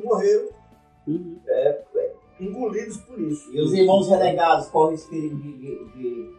morreram, 1.07 1.37
é, 1.47 1.81
é, 1.95 2.11
engolidos 2.39 2.97
por 2.97 3.19
isso. 3.19 3.49
E 3.51 3.61
os 3.61 3.73
irmãos 3.73 4.07
renegados 4.09 4.67
correm 4.67 4.95
esse 4.95 5.07
perigo 5.09 5.35
de, 5.37 5.51
de, 5.53 5.85
de, 5.95 6.37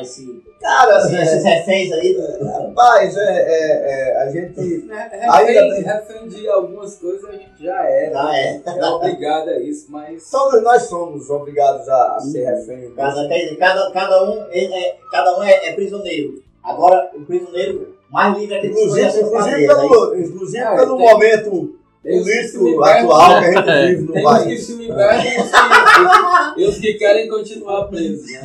esse, 0.00 0.42
Cara, 0.58 0.96
esses 0.98 1.44
é, 1.44 1.58
reféns 1.58 1.92
aí. 1.92 2.16
rapaz, 2.42 3.14
é, 3.14 3.20
é, 3.20 3.90
é, 3.90 4.22
a 4.22 4.30
gente 4.30 4.86
Refém, 4.88 5.82
refém 5.82 6.28
de 6.28 6.48
algumas 6.48 6.96
coisas 6.96 7.28
a 7.28 7.32
gente 7.32 7.62
já 7.62 7.86
era. 7.86 8.12
Já 8.14 8.36
é. 8.36 8.62
É 8.66 8.84
obrigado 8.86 9.48
a 9.50 9.58
isso, 9.60 9.92
mas. 9.92 10.30
Todos 10.30 10.62
nós 10.62 10.82
somos 10.84 11.28
obrigados 11.28 11.86
a, 11.88 12.16
a 12.16 12.20
ser 12.20 12.44
refém. 12.44 12.90
Cada, 12.94 13.28
cada, 13.58 13.92
cada 13.92 14.30
um, 14.30 14.46
é, 14.50 14.64
é- 14.64 14.98
cada 15.10 15.38
um 15.38 15.42
é, 15.42 15.68
é 15.68 15.72
prisioneiro. 15.74 16.42
Agora, 16.62 17.10
o 17.14 17.24
prisioneiro 17.24 17.96
mais 18.10 18.38
livre 18.38 18.54
é 18.56 18.60
que 18.60 18.66
Inclusive, 18.68 19.20
inclusive, 19.20 19.66
pelo, 19.66 20.16
inclusive 20.16 20.64
Ah, 20.64 20.76
pelo 20.76 20.98
momento 20.98 21.79
Tem 22.02 22.18
os 22.18 22.24
que 22.26 22.32
se 22.44 22.58
político 22.58 22.64
libertam, 22.82 23.12
atual 23.12 23.38
que 23.40 23.44
a 23.46 23.52
gente 23.52 23.96
vive 23.96 24.02
no 24.06 24.12
Tem 24.12 24.24
os 24.26 24.32
que 24.38 24.44
país. 24.44 24.66
se 24.66 24.72
libertam 24.74 26.54
e 26.56 26.64
os 26.64 26.78
que, 26.78 26.94
querem 26.94 27.28
continuar 27.28 27.84
presos. 27.88 28.26
Né? 28.32 28.40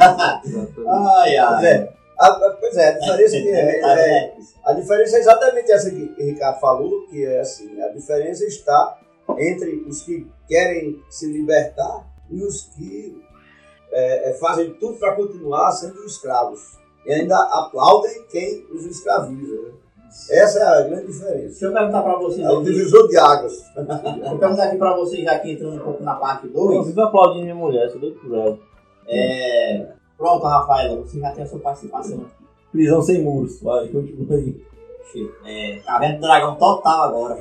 Ai, 0.88 1.38
ai. 1.38 1.56
Pois 1.56 1.64
é, 1.66 1.96
a, 2.20 2.28
a- 2.28 2.58
pois 2.60 2.78
é, 2.78 2.88
a 2.90 2.92
diferença, 3.00 3.38
que 3.42 3.50
é, 3.50 3.80
é- 3.80 3.96
né? 3.96 4.34
a 4.66 4.74
diferença 4.74 5.18
é 5.18 5.20
exatamente 5.20 5.72
essa 5.72 5.90
que 5.90 6.14
o 6.18 6.26
Ricardo 6.26 6.60
falou, 6.60 7.08
que 7.08 7.26
é 7.26 7.40
assim, 7.40 7.82
a 7.82 7.88
diferença 7.90 8.44
está 8.46 8.98
entre 9.38 9.84
os 9.88 10.02
que 10.04 10.28
querem 10.48 11.02
se 11.10 11.26
libertar 11.32 12.06
e 12.30 12.44
os 12.44 12.64
que 12.76 13.22
é, 13.92 14.30
é, 14.30 14.34
fazem 14.34 14.74
tudo 14.74 14.98
para 15.00 15.16
continuar 15.16 15.72
sendo 15.72 16.04
escravos. 16.06 16.78
E 17.06 17.14
ainda 17.14 17.38
aplaudem 17.38 18.24
quem 18.30 18.66
os 18.72 18.84
escraviza. 18.86 19.54
né? 19.62 19.72
Essa 20.30 20.60
é 20.60 20.64
a 20.64 20.82
grande 20.84 21.08
diferença. 21.08 21.48
Deixa 21.48 21.66
eu 21.66 21.74
perguntar 21.74 22.02
pra 22.02 22.18
vocês 22.18 22.46
É 22.46 22.50
o 22.50 22.64
divisor 22.64 23.08
de 23.08 23.18
águas. 23.18 23.54
Deixa 23.76 24.32
eu 24.32 24.40
perguntar 24.40 24.64
aqui 24.64 24.78
pra 24.78 24.96
vocês, 24.96 25.24
já 25.24 25.32
aqui 25.34 25.52
entrando 25.52 25.76
um 25.76 25.80
pouco 25.80 26.04
na 26.04 26.16
parte 26.16 26.48
Eu 26.48 26.54
2. 26.54 26.88
vivo 26.88 27.02
aplaudindo 27.02 27.44
minha 27.44 27.56
mulher, 27.56 27.90
sou 27.90 28.00
doido 28.00 28.20
por 28.20 28.34
ela. 28.34 28.58
É... 29.08 29.88
Pronto, 30.18 30.46
Rafaela, 30.46 31.02
você 31.02 31.20
já 31.20 31.32
tem 31.32 31.44
a 31.44 31.48
sua 31.48 31.60
participação 31.60 32.18
aqui. 32.18 32.46
Prisão 32.72 33.02
sem 33.02 33.22
muros, 33.22 33.62
vai, 33.62 33.88
continua 33.90 34.36
aí. 34.36 34.56
É, 35.46 35.80
Caverna 35.86 36.16
do 36.16 36.22
Dragão 36.22 36.56
total 36.56 37.04
agora. 37.04 37.36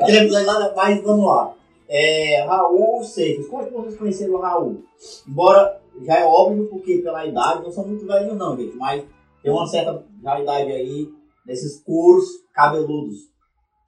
Aquele 0.00 0.18
episódio 0.18 0.46
lá, 0.46 0.72
mas 0.74 1.02
vamos 1.02 1.26
lá. 1.26 1.52
É, 1.88 2.42
Raul 2.46 3.04
Seixas, 3.04 3.46
como 3.48 3.62
é 3.62 3.66
que 3.66 3.72
vocês 3.72 3.96
conheceram 3.96 4.34
o 4.34 4.40
Raul? 4.40 4.82
Embora 5.28 5.80
já 6.02 6.20
é 6.20 6.24
óbvio, 6.24 6.66
porque 6.66 6.98
pela 6.98 7.26
idade, 7.26 7.62
não 7.62 7.70
são 7.70 7.86
muito 7.86 8.06
velhos 8.06 8.36
não, 8.36 8.56
gente, 8.56 8.76
mas 8.76 9.04
tem 9.42 9.52
uma 9.52 9.66
certa 9.66 10.02
já 10.22 10.40
idade 10.40 10.72
aí 10.72 11.12
nesses 11.46 11.82
couros 11.82 12.24
cabeludos. 12.52 13.16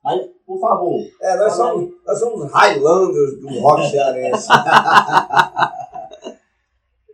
Mas, 0.04 0.28
por 0.46 0.60
favor, 0.60 1.00
É, 1.20 1.36
nós 1.36 1.52
somos, 1.54 1.92
nós 2.06 2.18
somos 2.20 2.52
Highlanders 2.52 3.40
do 3.40 3.48
rock 3.60 3.90
cearense. 3.90 4.46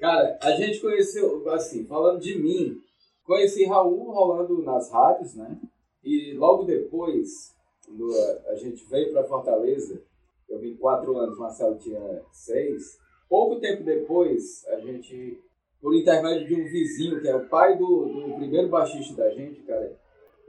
Cara, 0.01 0.39
a 0.43 0.51
gente 0.53 0.81
conheceu, 0.81 1.49
assim, 1.53 1.85
falando 1.87 2.21
de 2.21 2.37
mim, 2.39 2.77
conheci 3.25 3.65
Raul 3.65 4.11
rolando 4.11 4.61
nas 4.63 4.91
rádios, 4.91 5.35
né? 5.35 5.57
E 6.03 6.35
logo 6.35 6.65
depois, 6.65 7.55
quando 7.87 8.13
a- 8.13 8.51
a 8.53 8.57
gente 8.57 8.85
veio 8.91 9.13
para 9.13 9.23
Fortaleza, 9.25 10.03
eu 10.49 10.59
vim 10.59 10.77
quatro 10.77 11.17
anos, 11.17 11.39
Marcelo 11.39 11.79
tinha 11.79 12.01
seis. 12.33 12.99
Pouco 13.29 13.61
tempo 13.61 13.85
depois, 13.85 14.67
a 14.69 14.81
gente, 14.81 15.41
por 15.81 15.95
intermédio 15.95 16.49
de 16.49 16.55
um 16.61 16.65
vizinho, 16.65 17.21
que 17.21 17.29
é 17.29 17.37
o 17.37 17.49
pai 17.49 17.79
do, 17.79 18.07
do 18.07 18.35
primeiro 18.35 18.69
baixista 18.69 19.15
da 19.15 19.31
gente, 19.31 19.63
cara, 19.63 19.97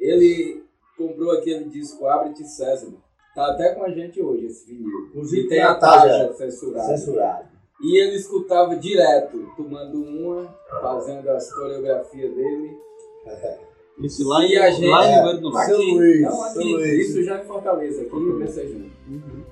ele 0.03 0.63
comprou 0.97 1.31
aquele 1.31 1.65
disco 1.65 2.05
Abre-te 2.07 2.43
César. 2.47 2.91
Tá 3.35 3.47
até 3.51 3.73
com 3.73 3.83
a 3.83 3.89
gente 3.89 4.21
hoje 4.21 4.45
esse 4.45 4.65
vinil. 4.67 5.07
Inclusive 5.09 5.41
E 5.45 5.47
tem 5.47 5.61
a 5.61 5.71
a 5.71 5.75
taxa 5.75 6.07
taxa 6.07 6.33
censurada. 6.35 6.97
Censurado. 6.97 7.47
E 7.81 7.99
ele 8.01 8.15
escutava 8.15 8.75
direto, 8.75 9.51
tomando 9.57 10.01
uma, 10.03 10.55
fazendo 10.81 11.27
as 11.29 11.51
coreografias 11.53 12.33
dele. 12.33 12.77
Isso 14.01 14.27
lá 14.27 14.43
E 14.45 14.53
em, 14.53 14.57
a 14.57 14.69
gente- 14.71 14.87
lá 14.87 15.05
em 15.05 15.11
é, 15.11 15.13
Rio 15.15 15.23
Grande 15.23 15.41
do 15.41 15.49
Luís, 15.49 16.21
não, 16.21 16.31
São 16.31 16.45
aqui, 16.45 16.73
Luís. 16.73 17.09
isso 17.09 17.23
já 17.23 17.41
em 17.41 17.45
Fortaleza, 17.45 18.01
aqui 18.01 18.15
em 18.15 18.39
Becejão. 18.39 18.89
Uhum. 19.07 19.43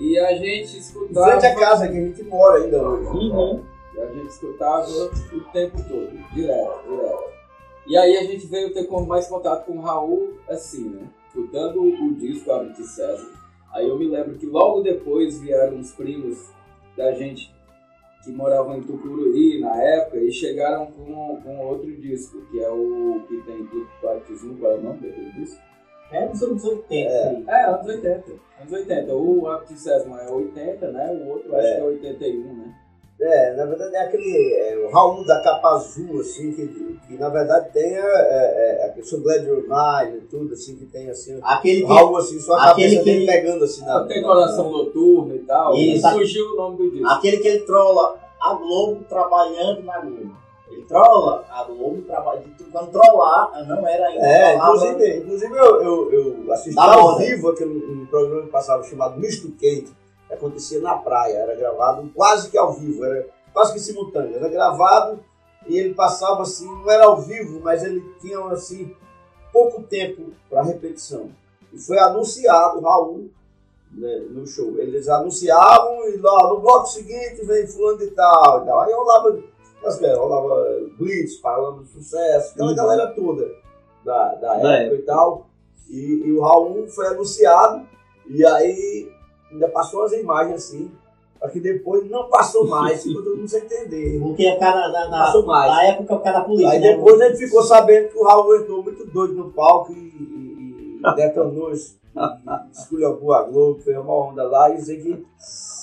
E 0.00 0.18
a 0.18 0.34
gente 0.36 0.78
escutava. 0.78 1.30
frente 1.32 1.46
à 1.46 1.54
casa 1.54 1.88
que 1.88 1.96
a 1.96 2.00
gente 2.00 2.22
mora 2.24 2.62
ainda 2.64 2.82
hoje. 2.82 3.06
Uhum. 3.08 3.64
E 3.94 4.00
a 4.00 4.06
gente 4.06 4.26
escutava 4.28 4.88
o 4.90 5.40
tempo 5.52 5.76
todo, 5.86 6.10
direto, 6.34 6.82
direto. 6.88 7.37
E 7.88 7.96
aí 7.96 8.18
a 8.18 8.22
gente 8.22 8.46
veio 8.46 8.72
ter 8.72 8.86
mais 9.06 9.26
contato 9.26 9.64
com 9.64 9.78
o 9.78 9.80
Raul, 9.80 10.34
assim, 10.48 10.90
né? 10.90 11.08
Escutando 11.26 11.80
o 11.80 12.14
disco 12.14 12.52
Abre 12.52 12.74
de 12.74 12.86
César. 12.86 13.30
Aí 13.72 13.88
eu 13.88 13.98
me 13.98 14.06
lembro 14.06 14.36
que 14.36 14.44
logo 14.44 14.82
depois 14.82 15.40
vieram 15.40 15.76
uns 15.76 15.92
primos 15.92 16.50
da 16.96 17.12
gente 17.12 17.50
que 18.22 18.30
moravam 18.30 18.76
em 18.76 18.82
Tucuruí 18.82 19.60
na 19.60 19.74
época 19.82 20.18
e 20.18 20.30
chegaram 20.30 20.86
com, 20.86 21.40
com 21.42 21.66
outro 21.66 21.90
disco, 21.96 22.42
que 22.50 22.60
é 22.60 22.68
o 22.68 23.22
que 23.26 23.40
tem 23.42 23.66
tudo 23.66 23.88
batismo, 24.02 24.58
qual 24.58 24.72
é 24.72 24.74
o 24.76 24.82
nome 24.82 25.00
daquele 25.00 25.32
disco? 25.32 25.62
é 26.10 26.26
dos 26.26 26.42
anos 26.42 26.64
80. 26.64 27.10
aí. 27.10 27.44
É, 27.46 27.64
anos 27.64 27.86
80. 27.86 28.32
Anos 28.60 28.72
80. 28.72 29.14
O 29.14 29.48
Abre 29.48 29.66
de 29.68 29.80
César 29.80 30.10
é 30.20 30.30
80, 30.30 30.92
né? 30.92 31.12
O 31.12 31.28
outro 31.28 31.56
acho 31.56 31.68
que 31.68 31.80
é 31.80 31.84
81, 31.84 32.54
né? 32.54 32.74
É, 33.20 33.56
na 33.56 33.64
verdade 33.64 33.96
é 33.96 34.00
aquele 34.00 34.54
é, 34.54 34.78
o 34.78 34.92
Raul 34.92 35.26
da 35.26 35.40
capa 35.40 35.70
azul, 35.70 36.20
assim, 36.20 36.52
que, 36.52 36.68
que 36.68 37.14
na 37.18 37.28
verdade 37.28 37.72
tem 37.72 37.98
a, 37.98 38.06
é, 38.06 38.94
é, 38.96 39.00
You're 39.44 39.62
Mine 39.68 40.18
e 40.18 40.20
tudo, 40.30 40.54
assim, 40.54 40.76
que 40.76 40.86
tem 40.86 41.10
assim. 41.10 41.36
Aquele 41.42 41.82
O 41.82 41.86
que 41.88 41.92
Raul, 41.92 42.16
assim, 42.16 42.38
só 42.38 42.54
a 42.54 42.70
aquele 42.70 42.96
cabeça 42.96 42.98
que 43.00 43.04
dele 43.04 43.24
ele- 43.24 43.26
pegando 43.32 43.64
assim 43.64 43.84
na. 43.84 44.04
Tem 44.04 44.22
coração 44.22 44.70
noturno 44.70 45.34
e 45.34 45.40
tal. 45.40 45.74
Isso. 45.74 46.08
Surgiu 46.08 46.46
o 46.52 46.56
nome 46.56 46.76
do 46.76 46.90
disco. 46.92 47.08
Aquele 47.08 47.38
que 47.38 47.48
ele 47.48 47.60
trola 47.64 48.16
a 48.40 48.54
Globo 48.54 49.04
trabalhando 49.08 49.82
na 49.82 49.98
Globo. 50.00 50.36
Ele 50.70 50.82
trola 50.82 51.44
a 51.50 51.64
Globo 51.64 52.02
trabalhando. 52.02 52.50
Quando 52.70 52.92
trollar, 52.92 53.66
não 53.66 53.84
era 53.88 54.06
ainda. 54.06 54.24
É, 54.26 54.54
inclusive, 54.56 55.16
inclusive 55.16 55.56
eu, 55.56 55.82
eu, 55.82 56.12
eu 56.12 56.52
assisti 56.52 56.78
ao 56.78 57.18
vivo 57.18 57.48
aquele 57.48 57.70
um 57.84 58.06
programa 58.06 58.42
que 58.42 58.48
passava 58.50 58.82
chamado 58.84 59.18
Misto 59.18 59.50
Quente, 59.58 59.90
que 59.90 59.97
acontecia 60.30 60.80
na 60.80 60.96
praia, 60.96 61.34
era 61.38 61.54
gravado 61.56 62.10
quase 62.14 62.50
que 62.50 62.58
ao 62.58 62.72
vivo, 62.72 63.04
era 63.04 63.26
quase 63.52 63.72
que 63.72 63.80
simultâneo, 63.80 64.36
era 64.36 64.48
gravado 64.48 65.20
e 65.66 65.76
ele 65.78 65.94
passava 65.94 66.42
assim, 66.42 66.66
não 66.66 66.90
era 66.90 67.04
ao 67.04 67.20
vivo, 67.20 67.60
mas 67.60 67.82
ele 67.84 68.00
tinha 68.20 68.38
assim 68.46 68.94
pouco 69.52 69.82
tempo 69.82 70.32
para 70.48 70.62
repetição. 70.62 71.30
E 71.72 71.78
foi 71.78 71.98
anunciado 71.98 72.80
Raul 72.80 73.30
né, 73.90 74.26
no 74.30 74.46
show. 74.46 74.78
Eles 74.78 75.08
anunciavam 75.08 76.08
e 76.08 76.16
lá 76.18 76.48
no 76.50 76.60
bloco 76.60 76.86
seguinte 76.86 77.44
vem 77.44 77.66
fulano 77.66 77.98
de 77.98 78.08
tal 78.08 78.62
e 78.62 78.66
tal. 78.66 78.80
Aí 78.80 78.92
rolava, 78.92 79.38
é, 80.02 80.14
rolava 80.14 80.80
Blitz, 80.98 81.38
falando 81.40 81.82
de 81.82 81.90
sucesso, 81.90 82.52
aquela 82.52 82.70
Uhum. 82.70 82.76
galera 82.76 83.06
toda 83.08 83.50
da, 84.04 84.34
da 84.34 84.56
época 84.56 84.96
e 84.96 85.02
tal. 85.02 85.46
E, 85.88 86.22
e 86.26 86.32
o 86.32 86.40
Raul 86.42 86.86
foi 86.88 87.06
anunciado 87.08 87.86
e 88.26 88.44
aí 88.44 89.10
ainda 89.50 89.68
passou 89.68 90.04
as 90.04 90.12
imagens 90.12 90.56
assim, 90.56 90.90
para 91.38 91.50
que 91.50 91.60
depois 91.60 92.08
não 92.10 92.28
passou 92.28 92.66
mais, 92.66 93.02
ficou 93.02 93.22
todo 93.22 93.36
mundo 93.36 93.48
sem 93.48 93.62
entender. 93.62 94.18
Porque 94.22 94.44
é 94.44 94.56
o 94.56 94.58
cara 94.58 94.88
da, 94.88 95.06
da, 95.06 95.18
Passou 95.18 95.46
mais. 95.46 95.72
da 95.72 95.84
época, 95.84 96.14
o 96.14 96.20
cara 96.20 96.38
da 96.40 96.44
polícia. 96.44 96.70
Aí 96.70 96.80
né? 96.80 96.92
depois 96.94 97.20
a 97.20 97.28
gente 97.28 97.38
ficou 97.38 97.62
sabendo 97.62 98.08
que 98.08 98.18
o 98.18 98.24
Raul 98.24 98.56
entrou 98.56 98.82
muito 98.82 99.06
doido 99.06 99.34
no 99.34 99.50
palco 99.52 99.92
e, 99.92 99.96
e, 99.96 101.00
e 101.02 101.14
detonou, 101.14 101.70
esculhambou 102.72 103.32
a 103.32 103.42
Globo, 103.42 103.80
fez 103.80 103.96
uma 103.96 104.12
onda 104.12 104.42
lá 104.44 104.70
e 104.70 104.80
sei 104.80 105.00
que 105.00 105.26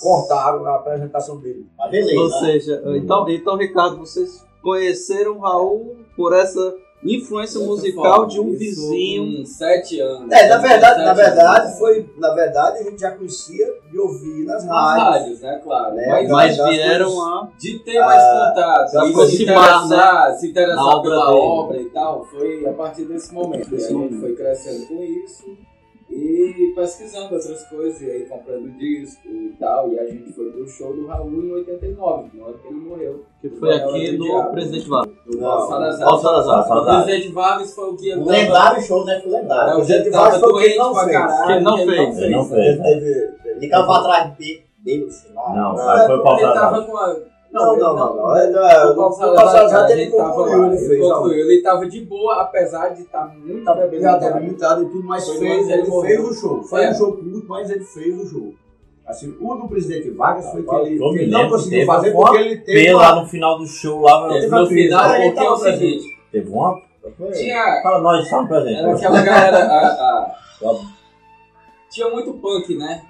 cortaram 0.02 0.66
a 0.66 0.76
apresentação 0.76 1.38
dele. 1.38 1.66
Mas 1.78 1.90
beleza. 1.90 2.20
Ou 2.20 2.30
seja, 2.30 2.82
então, 2.96 3.28
então, 3.28 3.56
Ricardo, 3.56 3.98
vocês 3.98 4.44
conheceram 4.62 5.38
o 5.38 5.40
Raul 5.40 5.96
por 6.16 6.34
essa 6.34 6.74
influência 7.14 7.60
musical 7.60 8.26
de 8.26 8.40
um 8.40 8.48
Isso 8.50 8.58
vizinho. 8.58 9.38
Com 9.38 9.44
sete 9.46 10.00
anos. 10.00 10.30
É, 10.32 10.48
na 10.48 10.58
verdade, 10.58 11.04
na 11.04 11.12
verdade, 11.14 11.66
anos. 11.66 11.78
foi. 11.78 12.10
Na 12.18 12.34
verdade, 12.34 12.78
a 12.78 12.82
gente 12.82 13.00
já 13.00 13.10
conhecia 13.12 13.66
de 13.90 13.98
ouvir 13.98 14.44
nas 14.44 14.64
Nas 14.64 14.74
rádios. 14.74 15.04
rádios, 15.20 15.40
né? 15.40 15.60
Claro. 15.62 15.94
Né? 15.94 16.06
Mas, 16.08 16.28
Mas 16.30 16.56
vieram 16.56 17.06
coisas- 17.06 17.22
a. 17.28 17.48
de 17.58 17.78
ter 17.80 18.00
mais 18.00 18.22
Ah, 18.22 18.52
contato, 18.54 18.92
já 18.92 19.00
e 19.04 19.06
se 19.06 19.10
aproximar, 19.12 19.84
interessar, 19.86 20.32
se 20.38 20.48
interessar 20.48 20.84
obra 20.84 21.10
pela 21.10 21.26
dele. 21.26 21.38
obra 21.40 21.80
e 21.80 21.84
tal, 21.90 22.24
foi 22.24 22.66
a 22.66 22.72
partir 22.72 23.04
desse 23.04 23.32
momento. 23.34 23.72
E 23.72 23.76
a 23.76 23.88
gente 23.88 24.20
foi 24.20 24.34
crescendo 24.34 24.86
com 24.86 25.02
isso 25.02 25.56
e 26.10 26.72
pesquisando 26.74 27.34
outras 27.34 27.64
coisas, 27.68 28.00
e 28.00 28.10
aí 28.10 28.26
comprando 28.26 28.70
disco 28.78 29.26
e 29.28 29.54
tal. 29.58 29.90
E 29.92 29.98
a 29.98 30.06
gente 30.06 30.32
foi 30.32 30.50
pro 30.50 30.66
show 30.68 30.94
do 30.94 31.06
Raul 31.06 31.30
em 31.44 31.52
89, 31.52 32.30
na 32.38 32.44
hora 32.46 32.54
que 32.58 32.66
ele 32.68 32.76
morreu. 32.76 33.24
Que 33.40 33.48
foi 33.50 33.74
aqui 33.74 34.16
no 34.18 34.50
Presidente 34.52 34.88
Vargas. 34.88 35.14
Salazar. 35.38 36.18
Salazar, 36.20 36.78
O 36.78 36.84
presidente 37.04 37.32
Vargas 37.32 37.74
foi 37.74 37.90
o 37.90 37.96
que 37.96 38.10
entrava- 38.12 38.30
lendário 38.30 38.82
show, 38.82 39.04
né? 39.04 39.20
Foi 39.20 39.32
lendário. 39.32 39.70
É, 39.70 39.74
o 39.74 39.76
presidente 39.78 40.10
tava 40.10 40.24
Vargas 40.24 40.40
foi 40.40 40.48
o 40.52 40.56
que 40.56 40.62
doente 40.62 40.78
não 40.78 40.94
fez. 40.94 41.12
caralho. 41.12 41.46
Que 41.46 41.52
ele 41.52 41.60
não 41.64 41.76
fez. 41.76 42.18
Ele 42.18 42.36
não 42.36 42.44
fez, 42.44 42.80
Ele. 42.84 43.32
Ficava 43.60 43.86
pra 43.86 44.02
trás 44.02 44.36
de 44.38 44.62
dele, 44.84 45.10
sei 45.10 45.32
lá. 45.32 45.48
Não, 45.54 45.74
Não, 45.74 45.88
aí 45.88 46.06
foi 46.06 46.16
Ele 46.16 46.52
tava 46.52 46.82
com 46.84 46.96
a... 46.96 47.16
Não, 47.56 47.76
não, 47.76 47.96
não. 47.96 48.16
não. 48.16 48.36
É, 48.36 48.50
não, 48.50 48.68
é, 48.68 48.86
O 48.86 49.00
O 49.00 49.08
a 49.08 49.90
ele 49.90 50.04
gente 50.04 50.16
tava 50.16 50.32
concluiu, 50.32 50.64
ele 50.66 50.76
ele 50.76 50.86
fez. 50.88 51.00
concluiu. 51.02 51.50
Ele 51.50 51.62
tava 51.62 51.86
de 51.88 52.00
boa, 52.04 52.42
apesar 52.42 52.88
de 52.90 53.02
estar 53.02 53.26
muito 53.36 53.64
Tava 53.64 53.80
bebendo. 53.82 54.02
já 54.02 54.14
estava 54.18 54.38
limitado 54.40 54.82
e 54.82 54.86
tudo, 54.86 55.04
mas 55.04 55.26
Foi 55.26 55.38
fez, 55.38 55.68
ele 55.68 55.84
fez 55.84 56.24
o 56.24 56.34
show. 56.34 56.62
Foi 56.62 56.84
É. 56.84 56.90
um 56.90 56.94
show 56.94 57.12
curto, 57.12 57.44
mas 57.48 57.70
ele 57.70 57.84
fez 57.84 58.18
o 58.20 58.26
show. 58.26 58.54
Assim, 59.06 59.36
o 59.40 59.54
do 59.54 59.68
presidente 59.68 60.10
Vargas 60.10 60.50
foi 60.50 60.62
que 60.64 60.74
ele, 60.74 60.98
que 60.98 61.04
ele 61.18 61.30
não 61.30 61.48
conseguiu 61.48 61.86
fazer 61.86 62.12
porque 62.12 62.38
ele 62.38 62.56
teve 62.58 62.92
uma- 62.92 63.02
lá 63.02 63.20
no 63.22 63.26
final 63.28 63.56
do 63.58 63.66
show, 63.66 64.00
lá 64.00 64.28
Teve 64.28 64.46
no 64.48 64.66
final, 64.66 65.14
ele 65.14 65.24
porque 65.26 65.38
é 65.38 65.42
o 65.42 65.46
tava 65.54 65.60
presente. 65.60 65.78
seguinte, 66.02 66.18
teve 66.32 66.50
uma. 66.50 66.82
tinha... 67.32 67.80
Fala, 67.84 68.00
nós 68.00 68.24
estávamos 68.24 68.48
presentes. 68.50 68.80
Era 68.80 68.92
aquela 68.96 69.22
galera... 69.22 69.58
a- 69.58 70.32
a- 70.64 70.96
tinha 71.88 72.10
muito 72.10 72.34
punk, 72.34 72.76
né? 72.76 73.02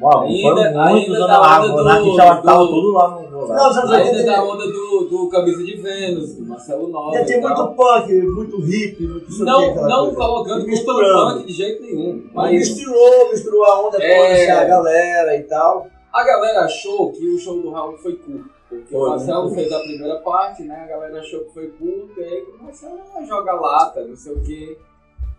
Uau, 0.00 0.22
Ainda- 0.24 0.84
ainda 0.84 1.18
da 1.18 1.26
lá, 1.40 1.60
onda 1.64 1.74
o 1.74 1.84
Nath 1.84 2.02
do- 2.04 2.14
já 2.16 2.36
tava 2.36 2.58
do- 2.60 2.68
tudo 2.68 2.92
lá 2.92 3.08
no 3.10 3.40
lugar. 3.40 3.56
Não, 3.56 3.66
Ainda 3.82 3.96
80 3.96 4.22
da 4.24 4.44
onda 4.44 4.66
do, 4.66 5.04
do 5.10 5.28
Camisa 5.28 5.64
de 5.64 5.76
Vênus, 5.76 6.34
do 6.34 6.46
Marcelo 6.46 6.88
Nova 6.88 7.16
Ainda 7.16 7.26
tem 7.26 7.40
muito 7.40 7.66
punk, 7.68 8.12
muito 8.22 8.60
hip, 8.64 9.06
muito 9.08 9.24
o 9.24 9.26
que, 9.36 9.42
Não, 9.42 9.60
não 9.88 10.04
coisa. 10.04 10.16
colocando 10.16 10.66
misturando. 10.66 11.34
punk 11.34 11.46
de 11.46 11.52
jeito 11.52 11.82
nenhum. 11.82 12.24
Mas 12.32 12.50
misturou, 12.52 13.30
misturou 13.30 13.64
a 13.64 13.80
onda 13.80 13.90
toda, 13.92 14.04
É. 14.04 14.32
assim, 14.42 14.50
a 14.50 14.64
galera 14.64 15.36
e 15.36 15.42
tal. 15.44 15.86
a 16.12 16.24
galera 16.24 16.60
achou 16.64 17.12
que 17.12 17.28
o 17.28 17.38
show 17.38 17.60
do 17.60 17.70
Raul 17.70 17.96
foi 17.98 18.14
curto. 18.16 18.50
Porque 18.68 18.92
Foi, 18.94 19.00
o 19.00 19.10
Marcelo 19.10 19.50
fez 19.50 19.72
a 19.72 19.78
primeira 19.80 20.16
parte, 20.16 20.62
né? 20.64 20.82
A 20.84 20.86
galera 20.86 21.20
achou 21.20 21.40
que 21.40 21.54
foi 21.54 21.68
curto, 21.68 22.12
e 22.20 22.24
aí 22.24 22.42
começou 22.58 22.90
a 23.16 23.24
jogar 23.24 23.54
lata, 23.54 24.04
não 24.04 24.14
sei 24.16 24.32
o 24.34 24.40
que. 24.40 24.76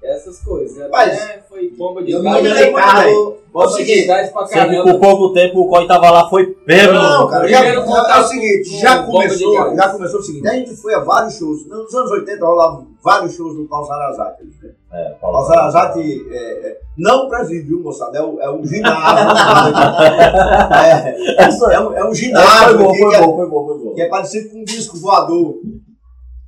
Essas 0.01 0.39
coisas. 0.41 0.77
Até 0.79 0.89
Mas- 0.89 1.39
foi 1.49 1.69
bomba 1.71 2.01
de 2.03 2.11
Eu 2.11 2.19
me 2.19 2.25
gás. 2.25 2.41
lembro 2.43 2.55
lembro, 2.59 2.71
muito 2.73 2.85
Carlos. 2.85 3.05
bem. 3.05 3.39
Bomba 3.51 3.65
É 3.65 3.67
o 3.67 3.69
de 3.71 3.75
seguinte, 3.75 4.07
gás 4.07 4.31
pra 4.31 4.45
Sendo 4.45 4.59
que 4.69 4.75
caramba. 4.75 4.91
por 4.91 4.99
pouco 4.99 5.33
tempo 5.33 5.59
o 5.61 5.67
Coy 5.67 5.87
tava 5.87 6.09
lá, 6.11 6.29
foi 6.29 6.55
bêbado. 6.65 6.93
Não, 6.99 7.27
cara, 7.27 7.47
já, 7.47 7.65
é 7.65 7.79
o 8.19 8.23
seguinte, 8.27 8.77
já 8.79 9.03
começou, 9.03 9.75
já 9.75 9.89
começou 9.89 10.19
o 10.19 10.23
seguinte, 10.23 10.47
a 10.47 10.53
gente 10.53 10.75
foi 10.75 10.93
a 10.93 10.99
vários 10.99 11.33
shows, 11.35 11.65
nos 11.67 11.93
anos 11.93 12.11
80 12.11 12.45
rolavam 12.45 12.87
vários 13.03 13.35
shows 13.35 13.55
do 13.55 13.65
Paulo 13.67 13.87
Sarazate. 13.87 14.43
Né? 14.43 14.69
É, 14.93 15.09
Paulo 15.19 15.45
Sarazate, 15.47 15.99
é, 16.31 16.67
é, 16.69 16.79
não 16.97 17.27
presídio, 17.27 17.67
viu, 17.67 17.79
moçada, 17.83 18.17
é, 18.19 18.21
um- 18.23 18.39
é 18.41 18.49
um 18.51 18.63
ginásio. 18.65 19.29
é, 20.73 21.43
Essa, 21.43 21.73
é, 21.73 21.79
um, 21.79 21.93
é 21.93 22.07
um 22.09 22.13
ginásio 22.13 22.77
foi 22.77 22.77
bom, 22.77 22.93
foi 22.95 23.15
é, 23.15 23.21
bom, 23.21 23.35
foi 23.35 23.49
bom, 23.49 23.65
foi 23.67 23.77
bom. 23.79 23.93
que 23.95 24.01
é 24.01 24.07
parecido 24.09 24.49
com 24.49 24.59
um 24.59 24.63
disco 24.63 24.97
voador, 24.97 25.55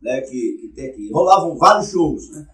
né, 0.04 0.22
que, 0.22 0.58
que 0.62 0.68
tem 0.76 0.90
aqui. 0.90 1.10
Rolavam 1.14 1.58
vários 1.58 1.90
shows, 1.90 2.30
né? 2.32 2.46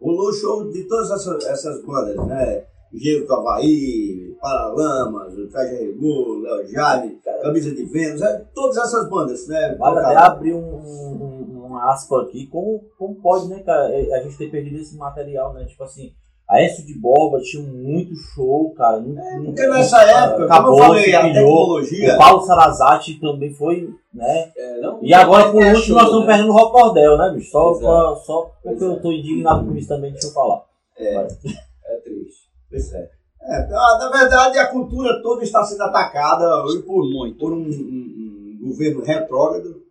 Rolou 0.00 0.32
show 0.32 0.70
de 0.70 0.84
todas 0.84 1.10
essas, 1.10 1.44
essas 1.46 1.84
bandas, 1.84 2.16
né? 2.26 2.64
Gelo 2.92 3.26
do 3.26 3.34
Havaí, 3.34 4.36
Paralamas, 4.40 5.36
o 5.36 5.48
Traje 5.48 5.76
Rigor, 5.76 6.42
Léo 6.42 6.66
Jaime, 6.68 7.18
Camisa 7.42 7.74
de 7.74 7.84
Vênus, 7.86 8.22
é, 8.22 8.44
todas 8.54 8.76
essas 8.76 9.08
bandas, 9.08 9.48
né? 9.48 9.74
Vale 9.76 9.98
até 9.98 10.16
abrir 10.16 10.54
um, 10.54 10.76
um, 10.76 11.66
um 11.66 11.76
aspa 11.76 12.22
aqui, 12.22 12.46
como, 12.46 12.84
como 12.96 13.20
pode, 13.20 13.48
né, 13.48 13.62
cara, 13.64 13.92
é, 13.92 14.14
a 14.14 14.22
gente 14.22 14.38
ter 14.38 14.50
perdido 14.50 14.78
esse 14.78 14.96
material, 14.96 15.52
né? 15.54 15.64
Tipo 15.64 15.82
assim, 15.82 16.12
a 16.54 16.60
Écio 16.62 16.84
de 16.86 16.94
Borba 16.94 17.40
tinha 17.40 17.62
muito 17.62 18.14
show, 18.16 18.72
cara. 18.76 19.00
não- 19.00 19.18
É, 19.18 19.44
Porque 19.44 19.66
nessa 19.66 20.02
época, 20.02 20.44
acabou, 20.44 20.72
como 20.72 20.82
eu 20.84 20.88
falei, 20.88 21.14
a 21.14 21.22
tecnologia. 21.22 22.14
O 22.14 22.18
Paulo 22.18 22.42
Sarazati 22.42 23.14
também 23.20 23.52
foi, 23.54 23.88
né? 24.12 24.52
É, 24.56 24.80
não- 24.80 24.98
E 25.02 25.12
agora, 25.14 25.50
por 25.50 25.62
é 25.62 25.68
último, 25.68 25.84
show, 25.84 25.94
nós 25.96 26.04
estamos 26.04 26.26
né? 26.26 26.32
perdendo 26.32 26.50
o 26.50 26.56
Rock 26.56 26.72
Cordel, 26.72 27.18
né, 27.18 27.30
bicho? 27.34 27.50
Só, 27.50 27.74
pra- 27.74 28.16
só 28.16 28.50
porque 28.62 28.84
eu 28.84 29.00
tô 29.00 29.12
indignado 29.12 29.66
com 29.66 29.76
isso 29.76 29.88
também, 29.88 30.12
deixa 30.12 30.28
eu 30.28 30.32
falar. 30.32 30.62
É. 30.98 31.14
É 31.16 31.96
triste. 32.04 32.44
Pois 32.70 32.92
é. 32.94 33.10
É, 33.46 33.66
na 33.68 34.10
verdade, 34.10 34.58
a 34.58 34.66
cultura 34.68 35.20
toda 35.22 35.42
está 35.42 35.62
sendo 35.64 35.82
atacada 35.82 36.64
hoje 36.64 36.82
por, 36.82 37.04
por 37.38 37.52
um, 37.52 37.56
um- 37.58 38.58
um 38.62 38.68
governo 38.68 39.02
retrógrado, 39.04 39.82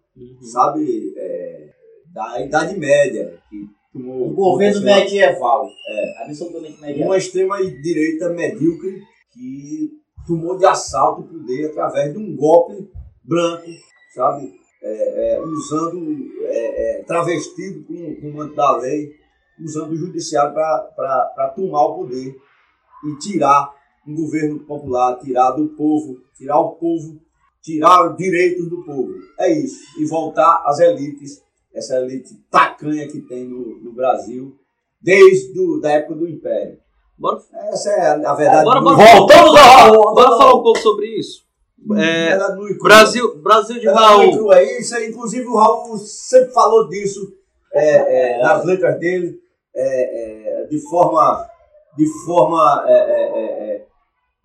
sabe, 0.42 1.14
é, 1.18 1.70
da 2.14 2.40
Idade 2.42 2.80
Média, 2.80 3.34
que 3.50 3.68
Um 3.96 4.34
governo 4.34 4.80
uma- 4.82 4.96
medieval. 4.96 5.70
É. 5.88 6.24
Absolutamente 6.24 6.82
medieval. 6.82 7.08
uma 7.08 7.18
extrema-direita 7.18 8.30
medíocre 8.30 9.02
que 9.32 9.92
tomou 10.26 10.58
de 10.58 10.66
assalto 10.66 11.22
o 11.22 11.28
poder 11.28 11.68
através 11.68 12.12
de 12.14 12.18
um 12.18 12.36
golpe 12.36 12.90
branco, 13.24 13.66
sabe, 14.16 14.52
É, 14.86 15.36
é, 15.36 15.42
usando, 15.42 16.14
é, 16.42 17.00
é, 17.00 17.04
travestido 17.04 17.86
com, 17.86 18.16
com 18.20 18.28
o 18.32 18.34
manto 18.34 18.54
da 18.54 18.76
lei, 18.80 19.12
usando 19.64 19.92
o 19.92 19.96
judiciário 19.96 20.54
para 20.54 21.54
tomar 21.56 21.86
o 21.86 21.96
poder 22.00 22.36
e 23.06 23.18
tirar 23.20 23.72
um 24.06 24.14
governo 24.14 24.60
popular, 24.66 25.18
tirar 25.20 25.52
do 25.52 25.70
povo, 25.70 26.18
tirar 26.36 26.60
o 26.60 26.72
povo, 26.72 27.18
tirar 27.62 28.12
os 28.12 28.18
direitos 28.18 28.68
do 28.70 28.84
povo. 28.84 29.14
É 29.40 29.50
isso. 29.58 29.80
E 29.98 30.06
voltar 30.06 30.62
às 30.66 30.80
elites, 30.80 31.42
essa 31.74 31.98
elite 31.98 32.36
tacanha 32.52 33.08
que 33.08 33.22
tem 33.22 33.46
no, 33.46 33.80
no 33.80 33.92
Brasil, 33.92 34.56
desde 35.02 35.54
do, 35.54 35.80
da 35.82 35.92
época 35.92 36.16
do 36.16 36.28
Império. 36.28 36.78
Bora, 37.18 37.40
Essa 37.72 37.90
é 37.92 38.02
a, 38.08 38.32
a 38.32 38.36
verdade. 38.36 38.66
Bora, 38.66 38.82
bora. 38.82 38.96
Voltamos 38.96 39.56
ao 39.56 39.56
Raul! 39.56 40.14
bora 40.14 40.38
falar 40.38 40.56
um 40.56 40.64
pouco 40.64 40.80
sobre 40.80 41.08
isso. 41.08 41.44
A 41.92 42.02
É. 42.02 42.38
Brasil, 42.82 43.38
Brasil 43.42 43.80
de 43.80 43.88
A 43.88 43.94
Raul. 43.94 44.54
É 44.54 44.80
Isso 44.80 44.98
inclusive 45.00 45.46
o 45.46 45.56
Raul 45.56 45.98
sempre 45.98 46.52
falou 46.54 46.88
disso 46.88 47.34
é, 47.74 48.38
é, 48.38 48.42
nas 48.42 48.64
letras 48.66 49.00
dele, 49.00 49.40
é, 49.76 50.62
é, 50.62 50.68
de 50.68 50.80
forma, 50.90 51.48
de 51.98 52.06
forma 52.26 52.86
é, 52.88 53.86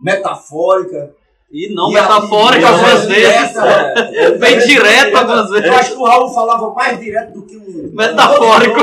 metafórica. 0.00 1.14
E 1.50 1.74
não 1.74 1.90
E 1.90 1.94
metafórica 1.94 2.66
a- 2.66 2.70
algumas 2.70 3.04
vezes. 3.06 3.56
é, 3.56 4.30
Bem 4.32 4.58
direto 4.58 5.16
algumas 5.16 5.46
Eu 5.46 5.52
vezes. 5.54 5.70
acho 5.70 5.92
que 5.92 5.98
o 5.98 6.04
Raul 6.04 6.28
falava 6.28 6.70
mais 6.74 7.00
direto 7.00 7.32
do 7.32 7.46
que 7.46 7.56
um. 7.56 7.90
Metafórico. 7.94 8.78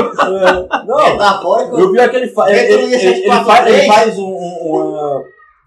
Não, 0.86 0.96
Metafórico. 1.12 1.78
eu 1.78 1.92
vi 1.92 2.00
aquele 2.00 2.28
fa 2.28 2.50
ele, 2.50 2.94
ele, 2.94 3.44
faz, 3.44 3.66
ele 3.68 3.86
faz 3.86 4.18
um, 4.18 4.24
um- 4.24 4.58
uma. 4.70 5.22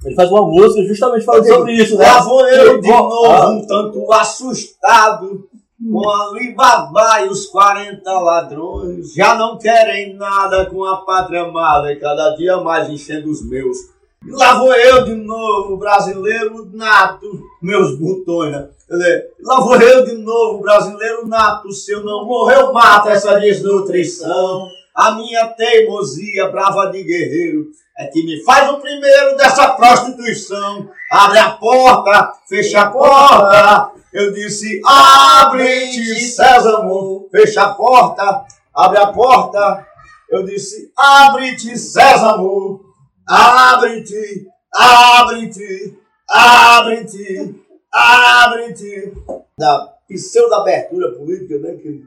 Ele 0.06 0.16
faz 0.16 0.30
uma 0.32 0.42
música 0.46 0.84
justamente 0.88 1.26
falando 1.26 1.46
Eu 1.46 1.56
sobre 1.56 1.74
isso, 1.74 1.98
né? 1.98 2.06
Lá 2.06 2.20
vou 2.22 2.48
eu 2.48 2.80
de 2.82 2.88
novo, 2.90 3.26
Ah. 3.28 3.50
um 3.50 3.66
tanto 3.66 4.14
assustado, 4.14 5.48
com 5.92 6.10
a 6.10 6.28
Alibaba 6.28 7.22
e 7.22 7.30
os 7.30 7.46
40 7.48 8.12
ladrões. 8.20 9.14
Já 9.14 9.36
não 9.36 9.58
querem 9.58 10.16
nada 10.16 10.66
com 10.66 10.84
a 10.84 10.98
pátria 10.98 11.44
amada, 11.44 11.92
e 11.92 11.96
cada 11.98 12.32
dia 12.36 12.58
mais 12.58 12.90
enchendo 12.90 13.30
os 13.30 13.48
meus. 13.50 13.78
E 14.26 14.32
lá 14.32 14.60
vou 14.60 14.74
eu 14.74 15.06
de 15.06 15.16
novo, 15.16 15.78
brasileiro 15.78 16.70
nato, 16.74 17.42
meus 17.62 17.98
botões, 17.98 18.52
né? 18.52 18.70
Dizer, 18.90 19.30
lá 19.42 19.62
vou 19.62 19.80
eu 19.82 20.04
de 20.04 20.18
novo, 20.18 20.60
brasileiro 20.60 21.26
nato, 21.26 21.72
se 21.72 21.92
eu 21.92 22.04
não 22.04 22.26
morrer, 22.26 22.58
eu 22.58 22.74
mato 22.74 23.10
essa 23.10 23.40
desnutrição. 23.40 24.68
A 24.94 25.12
minha 25.14 25.48
teimosia 25.48 26.50
brava 26.50 26.88
de 26.88 27.02
guerreiro 27.02 27.68
é 27.98 28.08
que 28.08 28.26
me 28.26 28.44
faz 28.44 28.70
o 28.70 28.82
primeiro 28.82 29.38
dessa 29.38 29.70
prostituição. 29.70 30.90
Abre 31.10 31.40
a 31.40 31.52
porta, 31.52 32.34
fecha 32.48 32.82
a 32.82 32.92
porta. 32.92 33.92
Eu 34.12 34.34
disse, 34.34 34.82
abre-te, 34.86 36.16
Sésamo. 36.16 37.30
Fecha 37.32 37.64
a 37.64 37.74
porta, 37.74 38.44
abre 38.74 38.98
a 38.98 39.08
porta. 39.08 39.88
Eu 40.30 40.44
disse, 40.44 40.92
abre-te, 40.98 41.78
Sésamo. 41.78 42.88
Abre-te, 43.30 44.48
abre-te, 44.73 46.00
abre-te, 46.27 47.56
abre-te. 47.94 49.13
Da 49.56 49.94
pseudo-abertura 50.08 51.12
política, 51.12 51.60
né? 51.60 51.73
Que, 51.75 52.04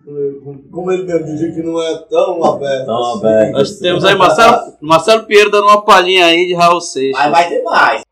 como 0.72 0.90
ele 0.90 1.04
mesmo 1.04 1.24
dizia, 1.24 1.52
que 1.52 1.62
não 1.62 1.80
é 1.80 1.98
tão 2.10 2.44
aberta. 2.44 2.86
Tão 2.86 3.12
assim. 3.12 3.18
aberta. 3.18 3.52
Nós 3.52 3.78
temos 3.78 4.04
aí 4.04 4.16
Marcelo, 4.16 4.76
Marcelo 4.80 5.24
Pinheiro 5.24 5.50
dando 5.50 5.68
uma 5.68 5.84
palhinha 5.84 6.26
aí 6.26 6.48
de 6.48 6.54
Raul 6.54 6.80
Seixas. 6.80 7.22
Mas 7.22 7.30
vai 7.30 7.48
ter 7.48 7.62
mais. 7.62 8.02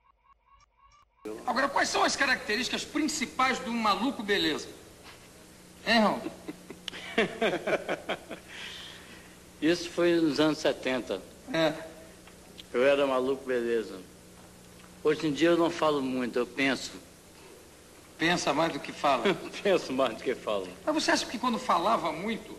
Agora, 1.45 1.69
quais 1.69 1.89
são 1.89 2.05
as 2.05 2.15
características 2.15 2.85
principais 2.85 3.59
do 3.59 3.73
maluco 3.73 4.23
beleza? 4.23 4.69
Hein, 5.85 5.99
Raul? 5.99 6.21
Isso 9.61 9.91
foi 9.91 10.15
nos 10.15 10.39
anos 10.39 10.59
70. 10.59 11.21
É. 11.53 11.90
Eu 12.73 12.85
era 12.85 13.07
maluco, 13.07 13.45
beleza. 13.45 13.99
Hoje 15.03 15.27
em 15.27 15.33
dia 15.33 15.51
eu 15.51 15.57
não 15.57 15.71
falo 15.71 16.01
muito, 16.01 16.39
eu 16.39 16.47
penso. 16.47 16.93
Pensa 18.19 18.53
mais 18.53 18.73
do 18.73 18.79
que 18.79 18.93
fala. 18.93 19.25
penso 19.63 19.93
mais 19.93 20.15
do 20.15 20.23
que 20.23 20.35
falo. 20.35 20.69
Mas 20.85 20.95
você 20.95 21.11
acha 21.11 21.27
que 21.27 21.39
quando 21.39 21.59
falava 21.59 22.13
muito, 22.13 22.57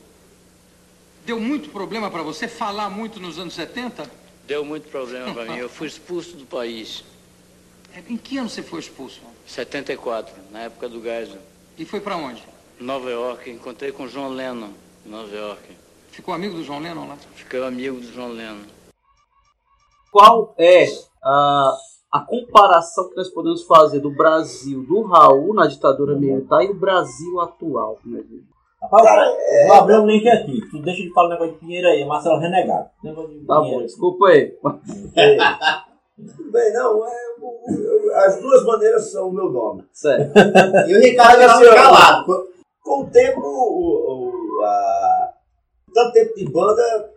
deu 1.26 1.40
muito 1.40 1.70
problema 1.70 2.10
para 2.10 2.24
você 2.24 2.48
falar 2.48 2.90
muito 2.90 3.20
nos 3.20 3.38
anos 3.38 3.54
70? 3.54 4.10
Deu 4.48 4.66
muito 4.66 4.90
problema 4.90 5.34
para 5.34 5.46
mim. 5.46 5.58
Eu 5.58 5.70
fui 5.70 5.88
expulso 5.88 6.36
do 6.36 6.46
país. 6.46 7.04
É, 7.94 8.02
Em 8.08 8.16
que 8.16 8.38
ano 8.38 8.48
você 8.48 8.64
foi 8.64 8.80
expulso? 8.80 9.20
74, 9.46 10.34
na 10.50 10.62
época 10.62 10.88
do 10.88 11.02
Geisel. 11.02 11.42
E 11.78 11.84
foi 11.84 12.00
para 12.00 12.16
onde? 12.16 12.42
Nova 12.80 13.10
York, 13.10 13.50
encontrei 13.50 13.92
com 13.92 14.08
João 14.08 14.30
Lennon, 14.30 14.70
em 15.06 15.10
Nova 15.10 15.36
York. 15.36 15.62
Ficou 16.10 16.34
amigo 16.34 16.56
do 16.56 16.64
João 16.64 16.80
Lennon 16.80 17.06
lá? 17.06 17.18
Fiquei 17.36 17.62
amigo 17.62 18.00
do 18.00 18.14
João 18.14 18.30
Lennon. 18.30 18.64
Qual 20.12 20.54
é 20.58 20.86
a, 21.24 21.74
a 22.12 22.20
comparação 22.22 23.10
que 23.10 23.16
nós 23.16 23.30
podemos 23.30 23.64
fazer 23.64 24.00
do 24.00 24.12
Brasil 24.12 24.84
do 24.84 25.04
Raul 25.04 25.54
na 25.54 25.68
ditadura 25.68 26.16
militar 26.16 26.64
e 26.64 26.70
o 26.70 26.74
Brasil 26.80 27.40
atual? 27.40 27.98
Né? 28.06 28.22
Rapaz, 28.82 29.06
eu 29.62 29.68
vou 29.68 29.76
abrir 29.78 30.00
um 30.00 30.08
link 30.08 30.28
aqui. 30.28 30.60
Tu 30.70 30.82
deixa 30.82 31.04
de 31.04 31.14
falar 31.14 31.28
um 31.28 31.32
negócio 31.32 31.54
de 31.54 31.60
dinheiro 31.62 31.88
aí, 31.88 32.04
Marcelo 32.06 32.40
Renegado. 32.40 32.90
Negócio 33.04 33.30
de 33.40 33.46
Tá 33.46 33.60
bom, 33.62 33.82
desculpa 33.84 34.28
aí. 34.28 34.58
Tudo 36.18 36.52
bem, 36.52 36.74
não. 36.74 37.06
É, 37.08 37.36
o- 37.40 37.46
o- 37.46 38.16
as 38.26 38.42
duas 38.42 38.66
maneiras 38.66 39.12
são 39.12 39.30
o 39.30 39.34
meu 39.34 39.50
nome. 39.50 39.84
Certo. 39.94 40.34
E 40.88 40.96
o 40.96 41.00
Ricardo 41.00 41.42
assim, 41.42 41.66
ó, 41.68 41.74
calado. 41.76 42.26
Com, 42.26 42.44
com 42.84 43.04
o 43.04 43.10
tempo, 43.10 43.40
o, 43.40 44.60
o- 44.60 44.64
a- 44.64 45.30
tanto 45.94 46.14
tempo 46.14 46.36
de 46.36 46.46
banda, 46.52 47.12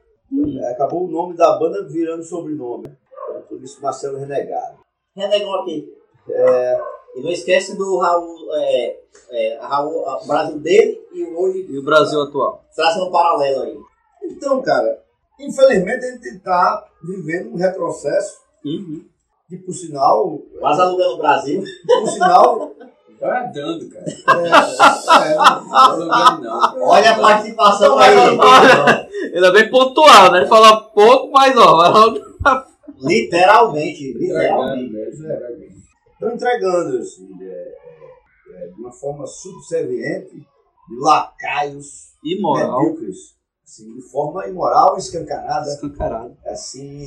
acabou 0.71 1.05
o 1.07 1.11
nome 1.11 1.37
da 1.37 1.59
banda 1.59 1.85
virando 1.89 2.23
sobrenome. 2.23 2.85
Então, 3.29 3.43
por 3.43 3.63
isso, 3.63 3.81
Marcelo 3.83 4.19
Renegado. 4.19 4.79
Renegou 5.17 5.55
aqui. 5.61 5.93
É, 6.29 6.81
E 7.17 7.21
não 7.23 7.31
esquece 7.31 7.77
do 7.77 7.99
Raul, 7.99 8.37
é, 8.55 9.01
é, 9.31 9.59
Raul, 9.61 10.03
o 10.03 10.27
Brasil 10.27 10.59
dele 10.59 11.01
e 11.13 11.23
o 11.23 11.39
hoje 11.41 11.67
E 11.71 11.79
o 11.79 11.83
Brasil 11.85 12.21
atual? 12.23 12.65
traça 12.75 13.03
um 13.05 13.11
paralelo 13.13 13.63
aí. 13.63 13.79
então, 14.25 14.61
cara, 14.63 15.01
infelizmente 15.39 16.05
a 16.05 16.11
gente 16.13 16.29
está 16.29 16.85
vivendo 17.03 17.53
um 17.53 17.57
retrocesso 17.57 18.43
Uhum. 18.65 19.05
que, 19.49 19.59
por 19.59 19.75
sinal, 19.75 20.39
Quase 20.59 20.81
alugando 20.81 21.15
o 21.15 21.19
Brasil. 21.19 21.63
por 21.87 22.09
sinal, 22.09 22.73
Vai 23.25 23.53
dando, 23.53 23.89
cara. 23.89 24.05
é, 24.07 25.33
é, 25.33 25.35
Não 25.35 25.71
tá 25.71 25.85
alugando, 25.87 26.43
não. 26.43 26.83
Olha 26.89 27.11
a 27.13 27.19
participação 27.19 27.99
aí. 27.99 28.13
Ele 29.33 29.47
é 29.47 29.51
bem 29.53 29.71
pontual, 29.71 30.31
né? 30.31 30.41
Ele 30.41 30.47
fala 30.47 30.83
pouco, 30.91 31.31
mas 31.33 31.57
ó. 31.57 32.13
Literalmente, 33.01 34.11
Entregando 34.11 34.77
literalmente. 34.77 34.85
entregando. 34.85 35.65
estão 36.13 36.33
entregando 36.35 36.99
assim, 36.99 37.29
é, 37.41 37.47
é, 37.47 38.65
é, 38.65 38.67
de 38.69 38.81
uma 38.81 38.93
forma 38.93 39.27
subserviente, 39.27 40.37
de 40.37 41.01
lacaios 41.01 42.13
Imoral. 42.23 42.83
medíocres, 42.83 43.17
assim, 43.65 43.95
de 43.95 44.03
forma 44.03 44.47
imoral, 44.47 44.97
escancarada, 44.97 45.67
Escancarado. 45.69 46.37
assim, 46.47 47.07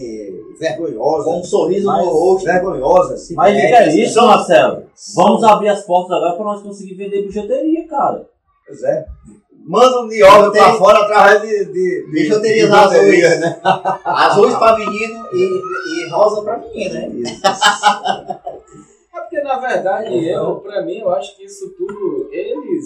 vergonhosa. 0.59 1.23
Com 1.25 1.39
um 1.39 1.43
sorriso 1.43 1.85
Mas 1.87 2.05
no 2.05 2.11
rosto. 2.11 2.45
Vergonhosa, 2.45 3.13
assim. 3.13 3.35
Mas 3.35 3.55
o 3.55 3.59
que 3.59 3.65
é, 3.65 3.83
é 3.83 3.95
isso, 3.95 4.21
Marcelo? 4.21 4.83
Vamos 5.15 5.43
abrir 5.43 5.69
as 5.69 5.83
portas 5.85 6.17
agora 6.17 6.33
para 6.35 6.45
nós 6.45 6.61
conseguir 6.61 6.95
vender 6.95 7.23
bijuteria, 7.23 7.87
cara. 7.87 8.27
Pois 8.65 8.83
é. 8.83 9.05
Manda 9.69 10.01
um 10.01 10.07
nióbio 10.07 10.51
pra 10.53 10.73
fora 10.75 10.99
através 10.99 11.41
de, 11.41 11.65
de, 11.65 12.07
Bijuterias 12.09 12.69
bijuteria, 12.69 13.27
azuis. 13.27 13.39
né? 13.41 13.59
Azuis 14.05 14.55
pra 14.55 14.77
menino 14.77 15.27
e, 15.33 15.61
e 16.05 16.09
rosa 16.09 16.41
pra 16.41 16.57
menina, 16.57 17.07
né? 17.07 17.23
É 19.13 19.19
porque, 19.19 19.41
na 19.41 19.57
verdade, 19.59 20.25
eu, 20.29 20.55
pra 20.57 20.83
mim, 20.83 20.99
eu 20.99 21.09
acho 21.11 21.35
que 21.35 21.43
isso 21.43 21.69
tudo, 21.77 22.29
eles, 22.31 22.85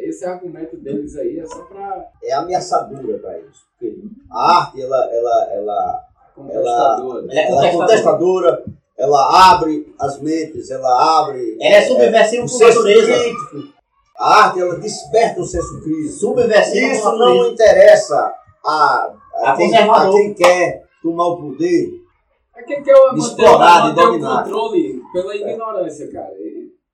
esse 0.00 0.24
argumento 0.24 0.76
deles 0.76 1.16
aí 1.16 1.38
é 1.38 1.46
só 1.46 1.62
pra 1.64 2.04
É 2.22 2.32
ameaçadora 2.34 3.18
para 3.18 3.38
eles. 3.38 3.56
Porque 3.78 3.94
a 4.30 4.58
arte, 4.58 4.82
ela, 4.82 5.08
ela, 5.12 5.48
ela 5.52 6.04
contestador. 6.34 7.18
Ela 7.18 7.32
é 7.40 7.48
ela 7.50 7.66
é 7.66 7.72
contestadora, 7.72 8.64
ela 8.98 9.52
abre 9.52 9.94
as 10.00 10.20
mentes, 10.20 10.70
ela 10.70 11.20
abre 11.20 11.56
Ela 11.60 11.76
é 11.76 11.82
subversiva 11.82 12.44
o 12.44 12.48
por 12.48 12.56
senso 12.56 12.78
natureza. 12.78 13.12
crítico. 13.12 13.72
A 14.18 14.44
arte, 14.44 14.60
ela 14.60 14.76
desperta 14.76 15.40
o 15.40 15.44
senso 15.44 15.80
crítico. 15.82 16.08
Subversiva 16.12 16.92
Isso 16.92 17.12
não 17.16 17.48
interessa 17.48 18.32
a, 18.64 19.12
a, 19.34 19.52
A 19.52 19.56
quem, 19.56 19.74
a 19.76 20.10
quem 20.10 20.34
quer 20.34 20.84
tomar 21.02 21.26
o 21.28 21.36
poder. 21.38 22.00
É 22.54 22.62
quem 22.62 22.82
quer 22.82 22.92
manter, 22.92 23.18
Explorar, 23.18 23.88
manter 23.88 24.00
o 24.00 24.04
dominar. 24.06 24.44
controle 24.44 25.02
pela 25.12 25.34
ignorância, 25.34 26.12
cara. 26.12 26.32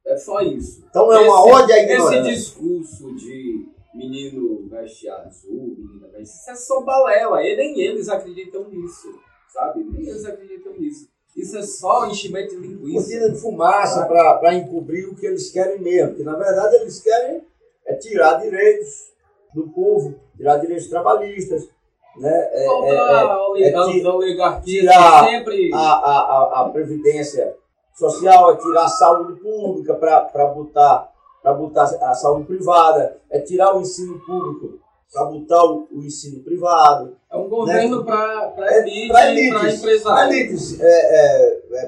É 0.08 0.16
só 0.16 0.40
isso. 0.40 0.84
Então 0.88 1.12
é 1.12 1.18
uma 1.20 1.38
Esse- 1.38 1.52
ódio 1.62 1.74
à 1.74 1.78
Esse 1.78 1.92
ignorância. 1.92 2.22
discurso 2.22 3.14
de 3.14 3.68
menino 3.94 4.66
veste 4.68 5.08
azul, 5.08 5.74
menina 5.76 6.08
veste... 6.08 6.34
Isso 6.34 6.50
é 6.50 6.54
só 6.54 6.80
balela. 6.82 7.42
E 7.42 7.56
nem 7.56 7.80
eles 7.80 8.08
acreditam 8.08 8.68
nisso, 8.68 9.08
sabe? 9.52 9.84
Nem 9.84 10.08
eles 10.08 10.24
acreditam 10.24 10.72
nisso. 10.72 11.08
Isso 11.36 11.56
é 11.58 11.62
só 11.62 12.06
enchimento 12.06 12.58
de 12.60 12.66
linguiça. 12.66 12.94
cortina 13.00 13.30
de 13.30 13.40
fumaça 13.40 14.06
para 14.06 14.54
encobrir 14.54 15.08
o 15.08 15.14
que 15.14 15.26
eles 15.26 15.50
querem 15.50 15.80
mesmo. 15.80 16.08
Porque, 16.08 16.24
na 16.24 16.36
verdade, 16.36 16.76
eles 16.76 17.00
querem 17.00 17.42
é 17.86 17.94
tirar 17.94 18.34
direitos 18.40 19.12
do 19.54 19.68
povo, 19.68 20.14
tirar 20.36 20.56
direitos 20.58 20.88
trabalhistas, 20.88 21.68
né? 22.16 22.48
É, 22.52 22.66
Voltar 22.66 23.38
é, 23.56 23.62
é, 23.62 23.68
é 23.68 24.60
tirar 24.62 25.24
sempre... 25.28 25.70
a, 25.72 25.78
a, 25.78 25.82
a, 25.82 26.60
a 26.62 26.68
previdência 26.70 27.56
social, 27.98 28.52
é 28.52 28.56
tirar 28.56 28.84
a 28.84 28.88
saúde 28.88 29.40
pública 29.40 29.94
para 29.94 30.46
botar, 30.54 31.10
pra 31.42 31.52
botar 31.54 31.82
a 31.84 32.14
saúde 32.14 32.46
privada, 32.46 33.20
é 33.30 33.40
tirar 33.40 33.76
o 33.76 33.80
ensino 33.80 34.18
público 34.24 34.78
para 35.12 35.24
botar 35.24 35.64
o, 35.64 35.88
o 35.90 36.02
ensino 36.04 36.42
privado. 36.44 37.16
É 37.30 37.36
um 37.36 37.48
governo 37.48 38.04
para 38.04 38.54
É, 38.58 38.78
elite, 38.80 39.08
para 39.08 39.30
elites, 39.32 39.78
empresário. 39.78 40.32
elites, 40.32 40.80
é, 40.80 41.54
é, 41.84 41.86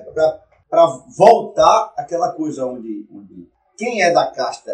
para 0.68 0.86
voltar 1.16 1.92
aquela 1.96 2.32
coisa 2.32 2.64
onde, 2.66 3.06
onde 3.12 3.48
quem 3.76 4.02
é 4.02 4.12
da 4.12 4.26
casta 4.30 4.72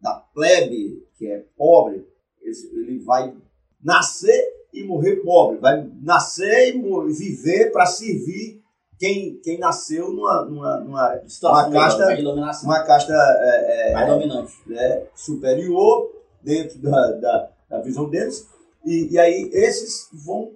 da 0.00 0.14
plebe, 0.34 1.06
que 1.16 1.26
é 1.30 1.44
pobre, 1.56 2.06
ele, 2.42 2.98
vai 3.04 3.34
nascer 3.82 4.52
e 4.72 4.84
morrer 4.84 5.16
pobre, 5.16 5.58
vai 5.58 5.88
nascer 6.02 6.74
e 6.74 6.78
mo- 6.78 7.06
viver 7.06 7.72
para 7.72 7.86
servir 7.86 8.62
quem, 8.98 9.36
quem 9.42 9.58
nasceu 9.58 10.10
numa, 10.12 10.42
numa, 10.44 10.76
numa, 10.80 11.20
Situação 11.26 11.70
uma 11.70 11.80
casta, 11.80 12.00
melhor, 12.06 12.16
de 12.16 12.22
dominação. 12.22 12.68
uma 12.70 12.82
casta 12.82 13.12
é, 13.12 13.90
é, 13.90 13.94
Mais 13.94 14.08
dominante. 14.08 14.52
né, 14.66 15.02
superior 15.14 16.10
dentro 16.42 16.78
da, 16.78 17.12
da, 17.12 17.48
da 17.70 17.80
visão 17.80 18.08
deles. 18.08 18.46
E, 18.84 19.08
e 19.12 19.18
aí 19.18 19.50
esses 19.52 20.08
vão 20.12 20.52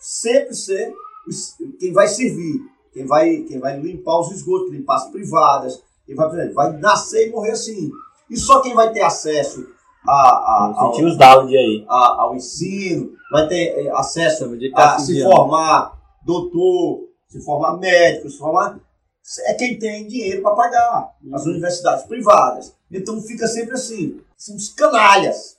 sempre 0.00 0.54
ser 0.54 0.92
os- 1.26 1.54
quem 1.80 1.92
vai 1.92 2.06
servir, 2.08 2.60
quem 2.92 3.06
vai, 3.06 3.38
quem 3.38 3.58
vai 3.58 3.78
limpar 3.80 4.20
os 4.20 4.30
esgotos, 4.30 4.70
limpar 4.70 4.96
as 4.96 5.10
privadas, 5.10 5.82
quem 6.06 6.14
vai, 6.14 6.48
vai 6.50 6.72
nascer 6.78 7.28
e 7.28 7.30
morrer 7.32 7.52
assim. 7.52 7.90
E 8.30 8.36
só 8.36 8.60
quem 8.60 8.74
vai 8.74 8.92
ter 8.92 9.02
acesso 9.02 9.66
a, 10.06 10.12
a, 10.12 10.72
ao, 10.76 10.90
os 10.92 11.16
downloads 11.16 11.54
aí. 11.56 11.84
a- 11.88 12.22
ao 12.22 12.34
ensino, 12.36 13.12
vai 13.32 13.48
ter 13.48 13.86
eh, 13.86 13.90
acesso 13.94 14.56
de 14.58 14.70
a 14.74 14.98
se 14.98 15.22
formar 15.22 15.92
doutor, 16.24 17.08
se 17.34 17.40
formar 17.44 17.76
médico, 17.78 18.30
se 18.30 18.38
formar. 18.38 18.78
É 19.46 19.54
quem 19.54 19.76
tem 19.76 20.06
dinheiro 20.06 20.42
para 20.42 20.54
pagar. 20.54 21.16
As 21.32 21.44
universidades 21.46 22.04
privadas. 22.04 22.72
Então 22.90 23.20
fica 23.20 23.48
sempre 23.48 23.74
assim. 23.74 24.20
São 24.36 24.54
os 24.54 24.68
canalhas. 24.68 25.56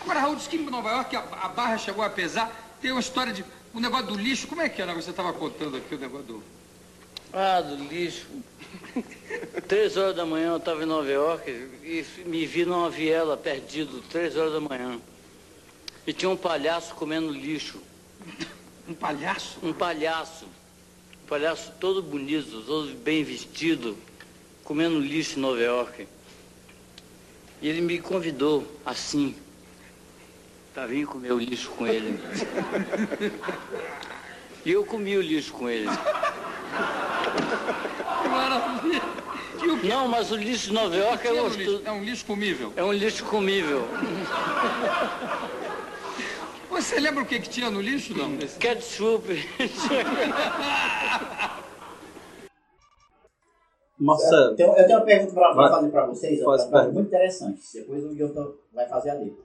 Agora, 0.00 0.20
Raul, 0.20 0.36
diz 0.36 0.46
que 0.46 0.56
em 0.56 0.70
Nova 0.70 0.90
York 0.90 1.14
a, 1.16 1.20
a 1.20 1.48
barra 1.48 1.76
chegou 1.76 2.02
a 2.02 2.08
pesar. 2.08 2.50
Tem 2.80 2.92
uma 2.92 3.00
história 3.00 3.32
de. 3.32 3.44
O 3.74 3.80
negócio 3.80 4.06
do 4.06 4.14
lixo. 4.14 4.46
Como 4.46 4.62
é 4.62 4.68
que 4.70 4.80
é? 4.80 4.84
o 4.84 4.86
negócio? 4.86 5.04
Você 5.04 5.10
estava 5.10 5.34
contando 5.34 5.76
aqui 5.76 5.94
o 5.94 5.98
negócio 5.98 6.26
do. 6.26 6.42
Ah, 7.30 7.60
do 7.60 7.76
lixo. 7.76 8.26
Três 9.68 9.98
horas 9.98 10.16
da 10.16 10.24
manhã 10.24 10.52
eu 10.52 10.56
estava 10.56 10.82
em 10.82 10.86
Nova 10.86 11.10
York 11.10 11.50
e 11.50 12.06
me 12.24 12.46
vi 12.46 12.64
numa 12.64 12.88
viela 12.88 13.36
perdido, 13.36 14.02
três 14.08 14.36
horas 14.36 14.52
da 14.52 14.60
manhã. 14.60 14.98
E 16.06 16.12
tinha 16.12 16.30
um 16.30 16.36
palhaço 16.36 16.94
comendo 16.94 17.30
lixo. 17.30 17.80
Um 18.88 18.94
palhaço? 18.94 19.58
Um 19.62 19.72
palhaço. 19.72 20.46
Um 21.24 21.28
palhaço 21.28 21.72
todo 21.78 22.02
bonito, 22.02 22.62
todo 22.62 22.94
bem 22.96 23.22
vestido, 23.22 23.98
comendo 24.64 24.98
lixo 24.98 25.38
em 25.38 25.42
Nova 25.42 25.60
York. 25.60 26.08
E 27.60 27.68
ele 27.68 27.82
me 27.82 27.98
convidou 27.98 28.66
assim, 28.86 29.36
para 30.72 30.86
vir 30.86 31.06
comer 31.06 31.32
o 31.32 31.38
lixo 31.38 31.70
com 31.70 31.86
ele. 31.86 32.18
E 34.64 34.72
eu 34.72 34.84
comi 34.84 35.16
o 35.16 35.22
lixo 35.22 35.52
com 35.52 35.68
ele. 35.68 35.88
Que 38.22 38.28
maravilha! 38.28 39.02
Que 39.58 39.86
Não, 39.88 40.08
mas 40.08 40.30
o 40.30 40.36
lixo 40.36 40.68
de 40.68 40.72
Nova 40.72 40.94
o 40.94 40.98
York 40.98 41.26
é 41.26 41.32
gostoso. 41.32 41.58
lixo? 41.58 41.82
É 41.84 41.92
um 41.92 42.02
lixo 42.02 42.24
comível. 42.24 42.72
É 42.76 42.84
um 42.84 42.92
lixo 42.92 43.24
comível. 43.24 43.86
Você 46.78 47.00
lembra 47.00 47.24
o 47.24 47.26
que, 47.26 47.40
que 47.40 47.48
tinha 47.48 47.72
no 47.72 47.80
lixo, 47.80 48.16
não? 48.16 48.36
Ketchup. 48.36 49.26
Marcelo. 53.98 54.52
Eu 54.52 54.56
tenho, 54.56 54.76
eu 54.76 54.86
tenho 54.86 54.98
uma 54.98 55.04
pergunta 55.04 55.34
para 55.34 55.54
fazer 55.54 55.90
para 55.90 56.06
vocês, 56.06 56.40
é 56.40 56.44
Faz 56.44 56.62
uma 56.62 56.70
pergunta 56.70 56.94
muito 56.94 57.08
interessante. 57.08 57.60
Depois 57.74 58.04
o 58.04 58.10
Guilherme 58.10 58.54
vai 58.72 58.88
fazer 58.88 59.10
a 59.10 59.14
letra. 59.14 59.42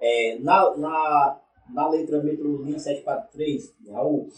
É, 0.00 0.38
na, 0.38 0.76
na, 0.76 1.40
na 1.70 1.88
letra 1.88 2.22
Metrolinha 2.22 2.78
743, 2.78 3.74
do 3.80 3.90
Raul, 3.92 4.28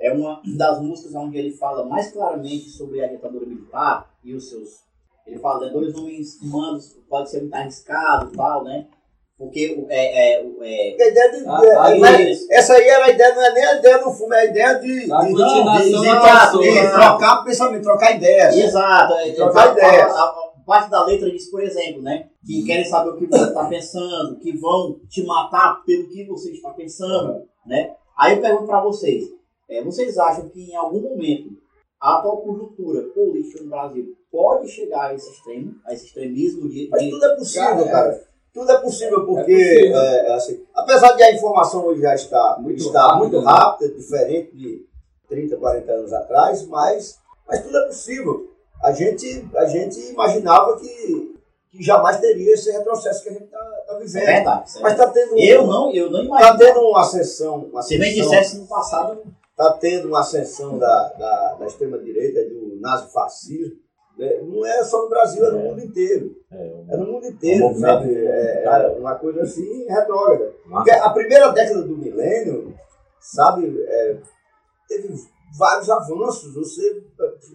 é 0.00 0.10
uma 0.14 0.40
das 0.56 0.80
músicas 0.80 1.14
onde 1.14 1.36
ele 1.36 1.52
fala 1.52 1.84
mais 1.84 2.10
claramente 2.10 2.70
sobre 2.70 3.04
a 3.04 3.08
ditadura 3.08 3.44
militar 3.44 4.10
e 4.24 4.34
os 4.34 4.48
seus. 4.48 4.80
Ele 5.26 5.38
fala, 5.38 5.66
né, 5.66 5.72
dois 5.72 5.94
homens 5.94 6.40
humanos 6.40 6.98
pode 7.06 7.30
ser 7.30 7.42
muito 7.42 7.54
arriscado 7.54 8.32
e 8.32 8.36
tal, 8.36 8.64
né? 8.64 8.88
Porque 9.42 9.84
é, 9.88 10.36
é, 10.36 10.46
é, 10.60 11.02
A 11.04 11.08
ideia 11.08 11.30
de- 11.32 11.44
Ah, 11.48 11.90
é, 11.90 11.98
mas 11.98 12.20
eles- 12.20 12.46
essa 12.48 12.74
aí 12.74 12.86
era 12.86 13.06
a 13.06 13.10
ideia, 13.10 13.34
não 13.34 13.42
é 13.44 13.52
nem 13.54 13.64
a 13.64 13.74
ideia 13.78 13.98
do 13.98 14.12
filme, 14.12 14.36
é 14.36 14.38
a 14.38 14.44
ideia 14.44 14.74
de, 14.78 15.08
Da 15.08 15.20
de, 15.20 15.26
de- 15.26 15.34
de 15.34 15.42
trocar- 15.42 16.46
pessoa, 16.46 16.62
de 16.62 16.70
né? 16.70 16.90
trocar 16.90 17.44
pensamento, 17.44 17.82
trocar 17.82 18.16
ideias. 18.16 18.56
Exato. 18.56 19.14
é, 19.14 19.32
Trocar 19.32 19.68
é, 19.68 19.72
ideias. 19.72 20.12
a, 20.12 20.20
a- 20.20 20.52
a 20.58 20.64
parte 20.64 20.90
da 20.90 21.04
letra 21.04 21.28
diz, 21.28 21.50
por 21.50 21.60
exemplo, 21.60 22.02
né? 22.02 22.28
Que 22.46 22.64
querem 22.64 22.84
saber 22.84 23.10
o 23.10 23.16
que 23.16 23.26
você 23.26 23.42
está 23.48 23.64
pensando, 23.64 24.38
que 24.38 24.56
vão 24.58 25.00
te 25.08 25.24
matar 25.26 25.82
pelo 25.84 26.08
que 26.08 26.24
você 26.24 26.52
está 26.52 26.70
pensando, 26.70 27.42
né? 27.66 27.90
Aí 28.16 28.36
eu 28.36 28.40
pergunto 28.40 28.66
para 28.66 28.80
vocês, 28.80 29.24
é, 29.68 29.82
vocês 29.82 30.16
acham 30.18 30.48
que 30.50 30.70
em 30.70 30.76
algum 30.76 31.00
momento 31.00 31.48
a 32.00 32.18
atual 32.18 32.42
conjuntura 32.42 33.02
política 33.08 33.60
no 33.64 33.70
Brasil 33.70 34.04
pode 34.30 34.68
chegar 34.68 35.10
a 35.10 35.14
esse 35.14 35.28
extremo, 35.32 35.72
a 35.84 35.92
esse 35.92 36.06
extremismo 36.06 36.68
de... 36.68 36.88
Mas 36.90 37.02
de- 37.02 37.10
tudo 37.10 37.24
é 37.24 37.34
possível, 37.36 37.84
cara. 37.86 38.31
Tudo 38.52 38.70
é 38.70 38.78
possível, 38.80 39.24
porque, 39.24 39.52
É 39.52 39.74
possível. 39.78 39.96
é, 39.96 40.26
é 40.28 40.34
assim, 40.34 40.62
apesar 40.74 41.12
de 41.12 41.22
a 41.22 41.32
informação 41.32 41.84
hoje 41.86 42.02
já 42.02 42.14
estar 42.14 42.58
muito, 42.60 42.78
está 42.82 43.02
rápida, 43.02 43.18
muito 43.18 43.40
né? 43.40 43.50
rápida, 43.50 43.94
diferente 43.94 44.56
de 44.56 44.86
30, 45.28 45.56
40 45.56 45.92
anos 45.92 46.12
atrás, 46.12 46.66
mas, 46.66 47.18
mas 47.48 47.62
tudo 47.62 47.78
é 47.78 47.86
possível. 47.86 48.50
A 48.82 48.92
gente, 48.92 49.48
a 49.56 49.64
gente 49.64 49.98
imaginava 50.10 50.76
que, 50.78 51.34
que 51.70 51.82
jamais 51.82 52.18
teria 52.20 52.52
esse 52.52 52.70
retrocesso 52.70 53.22
que 53.22 53.28
a 53.30 53.32
gente 53.32 53.44
está 53.44 53.98
vivendo. 53.98 54.22
É 54.22 54.26
verdade, 54.34 54.68
isso 54.68 54.78
é 54.78 54.82
Mas 54.82 54.92
está 54.92 55.08
tendo, 55.08 55.38
Eu 55.38 55.66
não, 55.66 55.90
eu 55.92 56.10
não 56.10 56.18
tá 56.20 56.24
imagino. 56.26 56.58
tendo 56.58 56.80
uma 56.80 57.00
ascensão. 57.00 57.56
Uma 57.72 57.82
Se 57.82 57.96
bem 57.98 58.10
ascensão 58.10 58.30
dissesse 58.30 58.58
no 58.58 58.66
passado, 58.66 59.22
está 59.50 59.72
tendo 59.74 60.08
uma 60.08 60.20
ascensão 60.20 60.78
da, 60.78 61.08
da, 61.18 61.54
da 61.54 61.66
extrema-direita, 61.66 62.44
do 62.50 62.78
nazifascismo. 62.80 63.76
Né? 64.18 64.40
Não 64.42 64.66
é 64.66 64.82
só 64.84 65.02
no 65.02 65.08
Brasil, 65.08 65.44
é 65.44 65.50
no 65.50 65.58
mundo 65.58 65.80
inteiro. 65.80 66.36
É 66.50 66.96
no 66.96 67.06
mundo 67.06 67.26
inteiro, 67.26 67.66
Um 67.66 67.74
sabe? 67.74 68.14
É, 68.14 68.64
é 68.64 68.88
uma 68.98 69.14
coisa 69.16 69.42
assim 69.42 69.86
retrógrada. 69.88 70.52
Porque 70.68 70.90
a 70.90 71.10
primeira 71.10 71.50
década 71.50 71.82
do 71.82 71.96
milênio, 71.96 72.74
sabe, 73.20 73.74
é, 73.86 74.18
teve 74.88 75.14
vários 75.56 75.88
avanços. 75.90 76.54
Você 76.54 77.04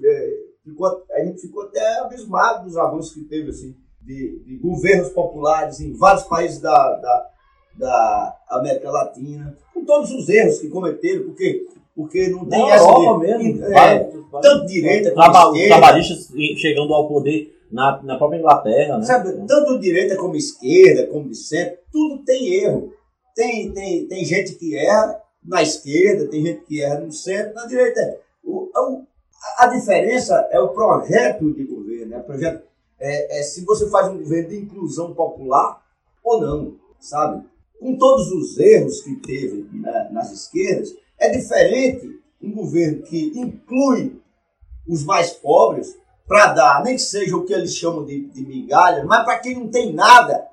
é, 0.04 0.40
ficou, 0.64 1.04
a 1.12 1.20
gente 1.22 1.42
ficou 1.42 1.64
até 1.64 2.00
abismado 2.00 2.66
dos 2.66 2.78
avanços 2.78 3.14
que 3.14 3.24
teve, 3.26 3.50
assim, 3.50 3.76
de, 4.02 4.40
de 4.44 4.58
governos 4.58 5.10
populares 5.10 5.80
em 5.80 5.94
vários 5.94 6.24
países 6.24 6.60
da, 6.60 6.96
da, 6.96 7.30
da 7.76 8.38
América 8.50 8.90
Latina, 8.90 9.58
com 9.74 9.84
todos 9.86 10.12
os 10.12 10.30
erros 10.30 10.60
que 10.60 10.70
cometeram, 10.70 11.26
porque, 11.26 11.68
porque 11.98 12.30
não 12.30 12.46
tem 12.46 12.70
essa. 12.72 12.86
Europa 12.86 13.26
de- 13.26 13.34
mesmo, 13.44 13.66
é, 13.66 14.00
tanto 14.42 14.66
direita 14.68 15.12
como 15.12 15.26
esquerda. 15.56 15.68
trabalhistas 15.68 16.32
chegando 16.58 16.94
ao 16.94 17.08
poder 17.08 17.60
na, 17.72 18.02
na 18.04 18.18
própria 18.18 18.38
Inglaterra, 18.38 18.98
né? 19.00 19.04
Sabe, 19.06 19.34
tanto 19.48 19.80
direita 19.80 20.16
como 20.16 20.36
esquerda, 20.36 21.08
como 21.08 21.28
de 21.28 21.36
centro, 21.36 21.78
tudo 21.92 22.24
tem 22.24 22.54
erro. 22.54 22.94
Tem, 23.36 23.72
tem, 23.72 24.08
tem 24.08 24.24
gente 24.24 24.54
que 24.56 24.76
erra 24.78 25.20
na 25.44 25.62
esquerda, 25.64 26.28
tem 26.28 26.46
gente 26.46 26.62
que 26.66 26.82
erra 26.82 27.00
no 27.00 27.12
centro, 27.12 27.54
na 27.56 27.66
direita. 27.66 28.20
O, 28.44 28.70
o- 28.76 29.04
a- 29.60 29.68
diferença 29.68 30.48
é 30.52 30.60
o 30.60 30.70
projeto 30.70 31.52
de 31.54 31.64
governo. 31.64 32.14
É, 32.14 32.18
o 32.20 32.24
projeto, 32.24 32.64
é, 33.00 33.40
é 33.40 33.44
se 33.44 33.66
você 33.66 33.90
faz 33.90 34.08
um 34.08 34.18
governo 34.20 34.50
de 34.50 34.58
inclusão 34.58 35.14
popular 35.14 35.82
ou 36.24 36.42
não, 36.42 36.76
sabe? 37.00 37.44
Com 37.80 37.96
todos 37.98 38.32
os 38.32 38.58
erros 38.60 39.02
que 39.02 39.16
teve 39.18 39.68
né, 39.74 40.10
nas 40.12 40.32
esquerdas, 40.32 40.96
é 41.20 41.30
diferente 41.30 42.18
um 42.42 42.54
governo 42.54 43.02
que 43.04 43.32
inclui 43.36 44.22
os 44.88 45.04
mais 45.04 45.32
pobres 45.32 45.96
para 46.28 46.54
dar, 46.54 46.84
nem 46.84 46.96
que 46.96 47.02
seja 47.02 47.36
o 47.36 47.46
que 47.46 47.54
eles 47.54 47.76
chamam 47.76 48.06
de, 48.06 48.28
de 48.28 48.46
migalha, 48.46 49.06
mas 49.06 49.24
para 49.24 49.40
quem 49.40 49.56
não 49.56 49.70
tem 49.70 49.94
nada, 49.94 50.46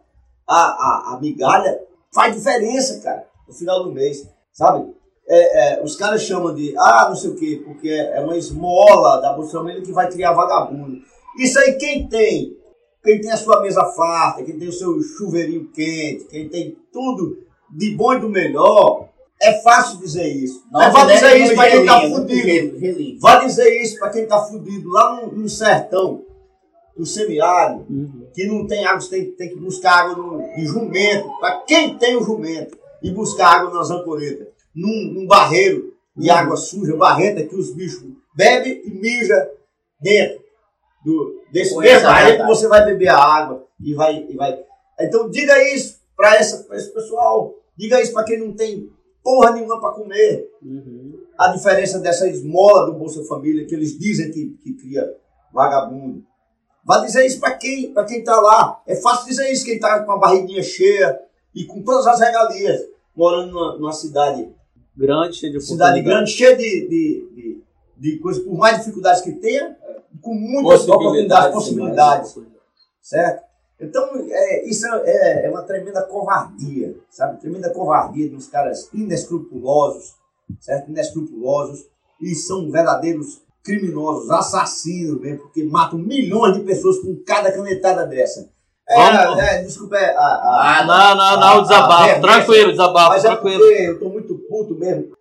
a, 0.47 0.57
a, 0.57 1.15
a 1.15 1.21
migalha 1.21 1.81
faz 2.13 2.35
diferença, 2.37 3.01
cara, 3.01 3.27
no 3.47 3.53
final 3.53 3.83
do 3.83 3.93
mês, 3.93 4.29
sabe? 4.53 4.95
É, 5.27 5.79
é, 5.79 5.83
os 5.83 5.97
caras 5.97 6.23
chamam 6.23 6.55
de, 6.55 6.75
ah, 6.79 7.07
não 7.09 7.17
sei 7.17 7.31
o 7.31 7.37
quê, 7.37 7.63
porque 7.65 7.89
é 7.89 8.21
uma 8.21 8.37
esmola 8.37 9.21
da 9.21 9.33
Bolsa 9.33 9.59
Família 9.59 9.83
que 9.83 9.93
vai 9.93 10.09
criar 10.11 10.33
vagabundo. 10.33 10.99
Isso 11.39 11.59
aí 11.59 11.73
quem 11.75 12.07
tem, 12.09 12.57
quem 13.03 13.21
tem 13.21 13.33
a 13.33 13.37
sua 13.37 13.61
mesa 13.61 13.85
farta, 13.97 14.45
quem 14.45 14.59
tem 14.59 14.69
o 14.69 14.73
seu 14.73 15.01
chuveirinho 15.03 15.71
quente, 15.73 16.27
quem 16.27 16.49
tem 16.49 16.77
tudo 16.93 17.39
de 17.71 17.97
bom 17.97 18.15
e 18.15 18.21
do 18.21 18.29
melhor, 18.29 19.09
é 19.41 19.61
fácil 19.63 19.99
dizer 19.99 20.27
isso. 20.27 20.65
Mas 20.71 20.93
vai 20.93 21.03
Nossa, 21.03 21.15
dizer 21.15 21.29
deve 21.29 21.39
isso 21.39 21.49
ter 21.51 21.57
para 21.57 21.71
quem 21.71 21.87
tá 21.87 22.01
gelinho, 22.01 22.17
fudido. 22.17 23.21
Vai 23.21 23.47
dizer 23.47 23.83
isso 23.83 23.99
para 23.99 24.11
quem 24.11 24.27
tá 24.27 24.43
fudido 24.43 24.89
lá 24.91 25.17
no, 25.17 25.33
no 25.33 25.49
sertão, 25.49 26.25
no 26.97 27.05
semiárido, 27.05 27.87
que 28.33 28.47
não 28.47 28.67
tem 28.67 28.85
água, 28.85 29.01
você 29.01 29.11
tem, 29.11 29.31
tem 29.33 29.49
que 29.51 29.57
buscar 29.57 30.05
água 30.05 30.17
no, 30.17 30.55
de 30.55 30.65
jumento. 30.65 31.29
Para 31.41 31.59
quem 31.63 31.99
tem 31.99 32.17
o 32.17 32.25
jumento 32.25 32.79
e 33.03 33.11
buscar 33.11 33.57
água 33.57 33.75
nas 33.75 33.91
ancoretas, 33.91 34.49
num, 34.75 35.13
num 35.13 35.27
barreiro 35.27 35.93
de 36.17 36.31
água 36.31 36.57
suja, 36.57 36.97
barrenta, 36.97 37.43
que 37.43 37.57
os 37.57 37.75
bichos 37.75 38.05
bebem 38.35 38.83
e 38.85 38.91
mijam 38.91 39.39
dentro 40.01 40.43
do, 41.05 41.43
desse 41.53 41.75
é, 41.75 41.79
mesmo 41.79 42.07
barreiro 42.07 42.39
que 42.39 42.47
você 42.47 42.69
vai 42.69 42.85
beber 42.85 43.09
a 43.09 43.19
água 43.19 43.67
e 43.81 43.95
vai. 43.95 44.27
E 44.29 44.37
vai. 44.37 44.59
Então 45.01 45.29
diga 45.29 45.63
isso 45.75 45.99
para 46.17 46.41
esse 46.41 46.65
pessoal. 46.95 47.55
Diga 47.77 48.01
isso 48.01 48.13
para 48.13 48.25
quem 48.25 48.39
não 48.39 48.53
tem 48.53 48.89
porra 49.25 49.53
nenhuma 49.53 49.81
para 49.81 49.95
comer 49.95 50.51
a 51.39 51.49
diferença 51.49 51.99
dessa 51.99 52.29
esmola 52.29 52.87
do 52.87 52.99
Bolsa 52.99 53.25
Família 53.25 53.67
que 53.67 53.75
eles 53.75 53.99
dizem 53.99 54.31
que, 54.31 54.51
que 54.63 54.75
cria 54.75 55.17
vagabundo. 55.53 56.23
Vai 56.85 57.05
dizer 57.07 57.25
isso 57.27 57.41
para 57.41 57.55
quem 57.55 57.93
para 57.93 58.05
quem 58.05 58.23
tá 58.23 58.39
lá. 58.39 58.83
É 58.87 58.95
fácil 58.95 59.27
dizer 59.27 59.51
isso 59.51 59.65
quem 59.65 59.81
tá 59.81 60.05
com 60.05 60.13
a 60.13 60.19
barriguinha 60.19 60.63
cheia 60.63 61.19
e 61.55 61.65
com 61.65 61.83
todas 61.83 62.07
as 62.07 62.21
regalias, 62.21 62.83
morando 63.17 63.53
numa, 63.53 63.79
numa 63.79 63.93
cidade 63.93 64.49
Grande, 64.97 65.37
cheio 65.37 65.53
de 65.53 65.61
cidade 65.61 66.01
grande, 66.03 66.31
cheia 66.31 66.57
de, 66.57 66.89
de, 66.89 67.29
de, 67.35 67.63
de 67.97 68.19
coisas, 68.21 68.45
por 68.45 68.57
mais 68.57 68.79
dificuldades 68.79 69.23
que 69.23 69.33
tenha, 69.33 69.77
com 70.23 70.35
muitas 70.35 70.89
oportunidades, 70.89 71.53
possibilidades. 71.53 72.39
Certo? 73.03 73.43
Então, 73.81 74.09
é, 74.31 74.65
isso 74.69 74.87
é, 74.87 75.47
é 75.47 75.51
uma 75.51 75.63
tremenda 75.63 76.03
covardia, 76.03 76.95
sabe? 77.11 77.41
Tremenda 77.41 77.71
covardia 77.71 78.29
de 78.29 78.35
uns 78.37 78.47
caras 78.47 78.89
inescrupulosos, 78.95 80.15
certo? 80.61 80.91
Inescrupulosos, 80.91 81.85
e 82.21 82.35
são 82.35 82.71
verdadeiros 82.71 83.43
criminosos, 83.65 84.31
assassinos 84.31 85.21
mesmo, 85.21 85.41
porque 85.41 85.65
matam 85.65 85.99
milhões 85.99 86.55
de 86.55 86.61
pessoas 86.61 86.99
com 87.01 87.17
cada 87.27 87.51
canetada 87.51 88.07
dessa. 88.07 88.49
É, 88.87 89.57
é, 89.57 89.63
desculpa, 89.63 89.97
é, 89.97 90.15
a, 90.15 90.21
a, 90.21 90.79
Ah, 90.81 90.85
não, 90.85 91.17
não, 91.17 91.41
não, 91.41 91.59
a- 91.59 91.63
desabafo. 91.63 92.21
Tranquilo, 92.21 92.71
desabafo, 92.71 93.09
Mas 93.09 93.25
é 93.25 93.29
tranquilo. 93.29 93.59
porque 93.61 93.83
eu 93.83 93.99
tô 93.99 94.09
muito 94.11 94.35
puto 94.49 94.75
mesmo. 94.75 95.15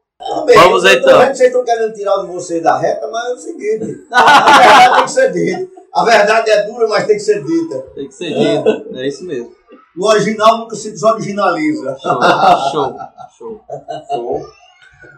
Vamos 0.56 0.86
então. 0.86 1.20
vocês 1.20 1.42
estão 1.42 1.66
querendo 1.66 1.94
tirar 1.94 2.18
de 2.22 2.28
vocês 2.28 2.62
da 2.64 2.78
reta, 2.78 3.08
mas 3.10 3.30
é 3.30 3.34
o 3.34 3.38
seguinte: 3.38 4.06
a 4.12 4.58
verdade 4.58 4.96
tem 4.96 5.04
que 5.06 5.12
ser 5.12 5.32
dita. 5.32 5.73
A 5.94 6.04
verdade 6.04 6.50
é 6.50 6.64
dura, 6.64 6.88
mas 6.88 7.06
tem 7.06 7.16
que 7.18 7.22
ser 7.22 7.44
dita. 7.44 7.80
Tem 7.96 8.08
que 8.08 8.14
ser 8.16 8.34
dito. 8.34 8.96
É 8.98 9.08
isso 9.08 9.24
mesmo. 9.26 9.52
O 9.98 10.08
original 10.08 10.58
nunca 10.58 10.76
se 10.76 10.90
desoriginaliza. 10.92 11.96
Show, 12.00 12.20
show, 13.38 13.62
show. 14.10 14.46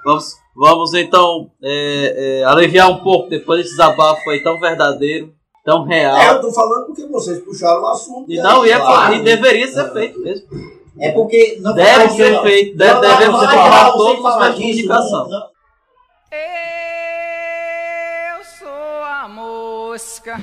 Vamos, 0.03 0.33
vamos 0.55 0.93
então 0.93 1.49
é, 1.63 2.41
é, 2.41 2.43
aliviar 2.45 2.89
um 2.89 3.01
pouco 3.03 3.29
depois 3.29 3.59
desse 3.61 3.71
desabafo 3.71 4.29
aí 4.29 4.43
tão 4.43 4.59
verdadeiro, 4.59 5.33
tão 5.63 5.89
É, 5.91 6.05
eu 6.05 6.13
real. 6.15 6.41
tô 6.41 6.51
falando 6.51 6.87
porque 6.87 7.05
vocês 7.07 7.39
puxaram 7.39 7.81
o 7.83 7.87
assunto. 7.87 8.29
E 8.31 8.37
não, 8.37 8.65
e, 8.65 8.71
é, 8.71 8.77
Claro. 8.77 9.13
e 9.15 9.23
deveria 9.23 9.67
ser 9.67 9.91
feito 9.93 10.19
mesmo. 10.19 10.47
É 10.99 11.11
porque. 11.11 11.57
Não 11.61 11.73
Deve 11.73 12.09
ser 12.09 12.41
feito, 12.41 12.77
deve- 12.77 12.99
devemos 13.01 13.41
não, 13.41 13.91
todos 13.93 14.25
os 14.25 14.55
de 14.55 14.63
disso, 14.73 14.87
comunicação. 14.87 15.23
não, 15.29 15.39
não. 15.39 15.47
Mosca 20.25 20.37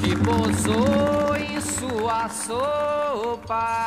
que 0.00 0.16
pousou 0.24 1.36
em 1.36 1.60
sua 1.60 2.28
sopa. 2.28 3.86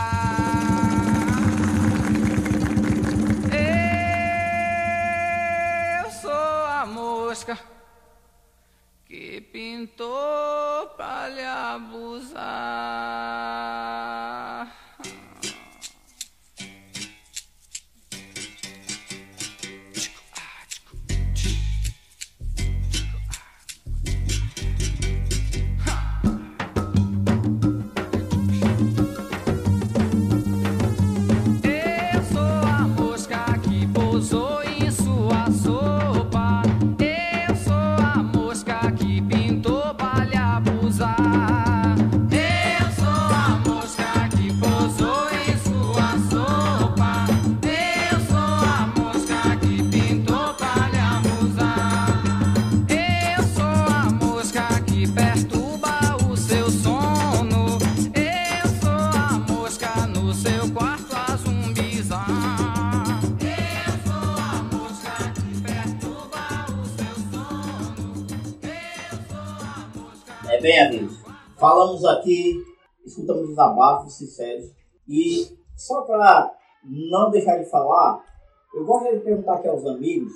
Eu 6.01 6.11
sou 6.11 6.31
a 6.31 6.85
mosca 6.85 7.59
que 9.05 9.41
pintou 9.41 10.87
pra 10.95 11.27
lhe 11.27 11.43
abusar. 11.43 12.41
Falamos 71.91 72.05
aqui, 72.05 72.63
escutamos 73.05 73.49
desabafos 73.49 74.17
sinceros 74.17 74.71
e 75.07 75.57
só 75.75 76.01
para 76.01 76.53
não 76.83 77.29
deixar 77.29 77.57
de 77.57 77.69
falar, 77.69 78.23
eu 78.73 78.85
gostaria 78.85 79.17
de 79.17 79.25
perguntar 79.25 79.55
aqui 79.55 79.67
aos 79.67 79.85
amigos 79.85 80.31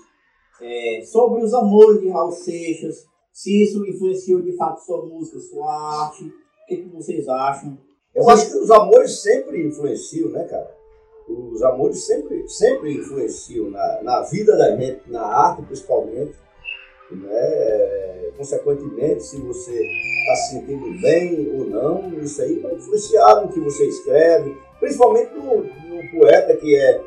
é, 0.61 1.01
sobre 1.05 1.43
os 1.43 1.53
amores 1.53 2.01
de 2.01 2.09
Raul 2.09 2.31
Seixas, 2.31 3.05
se 3.31 3.63
isso 3.63 3.85
influenciou 3.85 4.41
de 4.41 4.55
fato 4.55 4.83
sua 4.83 5.05
música, 5.05 5.39
sua 5.39 6.03
arte, 6.03 6.25
o 6.25 6.67
que, 6.67 6.77
que 6.77 6.89
vocês 6.89 7.27
acham? 7.27 7.77
Eu 8.13 8.29
acho 8.29 8.49
que 8.49 8.57
os 8.57 8.71
amores 8.71 9.21
sempre 9.21 9.65
influenciam, 9.65 10.29
né, 10.29 10.45
cara? 10.45 10.73
Os 11.27 11.61
amores 11.63 12.05
sempre, 12.05 12.47
sempre 12.47 12.93
influenciam 12.93 13.69
na, 13.69 14.03
na 14.03 14.21
vida 14.21 14.55
da 14.55 14.75
gente, 14.75 15.09
na 15.09 15.21
arte 15.21 15.63
principalmente. 15.63 16.35
Né? 17.11 18.24
É, 18.35 18.37
Consequentemente, 18.37 19.23
se 19.23 19.37
você 19.41 19.71
está 19.73 20.35
se 20.35 20.51
sentindo 20.51 21.01
bem 21.01 21.49
ou 21.57 21.65
não, 21.65 22.13
isso 22.19 22.41
aí 22.41 22.59
vai 22.59 22.73
influenciar 22.73 23.41
no 23.41 23.51
que 23.51 23.59
você 23.59 23.87
escreve, 23.87 24.57
principalmente 24.79 25.33
no, 25.33 25.63
no 25.63 26.11
poeta 26.11 26.55
que 26.57 26.75
é, 26.75 27.01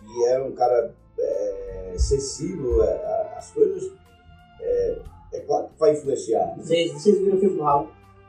que 0.00 0.24
é 0.26 0.42
um 0.42 0.52
cara 0.52 0.94
é, 1.18 1.94
sensível 1.96 2.82
às 3.36 3.50
coisas. 3.52 3.92
É, 4.60 4.98
é 5.34 5.40
claro 5.40 5.68
que 5.68 5.78
vai 5.78 5.92
influenciar. 5.92 6.54
Vocês, 6.56 6.92
vocês 6.92 7.18
viram 7.18 7.36
o 7.36 7.40
filme 7.40 7.56
do 7.56 7.62
Raul? 7.62 7.88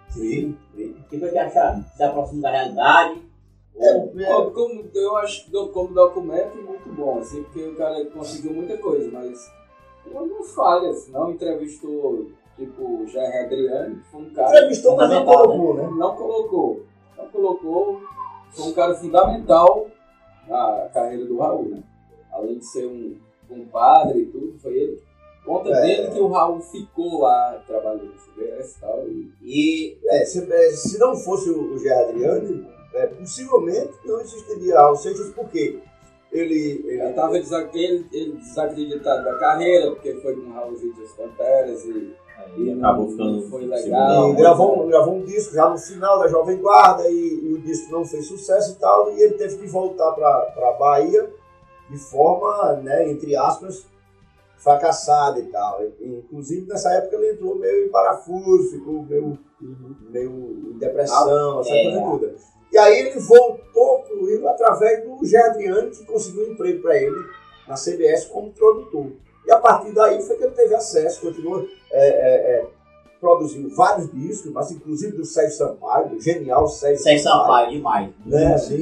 Sim, 0.09 0.57
sim. 0.75 0.95
O 0.99 1.09
que 1.09 1.19
foi 1.19 1.29
que 1.29 1.37
acharam? 1.37 1.83
Se 1.95 2.03
aproxima 2.03 2.41
da 2.43 2.51
realidade? 2.51 3.29
É, 3.77 4.33
Ó, 4.33 4.49
como, 4.51 4.89
eu 4.93 5.15
acho 5.17 5.49
como 5.71 5.93
documento 5.93 6.57
muito 6.57 6.89
bom, 6.89 7.19
assim, 7.19 7.43
porque 7.43 7.63
o 7.63 7.75
cara 7.75 8.05
conseguiu 8.07 8.53
muita 8.53 8.77
coisa, 8.77 9.09
mas 9.09 9.49
algumas 10.17 10.53
falhas. 10.53 11.07
Não 11.09 11.31
entrevistou, 11.31 12.27
tipo, 12.57 13.03
o 13.03 13.07
Jair 13.07 13.45
Adriano, 13.45 13.95
que 13.97 14.05
foi 14.11 14.21
um 14.21 14.33
cara. 14.33 14.49
Entrevistou, 14.57 14.95
mas 14.95 15.09
não 15.09 15.25
colocou, 15.25 15.73
né? 15.75 15.89
Não 15.95 16.15
colocou. 16.15 16.83
Não 17.17 17.27
colocou. 17.27 18.01
Foi 18.51 18.65
um 18.67 18.73
cara 18.73 18.95
fundamental 18.95 19.87
na 20.47 20.89
carreira 20.93 21.25
do 21.25 21.37
Raul, 21.37 21.69
né? 21.69 21.83
Além 22.31 22.57
de 22.57 22.65
ser 22.65 22.85
um, 22.87 23.15
um 23.51 23.65
padre 23.65 24.21
e 24.21 24.25
tudo, 24.27 24.57
foi 24.59 24.73
ele. 24.73 25.01
Conta 25.45 25.69
É. 25.69 25.81
dele 25.81 26.11
que 26.11 26.19
o 26.19 26.27
Raul 26.27 26.59
ficou 26.61 27.21
lá 27.21 27.61
trabalhando 27.65 28.05
no 28.05 28.13
CBS 28.13 28.75
e 28.75 28.81
tal. 28.81 29.05
E 29.41 29.97
é, 30.07 30.25
se, 30.25 30.51
é, 30.51 30.71
se 30.71 30.99
não 30.99 31.15
fosse 31.15 31.49
o, 31.49 31.73
o 31.73 31.79
Gerard 31.79 32.11
Adriani, 32.11 32.67
é, 32.93 33.07
possivelmente 33.07 33.93
não 34.05 34.19
existiria 34.19 34.79
Raul 34.79 34.95
Seixas, 34.95 35.29
porque 35.33 35.79
ele, 36.31 36.83
Ele 36.85 37.03
estava 37.09 37.37
ele, 37.37 38.05
ele 38.11 38.31
desacreditado 38.33 39.23
da 39.25 39.35
carreira, 39.39 39.91
porque 39.91 40.13
foi 40.15 40.35
com 40.35 40.51
Raulzinho 40.51 40.93
das 40.95 41.11
Panteras 41.13 41.83
e, 41.85 42.13
E 42.57 42.71
acabou 42.71 43.05
não 43.05 43.11
ficando. 43.11 43.41
foi 43.49 43.63
e 43.63 43.67
legal. 43.67 44.33
gravou, 44.33 44.83
um- 44.83 44.87
gravou 44.87 45.15
um 45.15 45.23
disco 45.25 45.53
já 45.53 45.69
no 45.69 45.77
final 45.77 46.19
da 46.19 46.27
Jovem 46.27 46.57
Guarda 46.57 47.09
e, 47.09 47.39
e 47.43 47.53
o 47.53 47.59
disco 47.59 47.91
não 47.91 48.05
fez 48.05 48.27
sucesso 48.27 48.73
e 48.73 48.75
tal, 48.75 49.11
e 49.11 49.21
ele 49.21 49.33
teve 49.35 49.57
que 49.57 49.67
voltar 49.67 50.11
para 50.13 50.53
a 50.69 50.73
Bahia 50.79 51.29
de 51.89 51.97
forma, 51.97 52.73
né, 52.83 53.09
entre 53.09 53.35
aspas, 53.35 53.85
fracassada 54.57 55.39
e 55.39 55.43
tal. 55.47 55.81
E, 55.99 56.05
inclusive 56.19 56.67
nessa 56.67 56.91
época 56.93 57.15
ele 57.15 57.31
entrou 57.33 57.55
meio 57.55 57.85
em 57.85 57.89
parafuso, 57.89 58.71
ficou 58.71 59.03
meio, 59.03 59.37
meio 60.09 60.71
em 60.73 60.77
depressão, 60.77 61.61
essa 61.61 61.69
É. 61.73 61.83
coisa 61.83 62.01
toda. 62.01 62.35
E 62.71 62.77
aí 62.77 62.99
ele 62.99 63.19
voltou 63.19 63.99
pro 64.07 64.25
Rio 64.25 64.47
através 64.47 65.03
do 65.03 65.25
Gerdriano, 65.25 65.89
que 65.89 66.05
conseguiu 66.05 66.47
um 66.47 66.51
emprego 66.51 66.81
para 66.81 66.97
ele 66.97 67.15
na 67.67 67.75
CBS 67.75 68.25
como 68.25 68.51
produtor. 68.51 69.07
E 69.45 69.51
a 69.51 69.57
partir 69.57 69.91
daí 69.93 70.21
foi 70.21 70.35
que 70.37 70.43
ele 70.43 70.53
teve 70.53 70.75
acesso, 70.75 71.21
continuou 71.21 71.65
é, 71.91 72.07
é, 72.07 72.51
é, 72.61 72.65
produzindo 73.19 73.73
vários 73.75 74.11
discos, 74.13 74.51
mas 74.51 74.71
inclusive 74.71 75.17
do 75.17 75.25
Sérgio 75.25 75.57
Sampaio, 75.57 76.09
do 76.09 76.21
genial 76.21 76.67
Sérgio 76.67 77.03
Sem 77.03 77.17
Sampaio, 77.17 77.71
demais. 77.71 78.09
Né, 78.25 78.53
assim. 78.53 78.75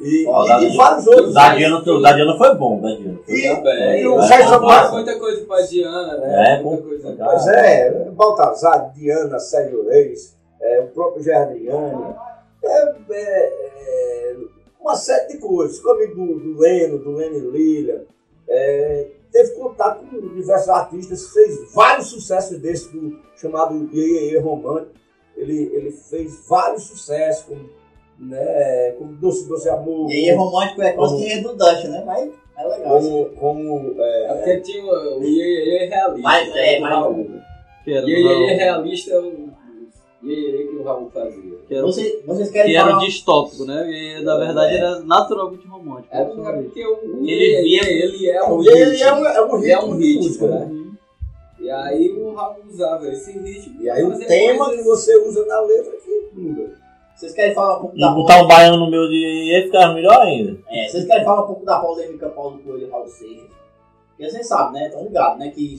E, 0.00 0.26
Ó, 0.26 0.44
e- 0.44 0.48
da- 0.48 0.62
e 0.62 0.76
vários 0.76 1.06
outros. 1.06 1.32
Da 1.34 1.54
Diana, 1.54 1.80
da 1.82 2.12
Diana 2.12 2.36
foi 2.36 2.54
bom, 2.56 2.80
da 2.80 2.88
Diana. 2.94 3.18
E, 3.28 3.48
Também. 3.48 4.02
e 4.02 4.06
o 4.08 4.18
É, 4.18 4.26
Sérgio 4.26 4.46
é, 4.46 4.48
Sampaio. 4.48 4.92
Muita 4.92 5.18
coisa 5.18 5.44
pra 5.46 5.60
Diana, 5.62 6.16
né? 6.18 6.54
É, 6.58 6.62
muita 6.62 6.82
coisa. 6.82 7.16
Pois 7.18 7.46
é, 7.46 7.90
Baltazar, 8.10 8.92
Diana, 8.92 9.38
Sérgio 9.38 9.88
Reis, 9.88 10.36
é, 10.60 10.80
o 10.80 10.88
próprio 10.88 11.22
Gerardriani, 11.22 12.14
é, 12.64 12.94
é, 13.12 13.52
é, 13.52 14.36
uma 14.80 14.94
série 14.96 15.32
de 15.32 15.38
coisas. 15.38 15.76
Ficou 15.78 15.92
amigo 15.92 16.14
do, 16.14 16.38
do 16.40 16.58
Leno, 16.58 16.98
do 16.98 17.12
Leno 17.12 17.50
Lilha, 17.50 18.04
é, 18.48 19.08
teve 19.32 19.50
contato 19.52 20.04
com 20.06 20.20
diversos 20.34 20.68
artistas, 20.68 21.28
fez 21.32 21.72
vários 21.72 22.06
sucessos 22.08 22.58
desse 22.58 22.90
do 22.92 23.18
chamado 23.36 23.88
Iê 23.92 24.38
Romântico. 24.38 24.94
Ele, 25.36 25.70
ele 25.74 25.90
fez 25.92 26.46
vários 26.48 26.82
sucessos, 26.84 27.44
como, 27.46 27.68
né, 28.18 28.92
como 28.98 29.12
Doce 29.14 29.48
Doce 29.48 29.68
Amor, 29.70 30.10
E 30.10 30.14
aí 30.14 30.28
é 30.28 30.34
romântico 30.34 30.82
é 30.82 30.92
quase 30.92 31.14
Como- 31.14 31.24
que 31.26 31.32
redundante, 31.34 31.88
né? 31.88 32.02
Mas 32.04 32.30
é 32.58 32.66
legal. 32.68 32.96
assim. 32.96 33.08
como, 33.08 33.30
como 33.36 34.02
é, 34.02 34.24
É 34.24 34.34
porque 34.34 34.60
tinha 34.60 34.84
o 34.84 35.22
Iê 35.24 35.86
realista. 35.86 36.20
Mas, 36.22 36.52
né, 36.52 36.72
é, 36.72 36.76
do 36.76 36.82
mas- 36.82 36.90
Raul. 36.92 37.30
realista 37.86 39.14
é 39.14 39.20
o 39.20 39.48
Iê 40.22 40.66
que 40.68 40.76
o 40.76 40.82
Raul 40.82 41.10
fazia. 41.10 41.49
Que 41.70 41.76
era, 41.76 41.86
Vocês, 41.86 42.24
vocês 42.26 42.50
querem 42.50 42.72
que 42.72 42.76
era 42.76 42.88
falar... 42.88 42.98
o 42.98 43.06
distópico, 43.06 43.64
né? 43.64 43.88
E 43.88 44.24
na 44.24 44.36
verdade 44.36 44.74
era 44.76 44.98
naturalmente 45.04 45.68
romântico. 45.68 46.08
É 46.10 46.24
porque 46.24 46.84
o 46.84 47.24
Ele 47.24 47.30
Iê, 47.30 47.62
via- 47.62 47.88
ele 47.88 48.28
é 48.28 48.42
um 48.42 48.60
e 48.60 48.66
ele 48.68 48.84
ritmo. 48.90 49.04
é 49.04 49.12
um, 49.14 49.26
é 49.26 49.40
um 49.46 49.56
Ele 49.62 49.70
é 49.70 49.74
ritmo 49.76 49.92
um 49.92 49.96
ritmo, 49.96 50.22
música, 50.24 50.46
né? 50.48 50.64
né? 50.66 50.90
E 51.60 51.70
aí 51.70 52.10
o 52.12 52.34
Raul 52.34 52.56
usava 52.68 53.06
esse 53.08 53.30
ritmo. 53.38 53.80
E 53.82 53.88
aí 53.88 54.02
o 54.02 54.18
tema 54.18 54.64
coisas- 54.64 54.76
que 54.82 54.88
você 54.88 55.16
usa 55.18 55.46
na 55.46 55.60
letra 55.60 55.92
que 56.04 56.28
muda. 56.40 56.74
Vocês 57.14 57.32
querem 57.34 57.54
falar 57.54 57.76
um 57.76 57.80
pouco 57.82 57.96
E 57.96 58.00
da 58.00 58.10
botar 58.10 58.42
um 58.42 58.48
baiano 58.48 58.76
no 58.78 58.90
meu 58.90 59.06
de 59.06 59.14
ia 59.14 59.62
ficar 59.62 59.94
melhor 59.94 60.22
ainda. 60.22 60.58
É, 60.68 60.88
vocês 60.88 61.04
querem 61.04 61.24
falar 61.24 61.44
um 61.44 61.46
pouco 61.46 61.64
da 61.64 61.78
polêmica 61.78 62.28
Paulo 62.30 62.58
Coelho 62.64 62.88
e 62.88 62.90
Raul 62.90 63.06
Seixas? 63.06 63.48
Porque 64.08 64.28
vocês 64.28 64.48
sabem, 64.48 64.80
né? 64.80 64.88
Estão 64.88 65.04
ligados, 65.04 65.38
né? 65.38 65.50
Que 65.54 65.78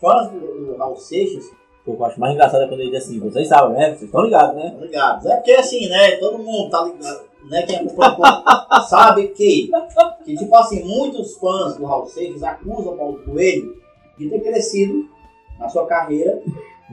fãs 0.00 0.30
do, 0.30 0.38
do 0.38 0.76
Raul 0.76 0.94
Seixas 0.96 1.50
O 1.84 1.96
que 1.96 2.00
eu 2.00 2.04
acho 2.04 2.20
mais 2.20 2.32
engraçado 2.34 2.62
é 2.62 2.68
quando 2.68 2.80
ele 2.80 2.90
diz 2.90 3.04
assim, 3.04 3.18
vocês 3.18 3.48
sabem, 3.48 3.76
né? 3.76 3.88
Vocês 3.88 4.02
estão 4.02 4.22
ligados, 4.24 4.54
né? 4.54 4.66
estão 4.66 4.80
ligados. 4.82 5.26
É 5.26 5.36
porque 5.36 5.52
assim, 5.52 5.88
né? 5.88 6.12
Todo 6.16 6.38
mundo 6.38 6.70
tá 6.70 6.84
ligado, 6.84 7.22
né? 7.50 7.62
Quem 7.62 7.76
acompanha 7.76 8.42
sabe 8.88 9.28
que, 9.28 9.70
que, 10.24 10.36
tipo 10.36 10.56
assim, 10.56 10.84
muitos 10.84 11.36
fãs 11.38 11.76
do 11.76 11.84
Raul 11.84 12.06
Seixas 12.06 12.42
acusam 12.42 12.94
o 12.94 12.96
Paulo 12.96 13.18
Coelho 13.24 13.76
de 14.16 14.28
ter 14.30 14.40
crescido 14.40 15.08
na 15.58 15.68
sua 15.68 15.86
carreira 15.86 16.40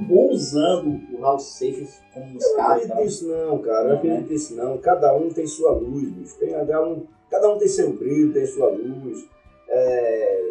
usando 0.09 0.99
o 1.13 1.21
Raul 1.21 1.39
Seixas 1.39 2.01
como 2.13 2.25
Eu 2.25 2.31
não 2.31 2.37
escada. 2.37 2.69
e 2.69 2.73
acredito 2.73 2.93
tal. 2.95 3.03
nisso 3.03 3.27
não, 3.27 3.57
cara. 3.59 3.83
Eu 3.83 3.89
não 3.89 3.95
acredito 3.97 4.31
nisso 4.31 4.55
não. 4.55 4.77
Cada 4.77 5.15
um 5.15 5.29
tem 5.29 5.45
sua 5.45 5.71
luz, 5.71 6.09
bicho. 6.09 6.35
Tem, 6.39 6.49
cada, 6.51 6.83
um, 6.87 7.03
cada 7.29 7.49
um 7.53 7.57
tem 7.57 7.67
seu 7.67 7.93
brilho, 7.93 8.33
tem 8.33 8.45
sua 8.47 8.69
luz. 8.69 9.25
É, 9.67 10.41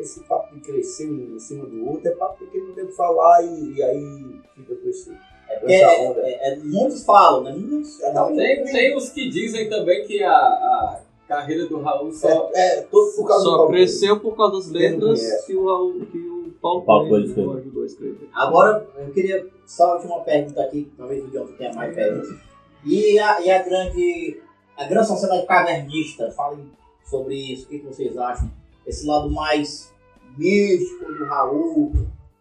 esse 0.00 0.20
papo 0.24 0.54
de 0.54 0.60
crescer 0.60 1.08
um 1.10 1.34
em 1.36 1.38
cima 1.38 1.66
do 1.66 1.86
outro 1.88 2.08
é 2.08 2.12
papo 2.12 2.44
de 2.44 2.50
quem 2.50 2.62
não 2.62 2.74
que 2.74 2.92
falar 2.92 3.42
e, 3.44 3.74
e 3.74 3.82
aí 3.82 4.40
fica 4.54 4.74
com 4.76 4.88
esse, 4.88 5.10
É 5.10 5.54
com 5.54 5.60
porque 5.60 5.72
essa 5.74 5.92
é, 5.92 6.08
onda. 6.10 6.20
é- 6.22 6.52
é- 6.52 6.56
muitos 6.56 7.04
falam, 7.04 7.42
né? 7.44 7.52
Muitos, 7.52 8.00
um 8.26 8.36
Tem, 8.36 8.64
tem 8.64 8.96
os 8.96 9.08
que 9.10 9.28
dizem 9.28 9.68
também 9.68 10.06
que 10.06 10.22
a, 10.22 10.30
a 10.36 11.00
carreira 11.26 11.66
do 11.66 11.80
Raul 11.80 12.12
só. 12.12 12.50
É, 12.54 12.78
é 12.78 12.80
todo 12.82 13.10
por 13.16 13.26
Só 13.42 13.66
cresceu 13.68 14.20
por 14.20 14.36
causa 14.36 14.56
das 14.56 14.70
letras 14.70 15.44
que 15.46 15.54
o, 15.56 15.66
Raul- 15.66 16.06
que 16.06 16.18
o 16.18 16.52
Paulo, 16.60 16.82
Paulo 16.82 17.08
Coelho, 17.08 17.52
ajudou 17.58 17.82
a 17.82 17.86
escrever. 17.86 18.28
Agora, 18.34 18.86
eu 18.98 19.12
queria 19.12 19.46
só 19.66 19.92
a 19.92 19.94
última 19.96 20.20
pergunta 20.20 20.60
aqui, 20.62 20.90
talvez 20.96 21.22
o 21.24 21.28
John 21.28 21.46
tenha 21.58 21.72
mais 21.72 21.94
perguntas. 21.94 22.36
E 22.84 23.18
a, 23.18 23.40
e 23.40 23.50
a 23.50 23.62
grande 23.62 24.40
a 24.76 24.84
grande 24.84 25.08
sociedade 25.08 25.44
cavernista, 25.46 26.30
falem 26.30 26.70
sobre 27.04 27.34
isso, 27.34 27.66
o 27.66 27.68
que 27.68 27.78
que 27.80 27.86
vocês 27.86 28.16
acham? 28.16 28.48
Esse 28.88 29.06
lado 29.06 29.30
mais 29.30 29.92
místico 30.36 31.04
do 31.12 31.24
Raul, 31.26 31.92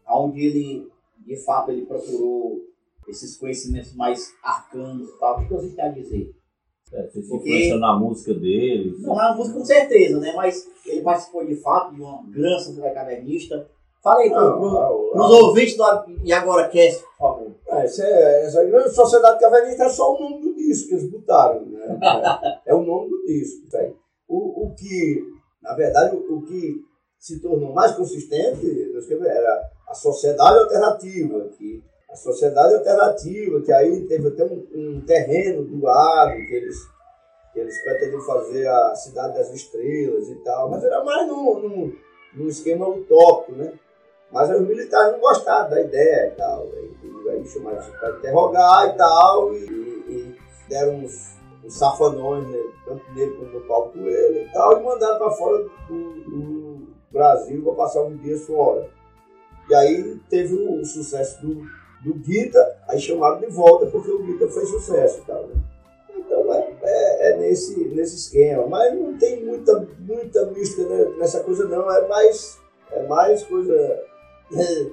onde 0.10 0.46
ele, 0.46 0.88
de 1.26 1.36
fato, 1.44 1.72
ele 1.72 1.86
procurou 1.86 2.62
esses 3.08 3.38
conhecimentos 3.38 3.94
mais 3.96 4.34
arcanos 4.44 5.10
e 5.10 5.20
tal. 5.20 5.40
O 5.40 5.44
que 5.48 5.54
vocês 5.54 5.76
têm 5.76 5.86
a 5.86 5.90
dizer? 5.90 6.34
É, 6.94 7.04
Você 7.08 7.22
se 7.22 7.30
Porque- 7.30 7.76
na 7.76 8.00
música 8.00 8.34
dele. 8.34 8.96
Não, 9.00 9.14
na 9.16 9.36
música 9.36 9.58
com 9.60 9.66
certeza, 9.66 10.20
né? 10.20 10.34
Mas 10.36 10.66
ele 10.86 11.02
participou 11.02 11.46
de 11.46 11.56
fato 11.56 11.94
de 11.94 12.02
uma 12.02 12.24
grande 12.30 12.64
sociedade 12.64 12.94
cavernista. 12.96 13.70
Fala 14.02 14.22
aí, 14.22 14.30
Não, 14.30 14.58
pro, 14.58 15.10
pros 15.12 15.32
ouvintes 15.32 15.76
do 15.76 15.84
E 16.24 16.32
Agora 16.32 16.70
Cast, 16.70 17.04
por 17.04 17.18
favor. 17.18 17.52
É, 17.68 17.84
essa, 17.84 18.04
é- 18.06 18.46
essa 18.46 18.64
grande 18.64 18.90
sociedade 18.96 19.40
cavernista 19.40 19.84
é 19.84 19.90
só 19.90 20.16
o 20.16 20.20
nome 20.20 20.42
do 20.42 20.56
disco 20.56 20.88
que 20.88 20.96
eles 20.96 21.10
botaram. 21.12 21.66
Né? 21.66 22.00
É, 22.66 22.72
é 22.72 22.76
o 22.76 22.84
nome 22.84 23.10
do 23.10 23.26
disco. 23.26 23.68
aí. 23.76 23.94
O, 24.30 24.68
o 24.68 24.76
que, 24.76 25.26
na 25.68 25.74
verdade, 25.74 26.16
o, 26.16 26.38
o 26.38 26.42
que 26.44 26.82
se 27.20 27.42
tornou 27.42 27.74
mais 27.74 27.92
consistente 27.92 28.66
era 29.26 29.70
a 29.90 29.94
sociedade 29.94 30.60
alternativa. 30.60 31.50
Que, 31.58 31.84
a 32.10 32.16
sociedade 32.16 32.74
alternativa, 32.74 33.62
que 33.62 33.72
aí 33.72 34.08
teve 34.08 34.30
até 34.30 34.46
um, 34.46 34.66
um 34.74 35.02
terreno 35.06 35.66
doado, 35.66 36.38
que 36.38 36.54
eles, 36.54 36.78
que 37.54 37.60
eles 37.60 37.84
pretendiam 37.84 38.22
fazer 38.22 38.66
a 38.66 38.96
Cidade 38.96 39.38
das 39.38 39.54
Estrelas 39.54 40.30
e 40.30 40.36
tal. 40.36 40.70
Mas 40.70 40.84
era 40.86 41.04
mais 41.04 41.28
num, 41.28 41.60
num, 41.60 41.96
num 42.34 42.48
esquema 42.48 42.88
utópico, 42.88 43.58
né? 43.58 43.74
Mas 44.32 44.50
os 44.50 44.62
militares 44.62 45.14
não 45.14 45.20
gostaram 45.20 45.70
da 45.70 45.82
ideia 45.82 46.28
e 46.28 46.32
tal. 46.38 46.70
Aí, 46.74 47.30
aí 47.30 47.46
chamaram 47.46 47.92
para 48.00 48.18
interrogar 48.18 48.88
e 48.88 48.98
tal, 48.98 49.54
e, 49.54 49.66
e 49.66 50.36
deram 50.70 51.00
uns, 51.00 51.37
uns 51.64 51.78
safanões, 51.78 52.48
né, 52.48 52.64
tanto 52.86 53.04
nele 53.14 53.32
como 53.32 53.52
no 53.52 53.62
Paulo 53.62 53.92
Coelho 53.92 54.38
e 54.38 54.50
tal, 54.54 54.80
e 54.80 54.84
mandaram 54.84 55.18
para 55.18 55.32
fora 55.32 55.66
do, 55.88 56.14
do 56.24 56.88
Brasil 57.12 57.64
para 57.64 57.74
passar 57.74 58.04
um 58.04 58.16
dia 58.18 58.38
fora. 58.38 58.90
E 59.70 59.76
aí 59.76 60.20
teve 60.30 60.56
o, 60.56 60.82
o 60.82 60.86
sucesso 60.86 61.42
do, 61.42 61.62
do 62.04 62.14
Guita, 62.16 62.78
aí 62.88 63.00
chamaram 63.00 63.40
de 63.40 63.48
volta 63.48 63.86
porque 63.88 64.12
o 64.12 64.24
Guita 64.24 64.48
fez 64.48 64.70
sucesso 64.70 65.20
e 65.20 65.26
tal, 65.26 65.44
né? 65.48 65.56
Então 66.16 66.54
é, 66.54 66.74
é, 66.84 67.32
é, 67.32 67.38
nesse, 67.38 67.78
nesse 67.90 68.16
esquema. 68.16 68.68
Mas 68.68 68.94
não 68.94 69.18
tem 69.18 69.44
muita, 69.44 69.88
muita 70.00 70.46
mística 70.48 70.84
nessa 71.18 71.42
coisa 71.42 71.68
não, 71.68 71.92
é 71.92 72.08
mais, 72.08 72.58
é 72.92 73.04
mais 73.08 73.44
coisa. 73.44 74.04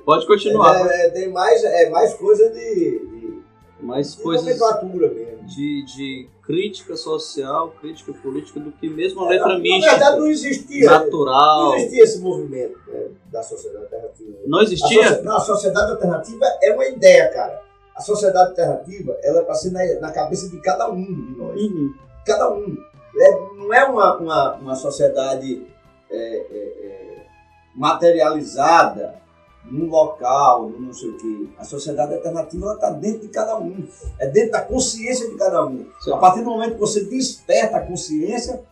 Pode 0.04 0.26
continuar. 0.26 0.90
É, 0.90 1.06
é, 1.06 1.10
tem 1.10 1.30
mais, 1.30 1.62
é 1.62 1.90
mais 1.90 2.14
coisa 2.14 2.50
de. 2.50 2.98
de 2.98 3.44
mais 3.80 4.16
de 4.16 4.22
coisas 4.22 4.44
nomenclatura 4.44 5.08
mesmo. 5.08 5.33
De, 5.46 5.84
de 5.84 6.28
crítica 6.42 6.96
social, 6.96 7.70
crítica 7.80 8.12
política, 8.12 8.60
do 8.60 8.72
que 8.72 8.88
mesmo 8.88 9.20
a 9.24 9.28
letra 9.28 9.48
na, 9.48 9.58
mística. 9.58 9.86
Na 9.86 9.92
verdade, 9.98 10.18
não 10.18 10.26
existia. 10.28 10.90
Natural. 10.90 11.62
Não 11.64 11.76
existia 11.76 12.02
esse 12.04 12.20
movimento 12.20 12.78
né, 12.86 13.06
da 13.30 13.42
sociedade 13.42 13.84
alternativa. 13.84 14.38
Não 14.46 14.62
existia? 14.62 15.00
A, 15.00 15.08
socie- 15.08 15.22
não, 15.22 15.36
a 15.36 15.40
sociedade 15.40 15.90
alternativa 15.92 16.46
é 16.62 16.72
uma 16.72 16.86
ideia, 16.86 17.28
cara. 17.30 17.62
A 17.96 18.00
sociedade 18.00 18.50
alternativa, 18.50 19.16
ela 19.22 19.40
é 19.40 19.42
para 19.42 19.54
ser 19.54 19.70
na, 19.70 20.00
na 20.00 20.12
cabeça 20.12 20.48
de 20.48 20.60
cada 20.60 20.90
um 20.90 21.04
de 21.04 21.36
nós. 21.38 21.60
Uhum. 21.60 21.94
Cada 22.26 22.52
um. 22.52 22.76
É, 23.16 23.30
não 23.56 23.72
é 23.72 23.84
uma, 23.84 24.16
uma, 24.16 24.54
uma 24.54 24.74
sociedade 24.74 25.64
é, 26.10 26.16
é, 26.16 26.56
é, 26.56 27.26
materializada 27.74 29.14
num 29.70 29.88
local, 29.88 30.68
num 30.68 30.86
não 30.86 30.92
sei 30.92 31.08
o 31.10 31.16
quê. 31.16 31.46
A 31.58 31.64
sociedade 31.64 32.14
alternativa 32.14 32.64
ela 32.66 32.74
está 32.74 32.90
dentro 32.90 33.20
de 33.20 33.28
cada 33.28 33.58
um. 33.58 33.84
É 34.18 34.26
dentro 34.26 34.52
da 34.52 34.60
consciência 34.60 35.28
de 35.28 35.36
cada 35.36 35.64
um. 35.66 35.86
A 36.12 36.16
partir 36.18 36.40
do 36.40 36.50
momento 36.50 36.74
que 36.74 36.80
você 36.80 37.04
desperta 37.04 37.78
a 37.78 37.80
consciência 37.80 38.62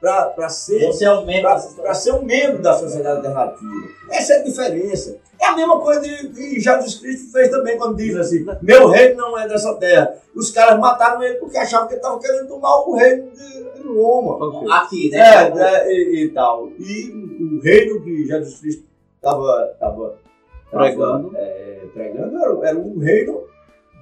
para 0.00 0.48
ser, 0.50 0.86
Você 0.88 1.06
é 1.06 1.12
um 1.12 1.24
membro 1.24 1.42
pra- 1.42 1.54
dessa 1.54 1.80
pra 1.82 1.94
ser 1.94 2.12
um 2.12 2.22
membro 2.22 2.60
da 2.60 2.74
sociedade 2.74 3.16
alternativa. 3.18 3.88
Essa 4.10 4.34
é 4.34 4.40
a 4.40 4.42
diferença. 4.42 5.16
É 5.40 5.46
a 5.46 5.56
mesma 5.56 5.80
coisa 5.80 6.00
de- 6.02 6.28
que 6.28 6.60
Jesus 6.60 6.96
Cristo 6.96 7.32
fez 7.32 7.50
também 7.50 7.78
quando 7.78 7.96
diz 7.96 8.14
assim: 8.16 8.44
Meu 8.60 8.88
reino 8.88 9.16
não 9.16 9.38
é 9.38 9.48
dessa 9.48 9.74
terra. 9.76 10.14
Os 10.34 10.50
caras 10.50 10.78
mataram 10.78 11.22
ele 11.22 11.36
porque 11.36 11.56
achavam 11.56 11.86
que 11.88 11.94
ele 11.94 12.00
estava 12.00 12.20
querendo 12.20 12.48
tomar 12.48 12.76
o 12.86 12.94
reino 12.94 13.30
de, 13.30 13.80
de 13.80 13.88
Roma. 13.88 14.76
Aqui, 14.76 15.10
né? 15.10 15.18
É, 15.46 15.54
né, 15.54 15.90
e, 15.90 16.24
e 16.24 16.28
tal. 16.30 16.68
E 16.78 17.10
o 17.58 17.60
reino 17.62 18.02
que 18.02 18.26
Jesus 18.26 18.60
Cristo 18.60 18.84
estava 19.16 19.74
tava, 19.80 20.18
Pregando. 20.70 21.32
é, 21.36 21.80
pregando 21.92 22.36
era, 22.38 22.68
era 22.68 22.78
um 22.78 22.98
reino 22.98 23.42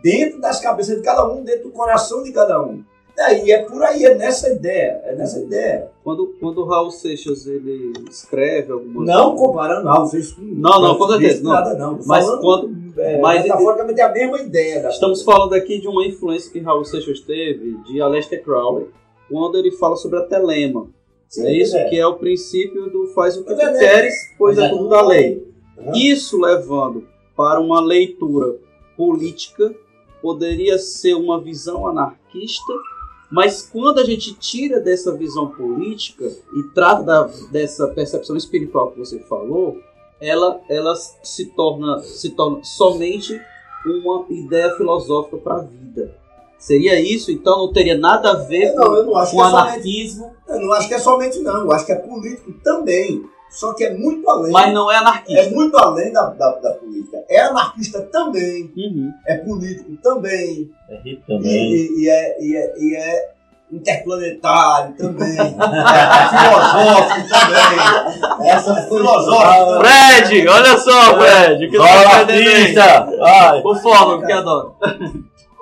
dentro 0.02 0.40
das 0.40 0.60
cabeças 0.60 0.96
de 0.96 1.02
cada 1.02 1.28
um, 1.28 1.42
dentro 1.44 1.64
do 1.64 1.70
coração 1.70 2.22
de 2.22 2.32
cada 2.32 2.60
um. 2.62 2.82
Daí 3.14 3.50
é 3.50 3.62
por 3.64 3.82
aí, 3.82 4.06
é 4.06 4.14
nessa 4.14 4.48
ideia, 4.50 5.02
é 5.04 5.14
nessa 5.14 5.38
ideia. 5.38 5.90
Quando, 6.02 6.34
quando 6.40 6.62
o 6.62 6.64
Raul 6.64 6.90
Seixas 6.90 7.46
ele 7.46 7.92
escreve 8.08 8.72
alguma 8.72 9.04
Não 9.04 9.36
coisa. 9.36 9.44
comparando, 9.44 9.84
não, 9.84 9.96
vocês 10.06 10.34
Não, 10.38 10.80
não, 10.80 10.96
com 10.96 11.08
certeza, 11.08 11.42
não. 11.42 11.50
Nada, 11.52 11.74
não. 11.74 11.98
Mas 12.06 12.24
falando, 12.24 12.40
quando- 12.40 13.00
é, 13.00 13.20
mas- 13.20 13.42
metaforicamente 13.42 14.00
é 14.00 14.04
a 14.04 14.12
mesma 14.12 14.40
ideia. 14.40 14.88
Estamos 14.88 15.22
falando 15.22 15.52
aqui 15.54 15.78
de 15.78 15.88
uma 15.88 16.06
influência 16.06 16.50
que 16.50 16.58
Raul 16.60 16.86
Seixas 16.86 17.20
teve 17.20 17.76
de 17.84 18.00
Aleister 18.00 18.42
Crowley, 18.42 18.86
quando 19.30 19.58
ele 19.58 19.70
fala 19.72 19.94
sobre 19.96 20.18
a 20.18 20.22
telema. 20.22 20.88
Sim, 21.28 21.46
é 21.46 21.52
isso 21.52 21.76
é. 21.76 21.84
que 21.90 21.98
é 21.98 22.06
o 22.06 22.14
princípio 22.14 22.90
do 22.90 23.08
faz 23.08 23.36
o 23.36 23.44
que 23.44 23.52
é, 23.52 23.56
né? 23.72 23.78
queres, 23.78 24.14
pois 24.38 24.56
é 24.56 24.60
Pois 24.62 24.72
é, 24.72 24.74
tudo 24.74 24.88
da 24.88 25.06
lei. 25.06 25.51
Uhum. 25.76 25.92
Isso 25.94 26.40
levando 26.40 27.06
para 27.36 27.60
uma 27.60 27.80
leitura 27.80 28.56
política, 28.96 29.74
poderia 30.20 30.78
ser 30.78 31.14
uma 31.14 31.40
visão 31.40 31.86
anarquista, 31.88 32.72
mas 33.30 33.62
quando 33.62 33.98
a 33.98 34.04
gente 34.04 34.34
tira 34.34 34.78
dessa 34.78 35.16
visão 35.16 35.48
política 35.48 36.24
e 36.54 36.62
trata 36.74 37.02
da- 37.02 37.30
dessa 37.50 37.88
percepção 37.88 38.36
espiritual 38.36 38.90
que 38.92 38.98
você 38.98 39.18
falou, 39.20 39.80
ela, 40.20 40.60
ela 40.68 40.94
se, 40.94 41.46
torna, 41.46 42.00
se 42.02 42.30
torna 42.30 42.62
somente 42.62 43.40
uma 43.84 44.24
ideia 44.30 44.76
filosófica 44.76 45.38
para 45.38 45.54
a 45.56 45.62
vida. 45.62 46.14
Seria 46.58 47.00
isso? 47.00 47.32
Então 47.32 47.58
não 47.58 47.72
teria 47.72 47.98
nada 47.98 48.30
a 48.30 48.34
ver 48.34 48.72
Não, 48.74 48.84
com, 48.84 49.02
não 49.02 49.16
acho 49.16 49.32
com 49.32 49.38
que 49.38 49.42
é 49.42 49.50
somente- 49.50 49.68
anarquismo, 49.68 50.32
Eu 50.48 50.60
não 50.60 50.72
acho 50.74 50.88
que 50.88 50.94
é 50.94 50.98
somente 51.00 51.38
não, 51.40 51.62
eu 51.62 51.72
acho 51.72 51.86
que 51.86 51.92
é 51.92 51.96
político 51.96 52.52
também. 52.62 53.24
Só 53.52 53.72
que 53.74 53.84
é 53.84 53.94
muito 53.94 54.28
além. 54.28 54.50
mas 54.50 54.72
não 54.72 54.90
é 54.90 54.94
É 54.94 54.98
anarquista. 54.98 55.50
muito 55.54 55.76
além 55.76 56.12
da, 56.12 56.30
da, 56.30 56.50
da 56.56 56.70
política. 56.72 57.22
É 57.28 57.40
anarquista 57.42 58.00
também, 58.10 58.72
Uhum. 58.76 59.12
é 59.26 59.36
político 59.36 59.94
também, 60.02 60.70
É 60.88 60.96
rico 60.96 61.22
e, 61.22 61.26
também. 61.26 61.72
e- 61.72 62.02
e 62.04 62.08
é, 62.08 62.42
e, 62.42 62.56
é, 62.56 62.72
e 62.78 62.96
é 62.96 63.32
interplanetário 63.70 64.94
também, 64.96 65.38
é 65.38 66.28
filosófico 66.28 67.28
também. 67.28 68.48
Essa 68.50 68.74
filosófica 68.82 69.64
também. 69.64 69.80
Fred, 69.80 70.48
olha 70.48 70.78
só, 70.78 71.18
Fred, 71.18 71.70
que 71.70 71.76
Fala, 71.78 72.02
tá 72.02 72.16
artista! 72.20 73.08
Por 73.62 73.82
favor, 73.82 74.24
que 74.26 74.32
adoro. 74.32 74.76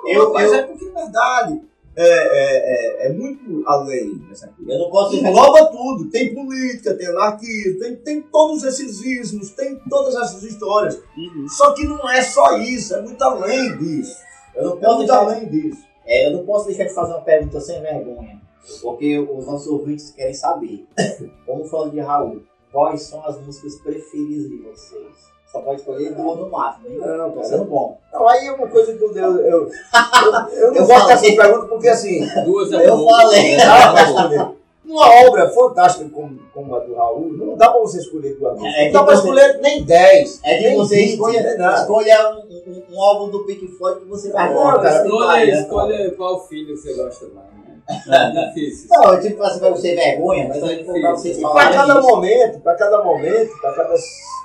Eu, 0.07 0.33
mas 0.33 0.51
é 0.53 0.61
porque, 0.63 0.85
na 0.89 1.01
verdade, 1.01 1.61
é, 1.95 2.07
é, 2.07 3.05
é, 3.05 3.07
é 3.07 3.13
muito 3.13 3.63
além 3.67 4.17
dessa 4.29 4.47
coisa. 4.47 4.71
Eu 4.71 4.79
não 4.79 4.89
posso 4.89 5.15
Engloba 5.15 5.65
tudo. 5.67 6.09
Tem 6.09 6.33
política, 6.33 6.93
tem 6.95 7.07
anarquismo, 7.07 7.79
tem, 7.79 7.95
tem 7.97 8.21
todos 8.21 8.63
esses 8.63 9.01
ismos, 9.03 9.49
tem 9.51 9.75
todas 9.89 10.15
essas 10.15 10.43
histórias. 10.43 11.01
Uhum. 11.17 11.47
Só 11.49 11.73
que 11.73 11.85
não 11.85 12.09
é 12.09 12.21
só 12.21 12.57
isso, 12.57 12.95
é 12.95 13.01
muito 13.01 13.21
além 13.21 13.77
disso. 13.77 14.15
Eu 14.55 14.63
não 14.65 14.77
É 14.77 14.79
posso 14.81 14.95
muito 14.97 15.07
deixar, 15.07 15.25
além 15.25 15.49
disso. 15.49 15.83
é, 16.05 16.27
eu 16.27 16.31
não 16.37 16.45
posso 16.45 16.67
deixar 16.67 16.85
de 16.85 16.93
fazer 16.93 17.11
uma 17.13 17.21
pergunta 17.21 17.59
sem 17.59 17.81
vergonha. 17.81 18.41
Porque 18.81 19.17
os 19.19 19.45
nossos 19.45 19.67
ouvintes 19.67 20.11
querem 20.11 20.33
saber. 20.33 20.85
Como 21.45 21.65
falando 21.65 21.91
de 21.91 21.99
Raul, 21.99 22.41
quais 22.71 23.01
são 23.03 23.25
as 23.25 23.39
músicas 23.45 23.75
preferidas 23.81 24.49
de 24.49 24.57
vocês? 24.57 25.30
Só 25.61 25.65
pode 25.65 25.79
escolher 25.81 26.13
duas 26.15 26.37
no 26.39 26.49
máximo, 26.49 26.87
hein? 26.89 26.97
Não, 26.99 27.29
Tá 27.29 27.35
cara. 27.35 27.43
sendo 27.43 27.65
bom. 27.65 27.97
Não, 28.11 28.27
aí 28.27 28.47
é 28.47 28.51
uma 28.51 28.67
coisa 28.67 28.93
que 28.93 29.03
eu, 29.03 29.15
eu, 29.15 29.37
eu, 29.37 29.45
eu, 29.45 29.69
eu 30.57 30.75
Eu 30.75 30.85
gosto 30.87 31.07
dessa 31.07 31.21
pergunta 31.35 31.65
porque 31.67 31.87
assim, 31.87 32.25
Duas 32.45 32.71
é 32.73 32.87
Eu 32.89 32.97
bom. 32.97 33.09
falei. 33.09 33.53
É, 33.53 33.57
dá 33.57 33.91
pra 33.93 34.03
bom. 34.05 34.09
escolher. 34.09 34.47
Uma 34.83 35.25
obra 35.27 35.49
fantástica 35.49 36.09
como, 36.09 36.37
como 36.53 36.75
a 36.75 36.79
do 36.79 36.95
Raul, 36.95 37.31
não 37.33 37.55
dá 37.55 37.69
pra 37.69 37.79
você 37.79 37.99
escolher 37.99 38.35
duas 38.35 38.53
músicas. 38.59 38.75
É 38.75 38.85
não 38.87 38.91
dá 38.93 39.03
pra 39.03 39.15
você- 39.15 39.21
escolher 39.21 39.59
nem 39.61 39.83
dez. 39.85 40.39
É 40.43 40.57
que 40.57 40.63
nem 40.67 40.75
você 40.77 40.95
20, 40.95 41.09
escolha, 41.11 41.73
escolha 41.75 42.29
um, 42.35 42.71
um, 42.71 42.83
um 42.97 43.01
álbum 43.01 43.29
do 43.29 43.45
Pink 43.45 43.67
Floyd 43.77 44.01
que 44.01 44.05
você 44.07 44.31
vai 44.31 44.53
cara, 44.53 45.05
Escolha, 45.05 45.45
né? 45.45 45.61
escolha 45.61 46.11
qual 46.17 46.45
filho 46.47 46.75
você 46.75 46.93
gosta 46.93 47.25
mais? 47.33 47.60
É 48.07 48.47
difícil. 48.47 48.87
Não, 48.89 49.13
eu 49.13 49.21
tipo 49.21 49.41
assim, 49.43 49.59
pra 49.59 49.69
você 49.69 49.95
vergonha, 49.95 50.47
mas 50.47 50.57
é 50.63 50.83
vou 50.83 50.99
pra 50.99 51.11
vocês 51.11 51.37
difícil. 51.37 51.39
E 51.39 51.41
para 51.41 51.71
falarem 51.71 51.77
cada 51.77 52.01
momento, 52.01 52.59
para 52.61 52.75
cada 52.75 53.03
momento, 53.03 53.51
para 53.61 53.73
cada 53.75 53.95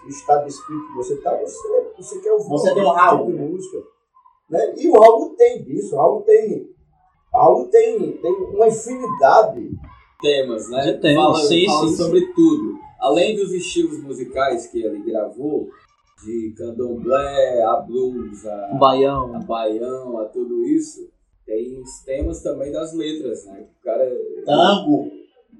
estado 0.09 0.45
de 0.45 0.51
espírito 0.51 0.87
que 0.89 0.95
você 0.97 1.15
está, 1.15 1.37
você, 1.37 1.93
você 1.97 2.19
quer 2.21 2.33
ouvir 2.33 2.49
Você 2.49 2.75
tem 2.75 2.83
um 2.83 2.87
tipo 2.87 2.97
Raul, 2.97 3.27
de 3.27 3.33
né? 3.33 3.47
música. 3.47 3.79
Né? 4.51 4.75
E 4.77 4.89
o 4.89 5.01
Raul 5.01 5.31
tem 5.37 5.63
disso, 5.65 5.95
o 5.95 5.99
Raul 5.99 6.23
tem. 6.23 6.69
o 7.33 7.37
Raul 7.37 7.69
tem, 7.69 8.13
tem 8.19 8.33
uma 8.33 8.69
infinidade. 8.69 9.71
Temas, 10.21 10.71
né? 10.71 10.93
De 10.93 11.01
temas, 11.01 11.25
fala, 11.25 11.49
sim, 11.49 11.67
fala 11.67 11.89
sim, 11.89 11.97
sobre 11.97 12.33
tudo. 12.33 12.79
Além 13.01 13.37
dos 13.37 13.53
estilos 13.53 14.03
musicais 14.03 14.67
que 14.69 14.83
ele 14.83 15.03
gravou, 15.03 15.69
de 16.25 16.55
candomblé, 16.57 17.63
a 17.63 17.77
blues, 17.77 18.47
a, 18.47 18.67
a 18.71 18.75
Baião. 18.75 19.39
baião, 19.41 20.19
a 20.19 20.25
tudo 20.25 20.65
isso, 20.65 21.07
tem 21.47 21.81
os 21.81 22.01
temas 22.05 22.43
também 22.43 22.73
das 22.73 22.93
letras, 22.93 23.45
né? 23.47 23.67
O 23.81 23.85
cara... 23.85 24.05
Tango, 24.45 25.11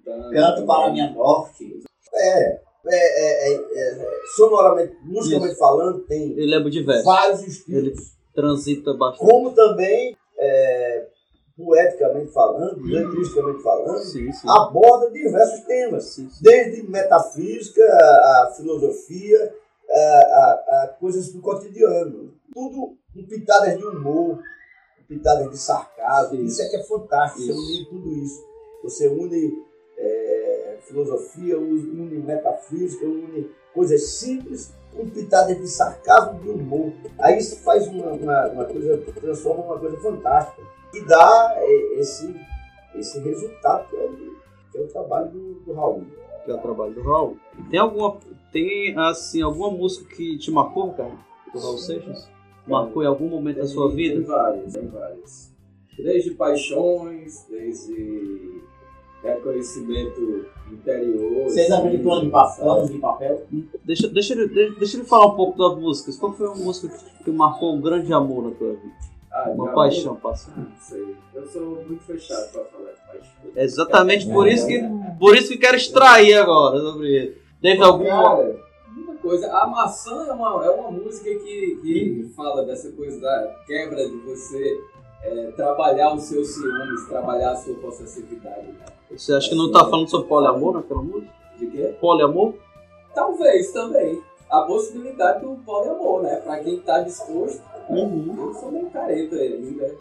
tango 0.05 0.31
canto 0.31 0.51
também. 0.53 0.67
para 0.67 0.87
a 0.87 0.93
minha 0.93 1.11
morte. 1.13 1.81
É, 2.15 2.41
é, 2.49 2.61
é, 2.89 3.53
é, 3.53 3.55
é, 3.55 4.09
sonoramente, 4.37 4.97
musicalmente 5.05 5.57
falando, 5.57 6.01
tem 6.01 6.33
Ele 6.33 6.55
é 6.55 6.61
diverso. 6.71 7.05
vários 7.05 7.43
estilos. 7.47 7.83
Ele 7.85 7.97
transita 8.35 8.95
bastante. 8.95 9.31
Como 9.31 9.53
também, 9.55 10.17
é, 10.39 11.07
poeticamente 11.57 12.33
falando, 12.33 12.83
letristicamente 12.85 13.63
falando, 13.63 13.99
Sim, 14.01 14.31
sim. 14.33 14.47
aborda 14.49 15.11
diversos 15.11 15.61
temas. 15.67 16.05
Sim, 16.15 16.29
sim. 16.29 16.43
desde 16.43 16.83
metafísica, 16.89 17.83
a, 17.83 18.43
a 18.49 18.55
filosofia, 18.57 19.55
a, 19.91 19.95
a- 19.97 20.83
a 20.85 20.89
coisas 21.01 21.33
do 21.33 21.41
cotidiano. 21.41 22.35
Tudo 22.53 22.97
com 23.15 23.27
pitadas 23.27 23.77
de 23.79 23.85
humor, 23.85 24.39
com 25.07 25.15
pitadas 25.15 25.51
de 25.51 25.59
sarcasmo. 25.59 26.43
Isso 26.43 26.63
é 26.63 26.69
que 26.69 26.77
é 26.77 26.83
fantástico, 26.85 27.43
você 27.43 27.53
Isso. 27.53 27.61
unir 27.61 27.89
tudo 27.89 28.13
isso. 28.13 28.45
Você 28.83 29.09
une 29.09 29.65
é, 29.99 30.79
filosofia, 30.83 31.59
une 31.59 32.19
metafísica, 32.19 33.05
une 33.07 33.51
coisas 33.73 34.03
simples 34.03 34.73
com 34.95 35.09
pitadas 35.11 35.57
de 35.59 35.69
sarcasmo 35.69 36.41
e 36.41 36.43
de 36.45 36.51
humor. 36.51 36.93
Aí 37.19 37.39
isso 37.39 37.57
faz 37.59 37.87
uma, 37.89 38.13
uma, 38.13 38.47
uma 38.49 38.65
coisa, 38.65 38.99
transforma 39.21 39.65
uma 39.65 39.79
coisa 39.79 39.97
fantástica. 39.99 40.63
E 40.95 41.01
dá 41.03 41.55
é, 41.57 42.01
esse, 42.01 42.35
esse 42.95 43.21
resultado 43.21 43.89
que 43.91 43.97
é 43.97 44.05
o, 44.05 44.17
que 44.73 44.79
é 44.79 44.81
o 44.81 44.89
trabalho 44.89 45.31
do, 45.31 45.55
do 45.61 45.73
Raul. 45.75 46.07
que 46.45 46.51
é 46.51 46.55
o 46.55 46.59
trabalho 46.59 46.95
do 46.95 47.03
Raul. 47.03 47.37
Tem 47.71 47.79
alguma. 47.79 48.19
Tem, 48.53 48.97
assim, 48.99 49.43
alguma 49.43 49.71
música 49.71 50.09
que 50.15 50.39
te 50.39 50.51
marcou, 50.51 50.95
cara? 50.95 51.13
Do 51.53 51.59
Raul 51.59 51.77
Seixas? 51.77 52.27
Marcou 52.67 53.03
em 53.03 53.07
algum 53.07 53.29
momento 53.29 53.59
da 53.59 53.67
sua 53.67 53.91
vida? 53.91 54.17
Tem 54.17 54.25
várias, 54.25 54.73
tem 54.73 54.87
várias. 54.89 55.55
Desde 55.99 56.31
paixões, 56.33 57.47
desde 57.49 58.63
reconhecimento 59.23 60.47
interior. 60.71 61.45
Vocês 61.45 61.71
assim, 61.71 61.81
abriram 61.87 62.03
plano 62.03 62.25
de 62.25 62.31
papel? 62.31 62.65
Planos 62.65 62.91
de 62.91 62.99
papel? 62.99 63.47
Deixa, 63.85 64.09
deixa, 64.09 64.35
ele, 64.35 64.75
deixa, 64.79 64.97
ele 64.97 65.05
falar 65.05 65.27
um 65.27 65.37
pouco 65.37 65.59
das 65.59 65.79
músicas. 65.79 66.17
Qual 66.17 66.33
foi 66.33 66.47
uma 66.49 66.57
música 66.57 66.95
que, 67.25 67.31
marcou 67.31 67.75
um 67.75 67.81
grande 67.81 68.13
amor 68.13 68.45
na 68.45 68.51
tua 68.51 68.73
vida? 68.75 68.95
Ah, 69.33 69.51
Uma 69.51 69.73
paixão, 69.73 70.13
amor? 70.13 70.21
passou. 70.21 70.53
Não 70.57 70.67
sei. 70.81 71.15
Eu 71.35 71.47
sou 71.47 71.85
muito 71.87 72.03
fechado 72.05 72.51
pra 72.53 72.65
falar 72.65 72.91
de 72.91 73.01
paixão. 73.07 73.51
É 73.55 73.65
exatamente 73.65 74.27
por 74.29 74.49
isso 74.49 74.67
que 74.67 74.83
por 75.19 75.37
isso 75.37 75.49
que 75.49 75.59
quero 75.59 75.77
extrair 75.77 76.35
agora 76.35 76.79
sobre 76.79 77.15
ele. 77.15 77.39
Teve 77.61 77.83
alguma. 77.83 78.11
Cara, 78.11 78.66
uma 79.01 79.15
coisa. 79.17 79.53
A 79.53 79.67
maçã 79.67 80.27
é 80.27 80.33
uma, 80.33 80.65
é 80.65 80.71
uma 80.71 80.91
música 80.91 81.29
que, 81.31 81.79
que 81.83 82.33
fala 82.35 82.65
dessa 82.65 82.91
coisa 82.93 83.21
da 83.21 83.57
quebra 83.67 84.09
de 84.09 84.17
você 84.19 84.81
é, 85.23 85.51
trabalhar 85.53 86.15
os 86.15 86.25
seus 86.25 86.49
ciúmes, 86.49 87.07
trabalhar 87.09 87.53
a 87.53 87.57
sua 87.57 87.75
possessividade. 87.75 88.67
Né? 88.67 88.85
Você 89.11 89.33
acha 89.33 89.49
que 89.49 89.55
não 89.55 89.71
tá 89.71 89.81
falando 89.89 90.09
sobre 90.09 90.29
poliamor 90.29 90.75
naquela 90.75 91.03
música? 91.03 91.33
De 91.59 91.67
quê? 91.67 91.95
Poliamor? 92.01 92.55
Talvez 93.15 93.73
também. 93.73 94.23
A 94.51 94.61
possibilidade 94.61 95.45
do 95.45 95.57
poliamor, 95.65 96.23
né? 96.23 96.37
Pra 96.37 96.59
quem 96.61 96.81
tá 96.81 97.01
disposto. 97.01 97.61
Uhum. 97.89 98.35
Eu 98.37 98.55
sou 98.55 98.71
meio 98.71 98.91
careta 98.91 99.37
ainda 99.37 99.95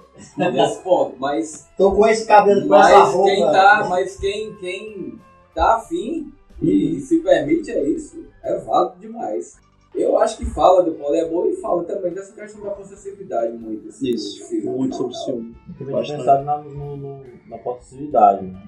nesse 0.52 0.82
ponto, 0.82 1.16
mas. 1.20 1.68
Tô 1.78 1.92
com 1.92 2.08
esse 2.08 2.26
cabelo 2.28 2.68
com 2.68 2.76
essa 2.76 3.00
Mas 3.00 3.14
roupa. 3.14 3.30
quem 3.30 3.44
tá, 3.46 3.88
mas 3.90 4.18
quem, 4.18 4.56
quem 4.56 5.20
tá 5.54 5.76
afim 5.76 6.34
e 6.62 7.00
se 7.02 7.20
permite 7.20 7.72
é 7.72 7.84
isso, 7.88 8.24
é 8.44 8.58
válido 8.60 8.96
demais. 9.00 9.58
Eu 9.94 10.18
acho 10.18 10.38
que 10.38 10.46
fala 10.46 10.84
do 10.84 10.92
poliamor 10.92 11.48
e 11.48 11.56
fala 11.56 11.84
também 11.86 12.12
dessa 12.14 12.34
questão 12.34 12.62
da 12.62 12.72
possessividade 12.72 13.54
muito. 13.54 13.88
Assim, 13.88 14.10
Isso, 14.10 14.54
muito 14.66 14.94
e 14.94 14.98
sobre 14.98 15.14
tal. 15.14 15.24
ciúme. 15.24 15.56
Eu 15.70 15.76
também 15.88 16.04
tinha 16.04 16.18
pensado 16.18 16.44
na, 16.44 16.58
no, 16.58 16.98
no- 16.98 17.22
na 17.48 17.58
possessividade, 17.60 18.46
né? 18.46 18.62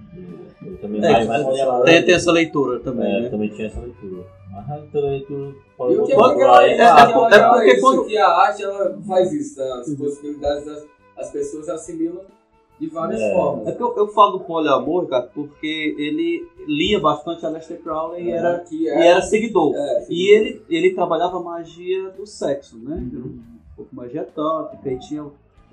Eu, 0.66 0.78
também 0.78 1.04
É, 1.04 1.12
mais, 1.12 1.28
mais 1.28 1.84
tem, 1.84 2.06
tem 2.06 2.16
essa 2.16 2.32
leitura 2.32 2.80
também, 2.80 3.06
É, 3.14 3.20
né? 3.20 3.26
eu 3.28 3.32
também 3.32 3.50
tinha 3.50 3.68
essa 3.68 3.80
leitura. 3.82 4.24
Mas 4.52 4.70
a 4.70 5.00
leitura 5.00 5.54
pode 5.78 5.94
E 5.94 5.98
o 5.98 6.04
que 6.06 6.14
é 6.14 6.16
legal 6.18 6.62
é, 6.62 6.70
e- 6.70 6.78
é, 6.78 6.82
ah, 6.86 7.06
legal 7.28 7.30
é 7.30 7.58
porque 7.58 7.72
isso, 7.74 7.82
quando- 7.82 8.06
que 8.06 8.18
a 8.18 8.28
arte 8.30 8.64
ela 8.64 8.98
faz 9.06 9.32
isso, 9.34 9.56
tá? 9.58 9.80
as 9.82 9.94
possibilidades 9.96 10.66
das 10.66 10.86
as 11.18 11.32
pessoas 11.32 11.68
assimilam 11.68 12.22
de 12.80 12.88
várias 12.88 13.20
É. 13.22 13.34
formas. 13.34 13.68
É 13.68 13.72
porque 13.72 13.84
eu, 13.84 13.98
eu 14.06 14.08
falo 14.14 14.38
do 14.38 14.44
poliamor, 14.46 15.04
Ricardo, 15.04 15.30
porque 15.34 15.96
ele 15.98 16.48
lia 16.68 17.00
bastante 17.00 17.46
a 17.46 17.50
Lester 17.50 17.82
Crowley 17.82 18.26
e 18.26 18.32
era, 18.32 18.60
que 18.60 18.84
e 18.84 18.88
é, 18.88 19.08
era 19.08 19.22
seguidor. 19.22 19.74
é, 19.76 20.06
E 20.10 20.32
ele, 20.36 20.62
ele 20.70 20.94
trabalhava 20.94 21.38
a 21.38 21.42
magia 21.42 22.10
do 22.12 22.26
sexo, 22.26 22.78
né? 22.78 22.96
Um 23.14 23.40
pouco 23.76 23.96
magia 23.96 24.24
tântrica 24.24 24.92
e 24.92 25.00
tinha. 25.00 25.24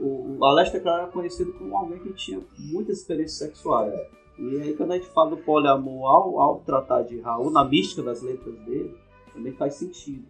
O, 0.01 0.39
o 0.39 0.45
Aleister 0.45 0.81
Crowley 0.83 1.03
era 1.03 1.11
conhecido 1.13 1.53
como 1.53 1.77
alguém 1.77 1.99
que 2.01 2.13
tinha 2.15 2.41
muitas 2.59 2.99
experiências 2.99 3.39
sexuais. 3.39 3.93
E 4.39 4.61
aí 4.61 4.75
quando 4.75 4.93
a 4.93 4.97
gente 4.97 5.09
fala 5.11 5.31
do 5.31 5.37
poliamor 5.37 6.07
ao, 6.11 6.41
ao 6.41 6.57
tratar 6.61 7.03
de 7.03 7.21
Raul, 7.21 7.51
na 7.51 7.65
mística 7.65 8.03
das 8.03 8.21
letras 8.21 8.55
dele, 8.65 8.93
também 9.33 9.53
faz 9.53 9.75
sentido. 9.75 10.25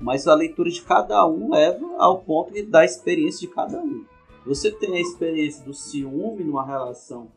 Mas 0.00 0.26
a 0.26 0.34
leitura 0.34 0.70
de 0.70 0.80
cada 0.82 1.26
um 1.26 1.50
leva 1.52 1.86
ao 1.98 2.18
ponto 2.18 2.52
de- 2.52 2.62
da 2.62 2.84
experiência 2.84 3.46
de 3.46 3.52
cada 3.54 3.78
um. 3.80 4.04
Você 4.46 4.70
tem 4.70 4.96
a 4.96 5.00
experiência 5.00 5.64
do 5.64 5.74
ciúme 5.74 6.44
numa 6.44 6.64
relação 6.64 7.28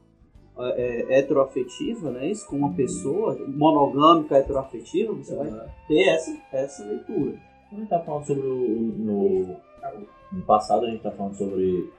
é, 0.58 1.06
é, 1.10 1.20
heteroafetiva, 1.20 2.12
né? 2.12 2.30
Isso 2.30 2.48
com 2.48 2.58
uma 2.58 2.74
pessoa 2.74 3.38
monogâmica 3.48 4.38
heteroafetiva, 4.38 5.14
você 5.14 5.36
vai 5.36 5.50
ter 5.88 6.04
essa, 6.04 6.38
essa 6.52 6.84
leitura. 6.84 7.38
A 7.72 7.76
gente 7.76 7.88
tá 7.88 8.00
falando 8.00 8.26
sobre 8.26 8.48
o. 8.48 8.94
No, 8.98 9.56
no 10.32 10.42
passado 10.46 10.86
a 10.86 10.90
gente 10.90 11.02
tá 11.02 11.12
falando 11.12 11.36
sobre 11.36 11.90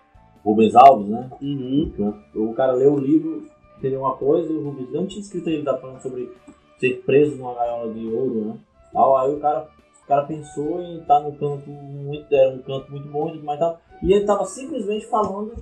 Rubens 0.44 0.74
Alves, 0.74 1.08
né? 1.08 1.30
Uhum. 1.40 2.14
O, 2.34 2.50
o 2.50 2.54
cara 2.54 2.72
leu 2.72 2.94
o 2.94 2.98
livro, 2.98 3.48
entendeu 3.78 4.00
uma 4.00 4.16
coisa, 4.16 4.52
e 4.52 4.56
o 4.56 4.64
Rubens 4.64 4.92
não 4.92 5.06
tinha 5.06 5.20
escrito 5.20 5.48
ele 5.48 5.64
tá 5.64 5.76
falando 5.76 6.00
sobre 6.00 6.30
ser 6.78 7.02
preso 7.04 7.36
numa 7.36 7.54
gaiola 7.54 7.92
de 7.92 8.06
ouro, 8.06 8.44
né? 8.46 8.58
Tal, 8.92 9.16
aí 9.16 9.32
o 9.32 9.40
cara, 9.40 9.68
o 10.02 10.06
cara 10.06 10.24
pensou 10.24 10.80
em 10.80 10.98
estar 10.98 11.20
num 11.20 11.32
canto 11.32 11.68
muito. 11.70 12.34
Era 12.34 12.50
um 12.54 12.62
canto 12.62 12.90
muito 12.90 13.08
bom 13.08 13.28
e 13.28 13.32
tudo 13.32 13.44
mais 13.44 13.58
tal. 13.58 13.80
E 14.02 14.12
ele 14.12 14.24
tava 14.24 14.44
simplesmente 14.46 15.06
falando 15.06 15.52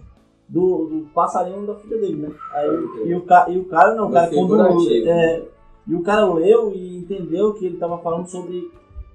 do, 0.49 0.87
do 0.87 1.07
passarinho 1.13 1.67
da 1.67 1.75
filha 1.75 1.99
dele, 1.99 2.17
né? 2.17 2.31
Aí, 2.53 2.69
e, 3.05 3.15
o, 3.15 3.23
ca- 3.23 3.47
e 3.49 3.59
o 3.59 3.65
cara 3.67 3.95
não, 3.95 4.09
o 4.09 4.13
cara 4.13 4.29
quando 4.29 4.57
é, 5.09 5.43
E 5.87 5.95
o 5.95 6.03
cara 6.03 6.33
leu 6.33 6.73
e 6.75 6.99
entendeu 6.99 7.55
que 7.55 7.67
ele 7.67 7.77
tava 7.79 7.99
falando 7.99 8.27
sobre 8.29 8.71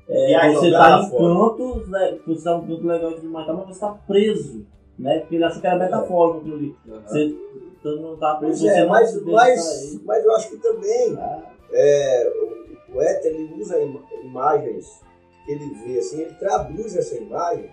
é, 0.10 0.28
Viagem 0.28 0.56
você 0.56 0.66
jogada 0.70 0.98
tá 0.98 1.04
em 1.08 1.10
fora. 1.10 1.34
cantos, 1.34 1.88
né? 1.90 2.20
Você 2.28 2.44
tá 2.44 2.56
em 2.58 2.68
canto 2.68 2.88
legal 2.88 3.12
e 3.12 3.26
mais, 3.26 3.48
tá, 3.48 3.54
mas 3.54 3.68
você 3.68 3.80
tá 3.80 3.92
preso, 4.08 4.66
né? 5.00 5.20
Porque 5.20 5.36
ele 5.36 5.44
achou 5.44 5.62
que 5.62 5.68
era 5.68 5.80
metafórico 5.80 6.40
aquilo 6.40 6.56
ali. 6.56 6.76
Você 6.86 7.36
então, 7.80 7.96
não 7.98 8.18
tá 8.18 8.36
preso, 8.36 8.62
você 8.62 8.68
é, 8.70 8.82
não 8.82 8.90
mas, 8.90 9.24
mas, 9.26 10.02
mas 10.06 10.26
eu 10.26 10.36
acho 10.36 10.50
que 10.50 10.58
também 10.58 11.18
é, 11.72 12.34
o, 12.36 12.74
o 12.74 12.94
poeta 12.94 13.28
ele 13.28 13.54
usa 13.60 13.80
ima- 13.80 14.04
imagens 14.24 15.02
que 15.46 15.52
ele 15.52 15.70
vê, 15.86 16.00
assim, 16.00 16.22
ele 16.22 16.34
traduz 16.36 16.96
essa 16.96 17.16
imagem 17.18 17.70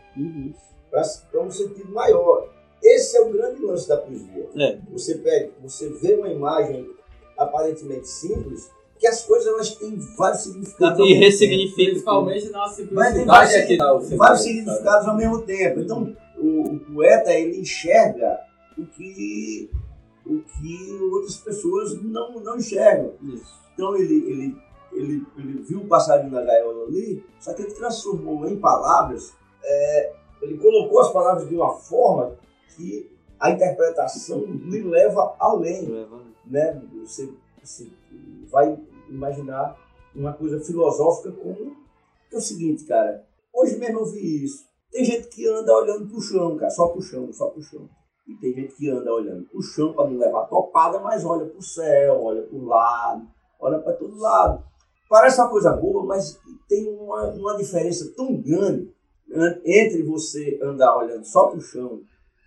para 0.90 1.42
um 1.42 1.50
sentido 1.50 1.92
maior. 1.92 2.48
Esse 2.82 3.16
é 3.16 3.20
o 3.20 3.30
grande 3.30 3.62
lance 3.62 3.88
da 3.88 3.96
poesia. 3.98 4.48
É. 4.56 4.78
Você 4.92 5.16
pega, 5.16 5.50
você 5.62 5.88
vê 5.88 6.14
uma 6.14 6.28
imagem 6.28 6.90
aparentemente 7.36 8.08
simples, 8.08 8.70
que 8.98 9.06
as 9.06 9.22
coisas 9.24 9.46
elas 9.46 9.74
têm 9.76 9.96
vários 10.16 10.42
significados. 10.42 11.06
E 11.06 11.14
ressignifica. 11.14 11.90
Principalmente 11.90 12.50
na 12.50 12.58
Mas 12.58 12.76
tem 12.76 12.86
simplicidade 12.86 13.24
vários, 13.26 13.54
aqui 13.54 13.76
vários 13.76 14.08
significado. 14.08 14.38
significados 14.38 15.08
ao 15.08 15.16
mesmo 15.16 15.42
tempo. 15.42 15.80
Então, 15.80 16.16
o, 16.38 16.62
o 16.74 16.80
poeta 16.80 17.32
ele 17.32 17.60
enxerga 17.60 18.40
o 18.76 18.86
que, 18.86 19.70
o 20.26 20.40
que 20.40 20.98
outras 21.12 21.36
pessoas 21.36 22.02
não, 22.02 22.40
não 22.40 22.56
enxergam. 22.56 23.14
Então, 23.72 23.96
ele, 23.96 24.14
ele, 24.14 24.56
ele, 24.92 25.26
ele 25.38 25.62
viu 25.62 25.80
o 25.80 25.86
passarinho 25.86 26.32
na 26.32 26.42
gaiola 26.42 26.86
ali, 26.86 27.24
só 27.38 27.54
que 27.54 27.62
ele 27.62 27.72
transformou 27.72 28.46
em 28.46 28.56
palavras, 28.56 29.32
é, 29.64 30.12
ele 30.42 30.58
colocou 30.58 31.00
as 31.00 31.12
palavras 31.12 31.48
de 31.48 31.54
uma 31.54 31.72
forma 31.74 32.36
que 32.76 33.10
a 33.38 33.50
interpretação 33.50 34.40
lhe 34.44 34.82
leva 34.82 35.34
além. 35.38 35.88
Né? 36.46 36.82
Você, 37.02 37.30
você 37.62 37.88
vai 38.50 38.78
imaginar 39.08 39.76
uma 40.14 40.32
coisa 40.32 40.60
filosófica 40.60 41.32
como 41.32 41.76
é 42.32 42.36
o 42.36 42.40
seguinte, 42.40 42.84
cara. 42.84 43.24
Hoje 43.52 43.76
mesmo 43.78 44.00
eu 44.00 44.06
vi 44.06 44.44
isso. 44.44 44.64
Tem 44.90 45.04
gente 45.04 45.28
que 45.28 45.46
anda 45.48 45.72
olhando 45.72 46.08
pro 46.08 46.20
chão, 46.20 46.56
cara, 46.56 46.70
só 46.70 46.88
pro 46.88 47.00
chão, 47.02 47.32
só 47.32 47.46
pro 47.48 47.62
chão. 47.62 47.88
E 48.26 48.34
tem 48.36 48.52
gente 48.54 48.74
que 48.74 48.88
anda 48.90 49.12
olhando 49.12 49.44
pro 49.48 49.62
chão 49.62 49.92
para 49.92 50.08
não 50.08 50.18
levar 50.18 50.46
topada, 50.46 50.98
mas 51.00 51.24
olha 51.24 51.46
pro 51.46 51.62
céu, 51.62 52.22
olha 52.22 52.42
pro 52.42 52.64
lado, 52.64 53.26
olha 53.60 53.78
para 53.78 53.92
todo 53.94 54.18
lado. 54.18 54.62
Parece 55.08 55.40
uma 55.40 55.50
coisa 55.50 55.72
boa, 55.72 56.04
mas 56.04 56.38
tem 56.68 56.88
uma, 56.88 57.24
uma 57.30 57.56
diferença 57.56 58.12
tão 58.16 58.36
grande 58.36 58.82
an- 58.82 58.88
entre 59.64 60.02
você 60.02 60.58
andar 60.62 60.96
olhando 60.96 61.24
só 61.24 61.48
pro 61.48 61.60
chão 61.60 62.00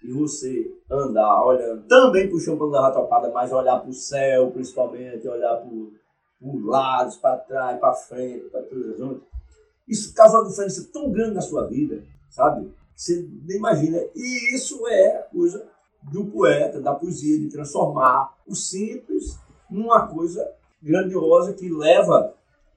e 0.03 0.11
você 0.11 0.69
andar 0.91 1.45
olhando 1.45 1.87
também 1.87 2.29
pro 2.29 2.39
chão 2.39 2.57
para 2.57 2.67
não 2.67 2.73
levar 2.73 3.31
mas 3.31 3.51
olhar 3.51 3.79
pro 3.79 3.93
céu, 3.93 4.51
principalmente, 4.51 5.27
olhar 5.27 5.55
pro, 5.57 5.93
por 6.39 6.65
lados, 6.65 7.15
para 7.17 7.37
trás, 7.37 7.79
para 7.79 7.93
frente, 7.93 8.49
para 8.49 8.63
todas 8.63 8.95
as 8.95 8.99
outras. 8.99 9.23
Isso 9.87 10.13
causa 10.13 10.39
uma 10.39 10.49
diferença 10.49 10.89
tão 10.91 11.11
grande 11.11 11.35
na 11.35 11.41
sua 11.41 11.67
vida, 11.67 12.03
sabe? 12.29 12.69
Você 12.95 13.27
nem 13.45 13.57
imagina. 13.57 13.97
E 14.15 14.55
isso 14.55 14.85
é 14.87 15.27
coisa 15.31 15.65
do 16.11 16.25
poeta, 16.25 16.81
da 16.81 16.93
poesia, 16.93 17.39
de 17.39 17.49
transformar 17.49 18.35
o 18.45 18.55
simples 18.55 19.37
numa 19.69 20.07
coisa 20.07 20.45
grandiosa 20.81 21.53
que 21.53 21.69
leva 21.69 22.33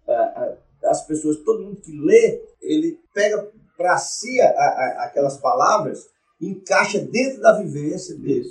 ah, 0.09 0.13
ah, 0.13 0.57
as 0.85 1.05
pessoas, 1.07 1.39
todo 1.39 1.65
mundo 1.65 1.81
que 1.81 1.93
lê, 1.93 2.43
ele 2.63 3.01
pega 3.13 3.51
para 3.77 3.97
si 3.99 4.41
a- 4.41 4.47
a- 4.49 5.05
aquelas 5.05 5.37
palavras, 5.39 6.01
encaixa 6.41 6.99
dentro 7.01 7.41
da 7.41 7.53
vivência 7.59 8.17
dele. 8.17 8.45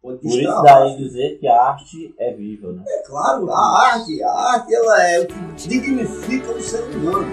Pode 0.00 0.20
Por 0.20 0.28
isso 0.40 0.62
daí 0.62 0.96
dizer 0.96 1.38
que 1.40 1.46
a 1.48 1.60
arte 1.60 2.14
é 2.18 2.32
viva, 2.32 2.72
né? 2.72 2.82
é 2.86 3.02
claro, 3.02 3.50
a 3.50 3.82
arte, 3.92 4.22
a 4.22 4.30
arte 4.30 4.72
ela 4.74 5.02
é 5.02 5.20
o 5.20 5.26
que 5.26 5.68
dignifica 5.68 6.52
o 6.52 6.60
ser 6.62 6.84
humano. 6.84 7.26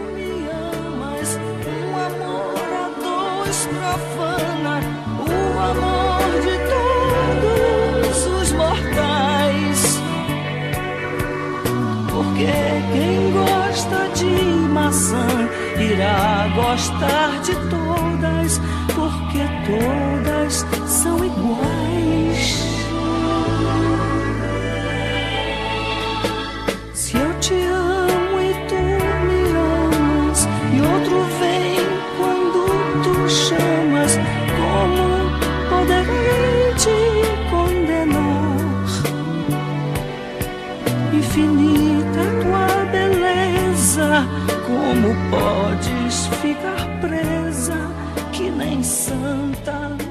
Mas 0.99 1.35
um 1.37 1.95
amor 1.95 2.55
a 2.73 3.43
dois 3.43 3.67
profana 3.67 4.79
o 5.19 5.59
amor 5.59 6.41
de 6.41 6.55
todos 6.73 8.17
os 8.41 8.51
mortais. 8.53 9.95
Porque 12.11 12.51
quem 12.93 13.31
gosta 13.31 13.99
de 14.15 14.24
maçã 14.85 15.27
irá 15.79 16.47
gostar 16.53 17.41
de 17.41 17.55
todas, 17.69 18.61
porque 18.93 19.43
todas 19.65 20.65
são 20.87 21.25
iguais. 21.25 21.44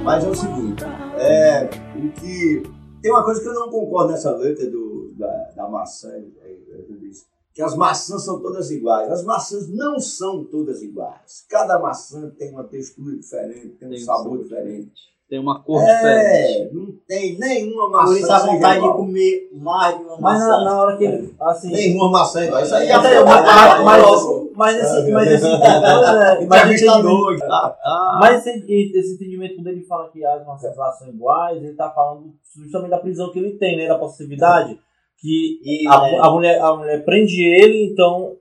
Mas 0.02 0.24
é 0.24 0.28
o 0.28 0.34
seguinte, 0.34 0.84
é, 1.18 1.64
o 1.96 2.12
que, 2.12 2.62
tem 3.02 3.10
uma 3.10 3.24
coisa 3.24 3.40
que 3.40 3.48
eu 3.48 3.54
não 3.54 3.70
concordo 3.70 4.12
nessa 4.12 4.30
letra 4.36 4.70
do, 4.70 5.12
da, 5.16 5.50
da 5.56 5.68
maçã, 5.68 6.10
é, 6.10 6.50
é, 6.50 6.84
isso, 7.02 7.24
que 7.52 7.62
as 7.62 7.76
maçãs 7.76 8.24
são 8.24 8.40
todas 8.40 8.70
iguais. 8.70 9.10
As 9.10 9.24
maçãs 9.24 9.68
não 9.68 9.98
são 10.00 10.44
todas 10.44 10.82
iguais. 10.82 11.44
Cada 11.48 11.78
maçã 11.78 12.30
tem 12.38 12.50
uma 12.50 12.64
textura 12.64 13.16
diferente, 13.16 13.68
tem 13.78 13.88
um 13.88 13.90
Tem 13.92 14.00
sabor 14.00 14.42
diferente. 14.42 14.92
Tem 15.28 15.38
uma 15.38 15.62
cor 15.62 15.80
É, 15.82 16.42
diferente. 16.62 16.74
não 16.74 16.92
tem 17.08 17.38
nenhuma 17.38 17.88
maçã 17.88 18.12
Por 18.12 18.18
isso 18.18 18.32
a 18.32 18.38
vontade 18.40 18.80
de 18.82 18.92
comer 18.92 19.50
mais 19.54 19.96
de 19.98 20.04
uma 20.04 20.20
Mas 20.20 20.38
maçã. 20.40 20.48
na, 20.48 20.64
na 20.64 20.82
hora 20.82 20.96
que. 20.98 21.34
Assim. 21.40 21.70
Nenhuma 21.70 22.10
maçã 22.10 22.44
igual. 22.44 22.62
Isso 22.62 22.74
aí 22.74 22.88
Mas, 22.88 23.04
é 23.06 23.24
mas, 23.24 23.84
mas, 23.84 24.43
mas, 24.54 24.76
esse, 24.76 25.10
mas 25.10 25.30
esse, 25.30 25.44
mas, 25.58 26.46
mas 26.46 26.70
esse 26.70 26.86
entendimento, 26.86 27.44
Ah, 27.44 28.18
mas 28.20 28.46
esse, 28.46 28.96
esse 28.96 29.14
entendimento, 29.14 29.56
quando 29.56 29.66
ele 29.68 29.84
fala 29.84 30.10
que 30.10 30.24
as 30.24 30.46
maçãs 30.46 30.76
lá 30.76 30.92
são 30.92 31.08
iguais, 31.08 31.56
ele 31.58 31.72
está 31.72 31.90
falando 31.90 32.32
justamente 32.56 32.90
da 32.90 32.98
prisão 32.98 33.30
que 33.30 33.38
ele 33.38 33.52
tem, 33.58 33.76
né? 33.76 33.88
Da 33.88 33.98
possessividade. 33.98 34.78
Que 35.18 35.60
E, 35.62 35.88
a, 35.88 36.00
né, 36.00 36.18
a, 36.20 36.30
mulher, 36.30 36.60
a 36.60 36.76
mulher 36.76 37.04
prende 37.04 37.42
ele, 37.42 37.92
então. 37.92 38.36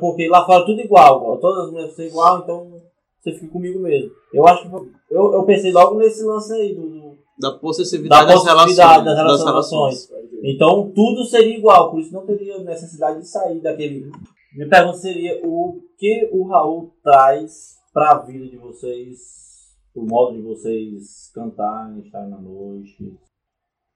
Porque 0.00 0.28
lá 0.28 0.44
fora 0.46 0.64
tudo 0.64 0.80
igual. 0.80 1.38
Todas 1.38 1.66
as 1.66 1.70
mulheres 1.70 1.94
são 1.94 2.04
igual, 2.04 2.38
então 2.38 2.72
você 3.20 3.32
fica 3.32 3.52
comigo 3.52 3.80
mesmo. 3.80 4.10
Eu 4.32 4.46
acho 4.46 4.62
que. 4.62 4.74
Eu, 5.10 5.34
eu 5.34 5.44
pensei 5.44 5.72
logo 5.72 5.96
nesse 5.96 6.24
lance 6.24 6.52
aí 6.54 6.74
do, 6.74 7.16
da 7.38 7.52
possessividade 7.52 8.26
da 8.26 8.34
das 8.34 8.44
relações. 8.44 8.76
possessividade 8.76 9.04
das 9.04 9.16
das 9.16 9.44
relações. 9.44 10.08
Então 10.42 10.90
tudo 10.94 11.24
seria 11.24 11.56
igual, 11.56 11.90
por 11.90 12.00
isso 12.00 12.12
não 12.12 12.24
teria 12.24 12.58
necessidade 12.58 13.20
de 13.20 13.28
sair 13.28 13.60
daquele. 13.60 14.10
Minha 14.56 14.70
pergunta 14.70 14.96
seria 14.96 15.38
o 15.46 15.82
que 15.98 16.30
o 16.32 16.44
Raul 16.44 16.90
traz 17.02 17.76
para 17.92 18.12
a 18.12 18.18
vida 18.24 18.46
de 18.46 18.56
vocês, 18.56 19.76
o 19.94 20.00
modo 20.00 20.34
de 20.34 20.40
vocês 20.40 21.30
cantarem, 21.34 22.00
estarem 22.00 22.30
na 22.30 22.40
noite. 22.40 23.12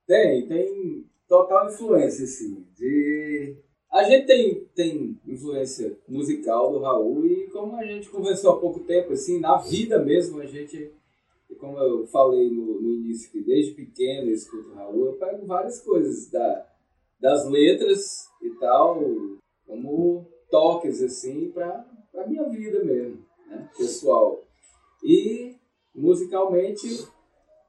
Tem, 0.06 0.46
tem 0.46 1.06
total 1.26 1.66
influência, 1.66 2.26
sim. 2.26 2.66
De... 2.76 3.56
A 3.90 4.04
gente 4.04 4.26
tem, 4.26 4.64
tem 4.74 5.18
influência 5.26 5.96
musical 6.06 6.70
do 6.72 6.80
Raul 6.80 7.24
e 7.24 7.48
como 7.48 7.76
a 7.76 7.84
gente 7.86 8.10
conversou 8.10 8.52
há 8.52 8.60
pouco 8.60 8.80
tempo, 8.80 9.14
assim, 9.14 9.40
na 9.40 9.56
vida 9.56 9.98
mesmo, 10.04 10.42
a 10.42 10.46
gente, 10.46 10.92
como 11.58 11.78
eu 11.78 12.06
falei 12.06 12.50
no, 12.50 12.82
no 12.82 12.90
início, 12.96 13.32
que 13.32 13.40
desde 13.40 13.72
pequeno 13.72 14.28
eu 14.28 14.34
escuto 14.34 14.68
o 14.68 14.74
Raul, 14.74 15.06
eu 15.06 15.12
pego 15.14 15.46
várias 15.46 15.80
coisas 15.80 16.30
da, 16.30 16.66
das 17.18 17.48
letras 17.48 18.26
e 18.42 18.50
tal, 18.60 19.02
como 19.66 20.28
toques, 20.50 21.02
assim, 21.02 21.50
pra, 21.52 21.84
pra 22.12 22.26
minha 22.26 22.44
vida 22.48 22.82
mesmo, 22.84 23.18
né, 23.48 23.68
pessoal. 23.76 24.40
E 25.04 25.54
musicalmente 25.94 27.06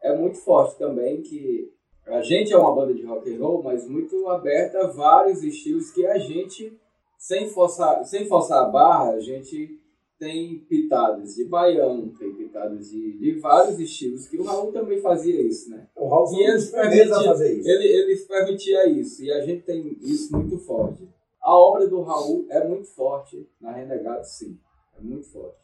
é 0.04 0.16
muito 0.18 0.38
forte 0.38 0.78
também 0.78 1.22
que 1.22 1.72
a 2.06 2.22
gente 2.22 2.52
é 2.52 2.58
uma 2.58 2.74
banda 2.76 2.94
de 2.94 3.04
rock 3.06 3.32
and 3.34 3.38
roll, 3.40 3.62
mas 3.64 3.88
muito 3.88 4.28
aberta 4.28 4.80
a 4.82 4.88
vários 4.88 5.44
estilos 5.44 5.92
que 5.92 6.06
a 6.06 6.18
gente, 6.18 6.76
sem 7.18 7.48
forçar, 7.50 8.04
sem 8.06 8.26
forçar 8.28 8.64
a 8.64 8.70
barra, 8.70 9.12
a 9.12 9.20
gente 9.20 9.80
tem 10.20 10.60
pitadas 10.70 11.36
de 11.36 11.46
baiano, 11.46 12.14
tem 12.18 12.32
pitadas 12.34 12.90
de, 12.90 13.18
de 13.18 13.40
vários 13.40 13.80
estilos, 13.80 14.28
que 14.28 14.38
o 14.38 14.44
Raul 14.44 14.72
também 14.72 15.00
fazia 15.02 15.40
isso, 15.42 15.70
né? 15.72 15.88
O 15.96 16.08
Raul 16.08 16.32
E 16.40 16.46
a 16.46 16.54
permitia- 16.72 17.24
fazer 17.24 17.54
isso. 17.60 17.70
Ele, 17.70 17.88
ele 17.88 18.16
permitia 18.28 18.90
isso, 18.90 19.24
e 19.24 19.32
a 19.32 19.42
gente 19.46 19.64
tem 19.64 19.98
isso 20.02 20.36
muito 20.36 20.58
forte. 20.60 21.08
A 21.44 21.58
obra 21.58 21.88
do 21.88 22.02
Raul 22.04 22.46
é 22.50 22.68
muito 22.68 22.88
forte 22.88 23.48
na 23.60 23.72
Renegado, 23.72 24.24
sim. 24.26 24.58
É 24.98 25.02
muito 25.02 25.26
forte. 25.32 25.56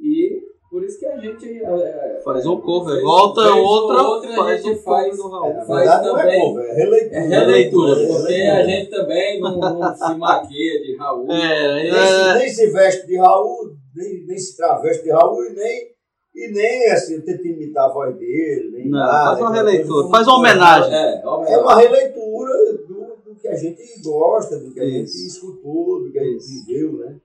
E 0.00 0.42
por 0.70 0.82
isso 0.84 0.98
que 0.98 1.06
a 1.06 1.16
gente... 1.18 1.62
é, 1.62 2.20
Faz 2.24 2.46
um 2.46 2.60
cover, 2.60 3.00
volta 3.02 3.40
ou 3.54 3.62
outra, 3.62 4.02
outra, 4.02 4.32
faz 4.34 4.48
a 4.48 4.56
gente 4.56 4.78
um 4.78 4.82
faz, 4.82 5.16
do 5.16 5.28
Raul. 5.28 5.54
Na 5.54 5.64
faz 5.64 5.78
verdade, 5.80 6.06
não 6.08 6.18
é 6.18 6.22
também... 6.22 6.40
cover, 6.40 6.64
é 6.66 6.74
releitura. 6.74 7.16
É 7.16 7.28
releitura, 7.28 7.92
É 7.92 8.06
porque 8.06 8.32
releitura. 8.32 8.52
a 8.54 8.64
gente 8.66 8.90
também 8.90 9.40
não, 9.40 9.58
não 9.58 9.94
se 9.96 10.14
maqueia 10.16 10.82
de 10.82 10.96
Raul. 10.96 11.30
É, 11.32 11.74
Nem, 11.74 11.90
é, 11.90 12.06
se, 12.06 12.38
nem 12.38 12.48
se 12.48 12.70
veste 12.70 13.06
de 13.06 13.16
Raul, 13.18 13.76
nem, 13.94 14.26
nem 14.26 14.38
se 14.38 14.56
traveste 14.56 15.04
de 15.04 15.10
Raul 15.12 15.44
e 15.44 15.54
nem, 15.54 15.92
e 16.34 16.48
nem 16.52 16.90
assim, 16.90 17.20
tenta 17.20 17.46
imitar 17.46 17.90
a 17.90 17.92
voz 17.92 18.16
dele, 18.16 18.70
nem 18.72 18.88
Não, 18.88 18.98
nada. 18.98 19.24
faz 19.28 19.40
uma 19.40 19.52
releitura, 19.54 20.08
faz 20.08 20.26
uma 20.26 20.38
homenagem. 20.38 20.94
É, 20.94 21.22
É 21.22 21.58
uma 21.58 21.76
releitura 21.76 22.31
a 23.52 23.56
gente 23.56 24.02
gosta, 24.02 24.58
do 24.58 24.72
que 24.72 24.80
a 24.80 24.84
gente 24.88 25.08
Isso. 25.08 25.26
escutou, 25.26 26.02
do 26.02 26.12
que 26.12 26.18
a 26.18 26.24
gente 26.24 26.38
Isso. 26.38 26.66
viveu, 26.66 26.92
né? 26.98 27.20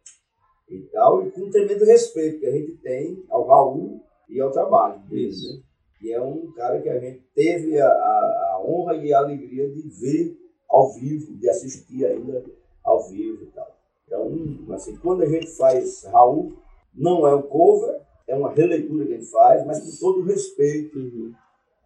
E 0.70 0.80
tal, 0.92 1.26
e 1.26 1.32
com 1.32 1.42
um 1.42 1.50
tremendo 1.50 1.86
respeito 1.86 2.40
que 2.40 2.46
a 2.46 2.52
gente 2.52 2.74
tem 2.78 3.24
ao 3.30 3.48
Raul 3.48 4.02
e 4.30 4.40
ao 4.42 4.52
trabalho 4.52 5.00
dele, 5.08 5.28
Isso. 5.30 5.56
né? 5.56 5.62
E 6.02 6.12
é 6.12 6.22
um 6.22 6.52
cara 6.52 6.80
que 6.82 6.90
a 6.90 7.00
gente 7.00 7.24
teve 7.34 7.80
a, 7.80 7.88
a, 7.88 8.52
a 8.54 8.64
honra 8.64 8.96
e 8.98 9.12
a 9.12 9.20
alegria 9.20 9.68
de 9.70 9.82
ver 9.82 10.38
ao 10.70 10.94
vivo, 10.94 11.36
de 11.38 11.50
assistir 11.50 12.06
ainda 12.06 12.44
ao 12.84 13.08
vivo 13.10 13.44
e 13.44 13.48
tal. 13.48 13.76
Então, 14.06 14.74
assim, 14.74 14.96
quando 14.98 15.24
a 15.24 15.26
gente 15.26 15.48
faz 15.58 16.04
Raul, 16.04 16.54
não 16.94 17.28
é 17.28 17.36
um 17.36 17.42
cover, 17.42 18.00
é 18.28 18.36
uma 18.36 18.52
releitura 18.52 19.06
que 19.06 19.14
a 19.14 19.18
gente 19.18 19.32
faz, 19.32 19.66
mas 19.66 19.80
com 19.80 20.06
todo 20.06 20.20
o 20.22 20.26
respeito 20.26 21.00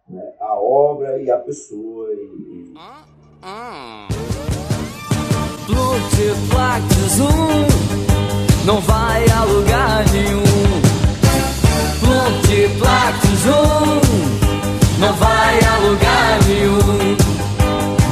né, 0.08 0.34
à 0.38 0.60
obra 0.60 1.20
e 1.22 1.30
à 1.30 1.38
pessoa. 1.38 2.12
E, 2.12 2.16
e- 2.18 2.74
Plutiplac 5.66 6.82
Zoom 7.08 7.66
não 8.64 8.80
vai 8.80 9.24
a 9.30 9.42
lugar 9.42 10.04
nenhum. 10.12 10.44
Plutiplac 11.98 13.26
Zoom 13.42 14.00
não 15.00 15.12
vai 15.14 15.58
a 15.58 15.76
lugar 15.78 16.38
nenhum. 16.46 17.16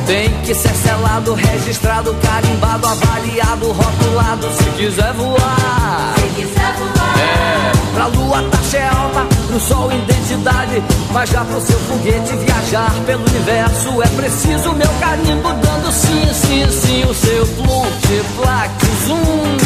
Tem 0.04 0.30
que 0.42 0.52
ser 0.52 0.74
selado, 0.74 1.34
registrado, 1.34 2.12
carimbado, 2.14 2.88
avaliado, 2.88 3.70
rotulado 3.70 4.48
se 4.56 4.64
quiser 4.70 5.12
voar. 5.12 6.14
Se 6.16 6.26
quiser 6.40 6.74
voar, 6.74 7.18
É, 7.20 7.72
pra 7.94 8.06
lua 8.06 8.42
taxa 8.50 8.78
é 8.78 8.88
alta, 8.88 9.28
pro 9.50 9.60
sol 9.60 9.90
identidade. 9.92 10.82
Mas 11.12 11.28
já 11.28 11.44
pro 11.44 11.60
seu 11.60 11.78
foguete 11.80 12.36
viajar 12.36 12.92
pelo 13.04 13.22
universo 13.22 14.00
é 14.00 14.06
preciso 14.16 14.72
meu 14.74 14.88
carimbo 15.00 15.48
dando 15.48 15.92
sim, 15.92 16.32
sim, 16.32 16.70
sim. 16.70 17.04
O 17.04 17.14
seu 17.14 17.44
plutiplac 17.56 18.86
zoom 19.06 19.56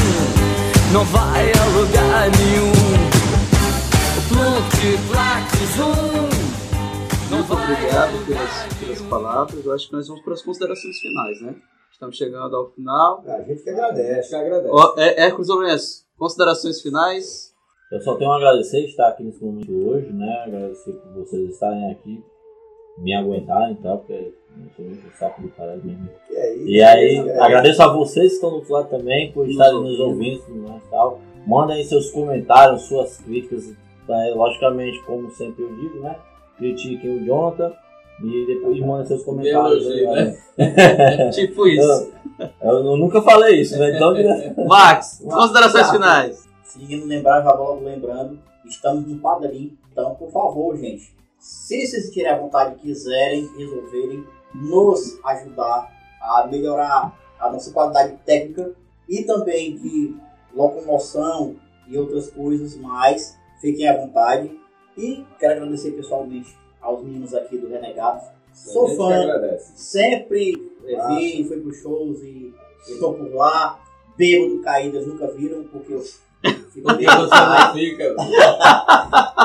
não 0.92 1.04
vai 1.04 1.52
a 1.52 1.64
lugar 1.76 2.30
nenhum. 2.30 2.72
O 4.16 4.22
plutiplac 4.28 5.56
zoom 5.76 6.34
não 7.30 7.38
Muito 7.38 7.52
obrigado 7.52 8.26
pelas, 8.26 8.74
pelas 8.80 9.00
palavras. 9.02 9.64
Eu 9.64 9.72
acho 9.72 9.88
que 9.88 9.92
nós 9.92 10.08
vamos 10.08 10.22
para 10.24 10.34
as 10.34 10.42
considerações 10.42 10.96
finais, 10.98 11.42
né? 11.42 11.54
Estamos 11.92 12.16
chegando 12.16 12.56
ao 12.56 12.70
final. 12.72 13.22
a 13.26 13.42
gente 13.42 13.62
que 13.62 13.70
agradece. 13.70 14.30
gente 14.30 14.34
agradece. 14.34 14.68
Ó, 14.72 14.94
é, 14.96 15.24
Hércules 15.24 15.48
Lourenço, 15.48 16.04
considerações 16.16 16.80
finais. 16.80 17.53
Eu 17.94 18.00
só 18.00 18.16
tenho 18.16 18.32
a 18.32 18.36
agradecer 18.36 18.80
estar 18.80 19.06
aqui 19.06 19.22
nesse 19.22 19.40
momento 19.40 19.70
hoje, 19.70 20.12
né? 20.12 20.42
Agradecer 20.44 20.94
por 20.94 21.12
vocês 21.12 21.48
estarem 21.48 21.92
aqui, 21.92 22.24
me 22.98 23.14
aguentarem, 23.14 23.76
tá? 23.76 23.96
Porque 23.96 24.12
eu 24.12 24.70
sou 24.74 24.84
muito 24.84 25.16
saco 25.16 25.40
do 25.40 25.48
caralho 25.50 25.80
mesmo. 25.84 26.08
E 26.28 26.36
aí, 26.36 26.64
E 26.66 26.82
aí, 26.82 27.28
é, 27.28 27.38
agradeço 27.38 27.80
a 27.84 27.92
vocês 27.92 28.30
que 28.30 28.34
estão 28.34 28.50
do 28.50 28.56
outro 28.56 28.72
lado 28.72 28.90
também 28.90 29.30
por 29.30 29.48
estarem 29.48 29.80
nos 29.80 30.00
ouvindo 30.00 30.42
né, 30.48 30.80
e 30.84 30.90
tal. 30.90 31.20
Mandem 31.46 31.76
aí 31.76 31.84
seus 31.84 32.10
comentários, 32.10 32.82
suas 32.82 33.18
críticas. 33.18 33.72
Tá? 34.08 34.16
Logicamente, 34.34 35.00
como 35.04 35.30
sempre 35.30 35.62
eu 35.62 35.72
digo, 35.76 36.00
né? 36.00 36.16
Critiquem 36.58 37.18
o 37.18 37.24
Jonathan 37.24 37.72
e 38.24 38.46
depois 38.46 38.80
mandem 38.80 39.06
seus 39.06 39.22
comentários. 39.22 39.86
elogio, 39.86 40.10
aí, 40.10 40.34
né? 40.58 41.30
Tipo 41.30 41.68
isso. 41.68 42.12
Eu, 42.60 42.70
eu 42.70 42.96
nunca 42.96 43.22
falei 43.22 43.60
isso, 43.60 43.78
né? 43.78 43.94
Então, 43.94 44.14
Max, 44.66 45.24
considerações 45.24 45.90
finais. 45.92 46.43
Seguindo 46.74 47.06
lembrar, 47.06 47.40
já 47.40 47.54
vou 47.54 47.68
logo 47.68 47.84
lembrando, 47.84 48.36
estamos 48.64 49.06
no 49.06 49.20
padrinho. 49.20 49.78
Então, 49.92 50.16
por 50.16 50.32
favor, 50.32 50.76
gente, 50.76 51.14
se 51.38 51.86
vocês 51.86 52.04
sentirem 52.06 52.32
a 52.32 52.36
vontade 52.36 52.74
e 52.74 52.78
quiserem 52.80 53.48
resolverem 53.56 54.26
nos 54.52 55.16
ajudar 55.24 55.88
a 56.20 56.48
melhorar 56.48 57.16
a 57.38 57.48
nossa 57.48 57.72
qualidade 57.72 58.16
técnica 58.26 58.74
e 59.08 59.22
também 59.22 59.76
de 59.76 60.16
locomoção 60.52 61.54
e 61.86 61.96
outras 61.96 62.28
coisas 62.30 62.76
mais, 62.76 63.38
fiquem 63.60 63.86
à 63.86 63.96
vontade. 63.96 64.50
E 64.98 65.24
quero 65.38 65.60
agradecer 65.60 65.92
pessoalmente 65.92 66.58
aos 66.80 67.04
meninos 67.04 67.34
aqui 67.34 67.56
do 67.56 67.68
Renegado. 67.68 68.20
Sou 68.52 68.88
fã, 68.96 69.12
sempre 69.76 70.72
é, 70.86 71.06
vi, 71.06 71.44
fui 71.44 71.60
pros 71.60 71.76
shows 71.76 72.20
e 72.20 72.52
estou 72.88 73.14
por 73.14 73.32
lá. 73.32 73.80
Bêbado 74.16 74.60
caído, 74.62 74.96
eles 74.96 75.06
nunca 75.06 75.28
viram, 75.28 75.62
porque 75.64 75.92
eu 75.92 76.02
você 76.82 77.34
não 77.34 77.72
fica. 77.72 78.14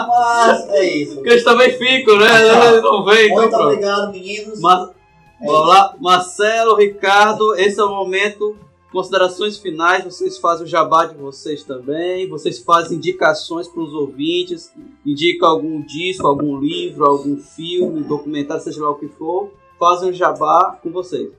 Mas 0.08 0.70
é 0.70 0.84
isso. 0.84 1.16
Porque 1.16 1.30
eles 1.30 1.44
também 1.44 1.72
ficam, 1.78 2.18
né? 2.18 2.26
Eles 2.72 2.84
não 2.84 3.04
vêm, 3.06 3.26
então 3.26 3.38
Muito 3.38 3.50
pronto. 3.50 3.66
obrigado, 3.66 4.12
meninos. 4.12 4.60
Mas, 4.60 4.90
É 5.42 5.46
vamos 5.46 5.68
lá. 5.68 5.96
Marcelo, 6.00 6.76
Ricardo, 6.76 7.56
esse 7.56 7.80
é 7.80 7.84
o 7.84 7.90
momento 7.90 8.56
considerações 8.92 9.58
finais, 9.58 10.04
vocês 10.04 10.38
fazem 10.38 10.66
o 10.66 10.68
jabá 10.68 11.06
de 11.06 11.16
vocês 11.16 11.64
também, 11.64 12.28
vocês 12.28 12.60
fazem 12.60 12.98
indicações 12.98 13.68
para 13.68 13.82
os 13.82 13.94
ouvintes, 13.94 14.74
indica 15.06 15.46
algum 15.46 15.82
disco, 15.82 16.26
algum 16.26 16.60
livro, 16.60 17.06
algum 17.06 17.38
filme, 17.38 18.02
documentário, 18.02 18.64
seja 18.64 18.82
lá 18.82 18.90
o 18.90 18.96
que 18.96 19.08
for, 19.08 19.52
fazem 19.78 20.10
o 20.10 20.14
jabá 20.14 20.78
com 20.82 20.90
vocês. 20.92 21.30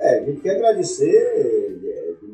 É, 0.00 0.20
a 0.20 0.24
gente 0.24 0.40
quer 0.40 0.56
agradecer 0.56 1.78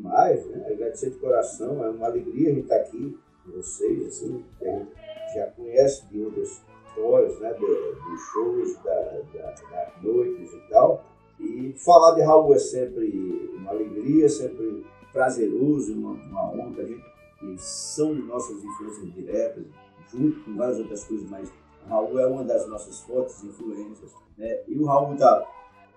demais, 0.05 0.45
né? 0.45 0.67
agradecer 0.69 1.09
de 1.09 1.17
coração, 1.17 1.83
é 1.83 1.89
uma 1.89 2.05
alegria 2.05 2.51
a 2.51 2.53
gente 2.53 2.63
estar 2.63 2.75
aqui 2.77 3.17
com 3.43 3.51
vocês, 3.51 4.07
assim, 4.07 4.43
que 4.59 4.65
a 4.65 4.79
gente 4.79 5.35
já 5.35 5.47
conhece 5.47 6.05
de 6.07 6.23
outras 6.23 6.61
histórias, 6.87 7.39
né, 7.39 7.53
dos 7.53 8.21
shows, 8.31 8.75
da, 8.83 9.21
da, 9.33 9.51
das 9.51 10.03
noites 10.03 10.53
e 10.53 10.69
tal. 10.69 11.03
E 11.39 11.73
falar 11.77 12.15
de 12.15 12.21
Raul 12.21 12.53
é 12.53 12.59
sempre 12.59 13.51
uma 13.57 13.71
alegria, 13.71 14.29
sempre 14.29 14.85
prazeroso, 15.11 15.93
uma, 15.93 16.11
uma 16.11 16.51
honra. 16.51 16.81
A 16.81 16.85
gente, 16.85 17.03
que 17.39 17.57
são 17.57 18.13
nossas 18.13 18.63
influências 18.63 19.13
diretas, 19.13 19.65
junto 20.09 20.39
com 20.43 20.55
várias 20.55 20.79
outras 20.79 21.03
coisas, 21.03 21.29
mas 21.29 21.51
Raul 21.89 22.17
é 22.17 22.25
uma 22.25 22.43
das 22.43 22.67
nossas 22.67 23.01
fortes 23.01 23.43
influências. 23.43 24.11
Né? 24.37 24.61
E 24.67 24.79
o 24.79 24.85
Raul 24.85 25.13
está, 25.13 25.45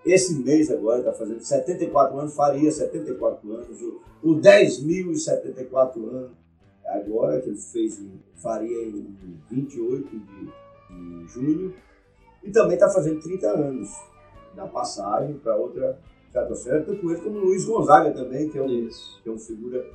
esse 0.05 0.33
mês 0.39 0.71
agora, 0.71 0.99
está 0.99 1.13
fazendo 1.13 1.41
74 1.41 2.17
anos, 2.17 2.35
faria 2.35 2.71
74 2.71 3.53
anos, 3.53 3.81
o, 3.81 4.01
o 4.23 4.35
10.074 4.35 6.09
anos, 6.09 6.31
agora 6.85 7.41
que 7.41 7.49
ele 7.49 7.57
fez, 7.57 8.01
faria 8.35 8.87
em 8.87 9.15
28 9.51 10.09
de, 10.09 10.45
de 10.89 11.27
junho, 11.27 11.73
e 12.43 12.51
também 12.51 12.75
está 12.75 12.89
fazendo 12.89 13.21
30 13.21 13.47
anos 13.47 13.89
da 14.55 14.67
passagem 14.67 15.35
para 15.37 15.55
outra 15.55 15.99
estratosfera, 16.27 16.83
tanto 16.83 17.11
ele 17.11 17.21
como 17.21 17.37
o 17.37 17.45
Luiz 17.45 17.65
Gonzaga 17.65 18.11
também, 18.11 18.49
que 18.49 18.57
é, 18.57 18.61
um, 18.61 18.67
que 18.67 19.27
é 19.27 19.31
uma 19.31 19.39
figura 19.39 19.85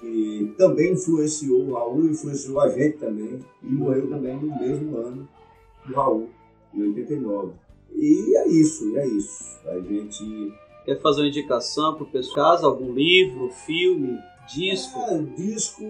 que 0.00 0.54
também 0.58 0.92
influenciou 0.92 1.62
o 1.62 1.74
Raul, 1.74 2.06
influenciou 2.06 2.60
a 2.60 2.68
gente 2.68 2.98
também, 2.98 3.38
e 3.62 3.66
morreu 3.66 4.08
também 4.08 4.36
no 4.36 4.58
mesmo 4.58 4.96
ano 4.96 5.28
do 5.86 5.94
Raul, 5.94 6.28
em 6.74 6.82
89. 6.88 7.52
E 7.94 8.36
é 8.36 8.48
isso, 8.48 8.96
é 8.96 9.06
isso. 9.06 9.58
A 9.66 9.78
gente. 9.80 10.54
Quer 10.84 11.00
fazer 11.00 11.22
uma 11.22 11.28
indicação 11.28 11.94
para 11.94 12.04
o 12.04 12.10
pessoal? 12.10 12.64
Algum 12.64 12.92
livro, 12.92 13.50
filme, 13.50 14.18
disco? 14.52 14.98
É, 14.98 15.18
disco. 15.36 15.84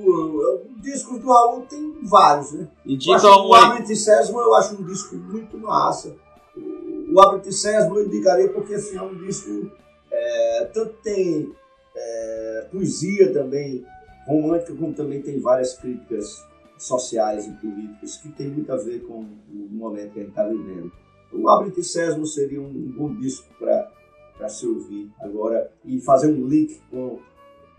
Disco 0.77 1.19
do 1.19 1.29
Raul 1.29 1.63
tem 1.63 1.99
vários, 2.03 2.53
né? 2.53 2.69
Indica 2.85 3.27
um. 3.27 3.49
O 3.49 3.55
Abre 3.55 3.97
Sésamo 3.97 4.41
eu 4.41 4.55
acho 4.55 4.75
um 4.75 4.85
disco 4.85 5.17
muito 5.17 5.57
massa. 5.59 6.15
O 6.57 7.21
Abre 7.21 7.53
Sésamo 7.53 7.99
eu 7.99 8.07
indicaria 8.07 8.49
porque 8.49 8.75
assim, 8.75 8.97
é 8.97 9.03
um 9.03 9.15
disco. 9.15 9.71
É, 10.11 10.71
tanto 10.73 10.95
tem 11.03 11.51
é, 11.97 12.69
poesia 12.71 13.33
também, 13.33 13.85
romântica, 14.27 14.75
como 14.75 14.93
também 14.93 15.23
tem 15.23 15.41
várias 15.41 15.75
críticas 15.75 16.45
sociais 16.79 17.47
e 17.47 17.51
políticas 17.53 18.17
que 18.17 18.29
tem 18.31 18.49
muito 18.49 18.73
a 18.73 18.77
ver 18.77 19.01
com 19.07 19.21
o 19.21 19.69
momento 19.71 20.13
que 20.13 20.21
a 20.21 20.23
gente 20.23 20.31
está 20.31 20.45
vivendo. 20.47 20.93
O 21.33 21.49
Abre 21.49 21.83
Sésamo 21.83 22.27
seria 22.27 22.61
um 22.61 22.93
bom 22.97 23.15
disco 23.15 23.47
para 23.59 24.49
se 24.49 24.67
ouvir 24.67 25.11
agora 25.21 25.73
e 25.85 26.01
fazer 26.01 26.33
um 26.33 26.47
link 26.47 26.81
com, 26.91 27.19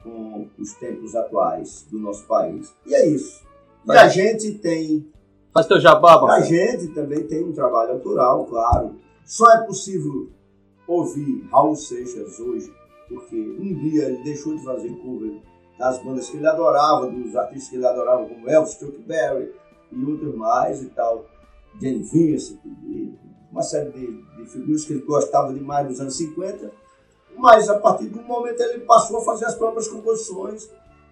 com 0.02 0.50
os 0.58 0.74
tempos 0.74 1.16
atuais 1.16 1.86
do 1.92 2.00
nosso 2.00 2.26
país. 2.26 2.74
E 2.86 2.96
é 2.96 3.08
isso. 3.08 3.44
E 3.86 3.92
a 3.92 4.08
gente 4.08 4.54
tem. 4.56 5.12
Faz 5.54 5.68
teu 5.68 5.80
jabá, 5.80 6.34
A 6.34 6.42
gente 6.42 6.88
também 6.94 7.28
tem 7.28 7.44
um 7.44 7.52
trabalho 7.52 7.94
autoral, 7.94 8.46
claro. 8.46 8.96
Só 9.24 9.52
é 9.52 9.64
possível 9.66 10.30
ouvir 10.88 11.48
Raul 11.52 11.76
Seixas 11.76 12.40
hoje, 12.40 12.74
porque 13.08 13.36
um 13.36 13.74
dia 13.76 14.06
ele 14.06 14.24
deixou 14.24 14.56
de 14.56 14.64
fazer 14.64 14.90
cover 14.98 15.40
das 15.78 16.04
bandas 16.04 16.30
que 16.30 16.38
ele 16.38 16.48
adorava, 16.48 17.08
dos 17.08 17.36
artistas 17.36 17.70
que 17.70 17.76
ele 17.76 17.86
adorava, 17.86 18.26
como 18.26 18.50
Elvis, 18.50 18.74
Chuck 18.80 18.98
Berry 19.04 19.54
e 19.92 20.04
outros 20.04 20.36
mais 20.36 20.82
e 20.82 20.88
tal. 20.88 21.26
Jane 21.80 22.04
Vincent, 22.04 22.60
uma 23.54 23.62
série 23.62 23.92
de, 23.92 24.08
de 24.36 24.46
figuras 24.50 24.84
que 24.84 24.94
ele 24.94 25.04
gostava 25.04 25.54
demais 25.54 25.88
dos 25.88 26.02
anos 26.02 26.18
50, 26.18 26.72
mas 27.38 27.70
a 27.70 27.80
partir 27.80 28.08
do 28.08 28.22
momento 28.24 28.60
ele 28.62 28.80
passou 28.80 29.20
a 29.20 29.22
fazer 29.24 29.46
as 29.46 29.54
próprias 29.54 29.88
composições 29.88 30.68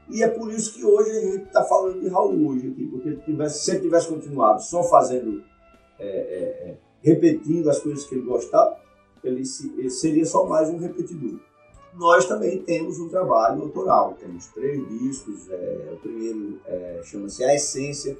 e 0.09 0.23
é 0.23 0.27
por 0.27 0.51
isso 0.51 0.73
que 0.73 0.83
hoje 0.83 1.09
a 1.11 1.21
gente 1.21 1.43
está 1.43 1.63
falando 1.63 2.01
de 2.01 2.07
Raul 2.09 2.49
hoje 2.49 2.67
aqui, 2.67 2.85
porque 2.87 3.15
tivesse, 3.17 3.63
se 3.63 3.71
ele 3.71 3.81
tivesse 3.81 4.07
continuado 4.07 4.61
só 4.61 4.83
fazendo, 4.83 5.43
é, 5.99 6.07
é, 6.07 6.69
é 6.69 6.77
repetindo 7.01 7.69
as 7.69 7.79
coisas 7.79 8.05
que 8.05 8.15
ele 8.15 8.25
gostava, 8.25 8.75
ele, 9.23 9.45
se, 9.45 9.71
ele, 9.77 9.89
seria 9.89 10.25
só 10.25 10.45
mais 10.45 10.67
um 10.69 10.77
repetidor. 10.77 11.39
Nós 11.93 12.25
também 12.25 12.57
temos 12.63 12.99
um 12.99 13.07
trabalho 13.07 13.61
autoral, 13.61 14.17
temos 14.19 14.47
três 14.47 14.87
discos, 14.89 15.49
é, 15.49 15.89
o 15.93 15.97
primeiro 15.97 16.59
é, 16.65 17.01
chama-se 17.03 17.43
A 17.43 17.53
Essência, 17.53 18.17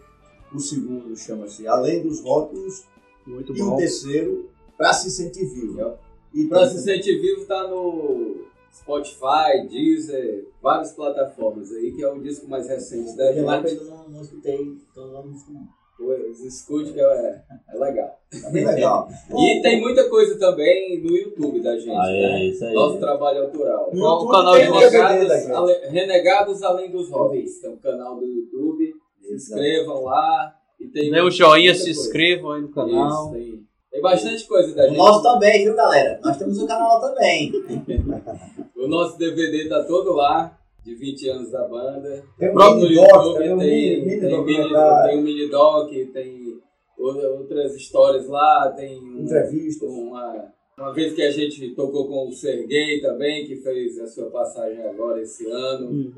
o 0.54 0.60
segundo 0.60 1.16
chama-se 1.16 1.68
Além 1.68 2.04
dos 2.04 2.22
Rótulos 2.22 2.86
muito 3.26 3.56
e 3.56 3.60
bom. 3.60 3.74
o 3.74 3.78
terceiro, 3.78 4.50
Pra 4.78 4.94
Se 4.94 5.12
Sentir 5.12 5.46
Vivo. 5.46 5.94
E 6.34 6.46
Pra 6.46 6.68
Se 6.68 6.80
Sentir 6.82 7.20
Vivo 7.20 7.46
tá 7.46 7.68
no 7.68 8.46
Spotify, 8.74 9.68
Deezer, 9.70 10.48
várias 10.62 10.92
plataformas 10.94 11.72
aí, 11.72 11.92
que 11.92 12.04
é 12.04 12.12
o 12.12 12.20
disco 12.22 12.48
mais 12.48 12.68
recente 12.68 13.16
da 13.16 13.32
gente. 13.32 13.40
eu 13.78 13.86
não, 13.86 14.10
não 14.10 14.22
escutei 14.22 14.78
todo 14.94 15.18
o 15.20 15.32
disco 15.32 15.52
não. 15.54 15.68
Pois, 15.98 16.40
escute 16.44 16.94
que 16.94 17.00
é, 17.00 17.44
é 17.70 17.78
legal. 17.78 18.20
É 18.34 18.50
bem 18.50 18.66
legal. 18.66 19.08
E 19.38 19.62
tem 19.62 19.80
muita 19.80 20.10
coisa 20.10 20.36
também 20.40 21.00
no 21.04 21.16
YouTube 21.16 21.60
da 21.62 21.78
gente, 21.78 21.92
Ah, 21.92 22.10
é, 22.10 22.22
né? 22.22 22.46
isso 22.46 22.66
aí. 22.66 22.74
Nosso 22.74 22.98
trabalho 22.98 23.44
autoral. 23.44 23.92
No 23.94 24.06
o 24.08 24.28
canal 24.28 24.56
de 24.56 24.62
Renegados. 24.64 25.32
Ale- 25.52 25.88
Renegados 25.90 26.64
Além 26.64 26.90
dos 26.90 27.08
Hobbies. 27.10 27.60
Tem 27.62 27.70
um 27.70 27.78
canal 27.78 28.16
do 28.20 28.26
YouTube. 28.26 28.96
Se 29.22 29.36
inscrevam 29.36 30.06
lá. 30.06 30.56
E 30.82 30.88
tem 30.88 31.12
Dê 31.12 31.22
um 31.22 31.30
joinha, 31.32 31.74
se 31.76 31.84
coisa. 31.86 32.00
inscrevam 32.02 32.52
aí 32.52 32.62
no 32.62 32.70
canal. 32.72 33.08
Isso, 33.10 33.32
tem, 33.34 33.64
tem 33.92 34.02
bastante 34.02 34.48
coisa 34.48 34.74
da 34.76 34.84
O 34.84 34.88
gente. 34.88 34.98
nosso 34.98 35.22
também, 35.24 35.64
viu, 35.64 35.76
galera? 35.76 36.20
Nós 36.24 36.38
temos 36.38 36.58
um 36.62 36.66
canal 36.68 37.00
lá 37.00 37.10
também. 37.10 37.52
O 38.76 38.88
nosso 38.88 39.16
DVD 39.16 39.70
tá 39.70 39.84
todo 39.84 40.12
lá, 40.14 40.58
de 40.84 40.96
20 40.96 41.30
anos 41.30 41.52
da 41.52 41.68
banda. 41.68 42.24
Tem 42.40 42.50
um 42.50 42.54
Próprio 42.54 42.82
mini 42.82 42.96
doc, 42.96 43.08
YouTube 43.14 43.38
tem 43.38 43.48
tem, 43.48 43.60
tem, 43.60 44.06
mini, 44.06 44.20
tem 44.24 45.20
um 45.20 45.22
mini 45.22 45.50
doc, 45.52 45.92
tem 46.12 46.58
outra- 46.98 47.30
outras 47.30 47.76
histórias 47.76 48.28
lá, 48.28 48.74
tem 48.76 49.00
um- 49.00 49.22
entrevistas. 49.22 49.88
uma, 49.88 50.52
uma 50.80 50.94
vez 50.94 51.14
que 51.14 51.22
a 51.22 51.30
gente 51.30 51.76
tocou 51.76 52.08
com 52.08 52.28
o 52.28 52.32
Serguei 52.34 53.00
também, 53.02 53.46
que 53.46 53.58
fez 53.58 54.00
a 54.00 54.08
sua 54.08 54.32
passagem 54.32 54.82
agora 54.84 55.22
esse 55.22 55.46
ano. 55.48 56.12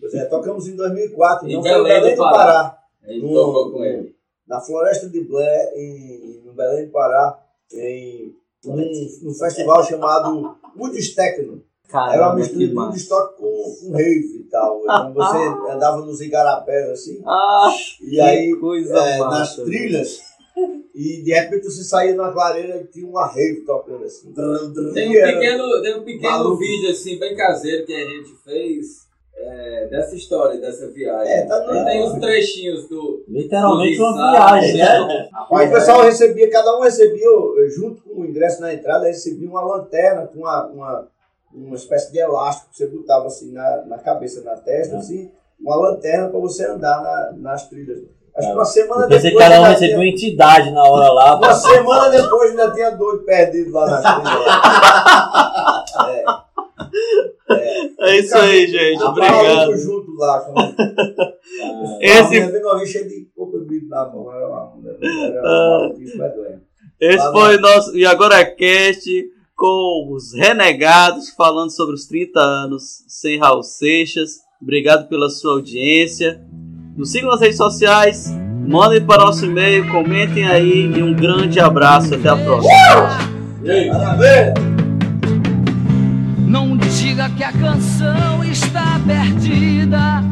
Pois 0.00 0.14
é, 0.14 0.24
tocamos 0.24 0.66
em 0.68 0.76
2004, 0.76 1.46
Em 1.48 1.52
não 1.52 1.60
foi 1.62 1.70
Belém 1.70 2.00
Belém 2.00 2.14
do 2.14 2.22
Pará. 2.22 2.32
Pará, 2.32 2.78
Gente 3.06 3.22
No- 3.22 3.34
tocou 3.34 3.72
com 3.72 3.84
ele. 3.84 4.14
na 4.46 4.60
Floresta 4.60 5.08
de 5.08 5.20
Blair, 5.24 5.72
em, 5.76 6.42
no 6.44 6.52
Belém 6.52 6.86
do 6.86 6.92
Pará, 6.92 7.38
em 7.72 8.34
um, 8.66 9.28
um 9.30 9.34
festival 9.34 9.82
chamado 9.84 10.56
Woodstock. 10.76 11.38
Era 11.38 11.48
uma 11.52 11.60
Caramba, 11.88 12.34
mistura 12.36 12.66
de. 12.68 12.74
Woodstock 12.74 13.36
com, 13.36 13.76
com 13.80 13.92
rave 13.92 14.36
e 14.40 14.44
tal. 14.50 14.80
Então 14.82 15.12
você 15.14 15.36
andava 15.72 16.04
nos 16.04 16.20
igarapés 16.20 16.88
assim, 16.90 17.20
Ah, 17.26 17.72
e 18.00 18.20
aí 18.20 18.54
coisa 18.56 18.96
é, 18.96 19.18
nas 19.18 19.56
trilhas, 19.56 20.20
e 20.94 21.22
de 21.22 21.32
repente 21.32 21.64
você 21.64 21.82
saía 21.82 22.14
numa 22.14 22.32
clareira 22.32 22.76
e 22.80 22.84
tinha 22.86 23.08
uma 23.08 23.26
rave 23.26 23.62
tocando 23.64 24.04
assim. 24.04 24.32
Tem 24.32 24.44
um 25.08 25.12
pequeno, 25.12 25.82
tem 25.82 25.94
um 25.96 26.04
pequeno 26.04 26.30
maluco. 26.30 26.58
vídeo 26.58 26.90
assim, 26.90 27.18
bem 27.18 27.34
caseiro 27.36 27.84
que 27.86 27.94
a 27.94 28.08
gente 28.08 28.34
fez 28.44 29.08
é, 29.42 29.86
dessa 29.88 30.14
história, 30.14 30.60
dessa 30.60 30.86
viagem. 30.88 31.32
É, 31.32 31.46
tá 31.46 31.60
no- 31.60 31.70
Aí 31.72 31.84
tem 31.84 32.02
os 32.04 32.12
trechinhos 32.18 32.88
do. 32.88 33.24
Literalmente 33.28 33.98
uma 34.00 34.12
Tudo 34.12 34.30
viagem, 34.30 34.68
isso. 34.70 34.78
né? 35.06 35.28
E 35.50 35.66
o 35.66 35.70
pessoal 35.72 36.02
recebia, 36.02 36.50
cada 36.50 36.76
um 36.76 36.82
recebia, 36.82 37.26
eh, 37.26 37.68
junto 37.70 38.02
com 38.02 38.20
o 38.20 38.26
ingresso 38.26 38.60
na 38.60 38.72
entrada, 38.74 39.06
recebia 39.06 39.48
uma 39.48 39.62
lanterna 39.62 40.26
com 40.26 40.40
uma, 40.40 40.66
uma, 40.66 41.08
uma 41.54 41.76
espécie 41.76 42.12
de 42.12 42.18
elástico 42.18 42.70
que 42.70 42.76
você 42.76 42.86
botava 42.86 43.26
assim 43.26 43.52
na, 43.52 43.82
na 43.86 43.98
cabeça, 43.98 44.42
na 44.42 44.56
testa, 44.56 44.96
assim, 44.98 45.30
uma 45.60 45.76
lanterna 45.76 46.28
para 46.28 46.38
você 46.40 46.66
andar 46.66 47.00
na- 47.02 47.32
nas 47.38 47.68
trilhas. 47.68 47.98
Acho 48.36 48.46
que 48.48 48.54
uma 48.54 48.64
semana 48.64 49.04
Eu 49.04 49.08
pensei 49.08 49.30
que 49.32 49.36
depois. 49.36 49.48
cada 49.48 49.60
um 49.60 49.64
recebia 49.72 49.96
uma 49.96 50.06
entidade 50.06 50.70
na 50.70 50.84
hora 50.84 51.12
lá. 51.12 51.36
Uma 51.36 51.52
semana 51.52 52.08
depois 52.10 52.50
ainda 52.50 52.70
tinha 52.72 52.90
doido 52.90 53.24
perdido 53.24 53.72
lá 53.72 53.86
nas 53.90 54.02
trilhas. 54.02 54.40
É. 56.10 56.24
É 58.00 58.18
isso 58.18 58.36
aí, 58.36 58.66
gente. 58.66 59.02
Obrigado. 59.02 59.76
junto 59.76 60.12
lá. 60.16 60.40
Com... 60.40 60.54
Esse- 62.00 62.38
A 62.40 62.48
minha 62.48 62.76
vez 62.76 62.90
cheia 62.90 63.08
de 63.08 63.28
coco 63.34 63.58
bebido 63.58 63.88
na 63.88 64.06
mão. 64.08 64.32
Era 64.32 64.48
uma 64.48 64.74
onda. 64.74 64.98
Era 65.02 65.42
uma 65.42 65.78
maluquice 65.80 66.16
medonha. 66.18 66.62
Esse 67.00 67.16
Lá 67.24 67.32
foi 67.32 67.56
o 67.56 67.60
nosso 67.60 67.96
E 67.96 68.04
Agora 68.06 68.44
Cast 68.44 69.10
com 69.56 70.10
os 70.14 70.32
Renegados 70.34 71.30
falando 71.30 71.70
sobre 71.70 71.94
os 71.94 72.06
30 72.06 72.38
anos 72.40 73.04
sem 73.08 73.38
Raul 73.38 73.62
Seixas. 73.62 74.38
Obrigado 74.60 75.08
pela 75.08 75.28
sua 75.28 75.52
audiência. 75.52 76.40
Nos 76.96 77.10
sigam 77.12 77.30
nas 77.30 77.40
redes 77.40 77.56
sociais, 77.56 78.26
mandem 78.66 79.04
para 79.04 79.22
o 79.22 79.26
nosso 79.26 79.46
e-mail, 79.46 79.90
comentem 79.90 80.46
aí 80.46 80.86
e 80.86 81.02
um 81.02 81.14
grande 81.14 81.58
abraço. 81.60 82.14
Até 82.14 82.28
a 82.28 82.36
próxima. 82.36 82.72
Parabéns! 83.92 84.79
Que 87.40 87.44
a 87.44 87.52
canção 87.52 88.44
está 88.44 89.00
perdida. 89.06 90.22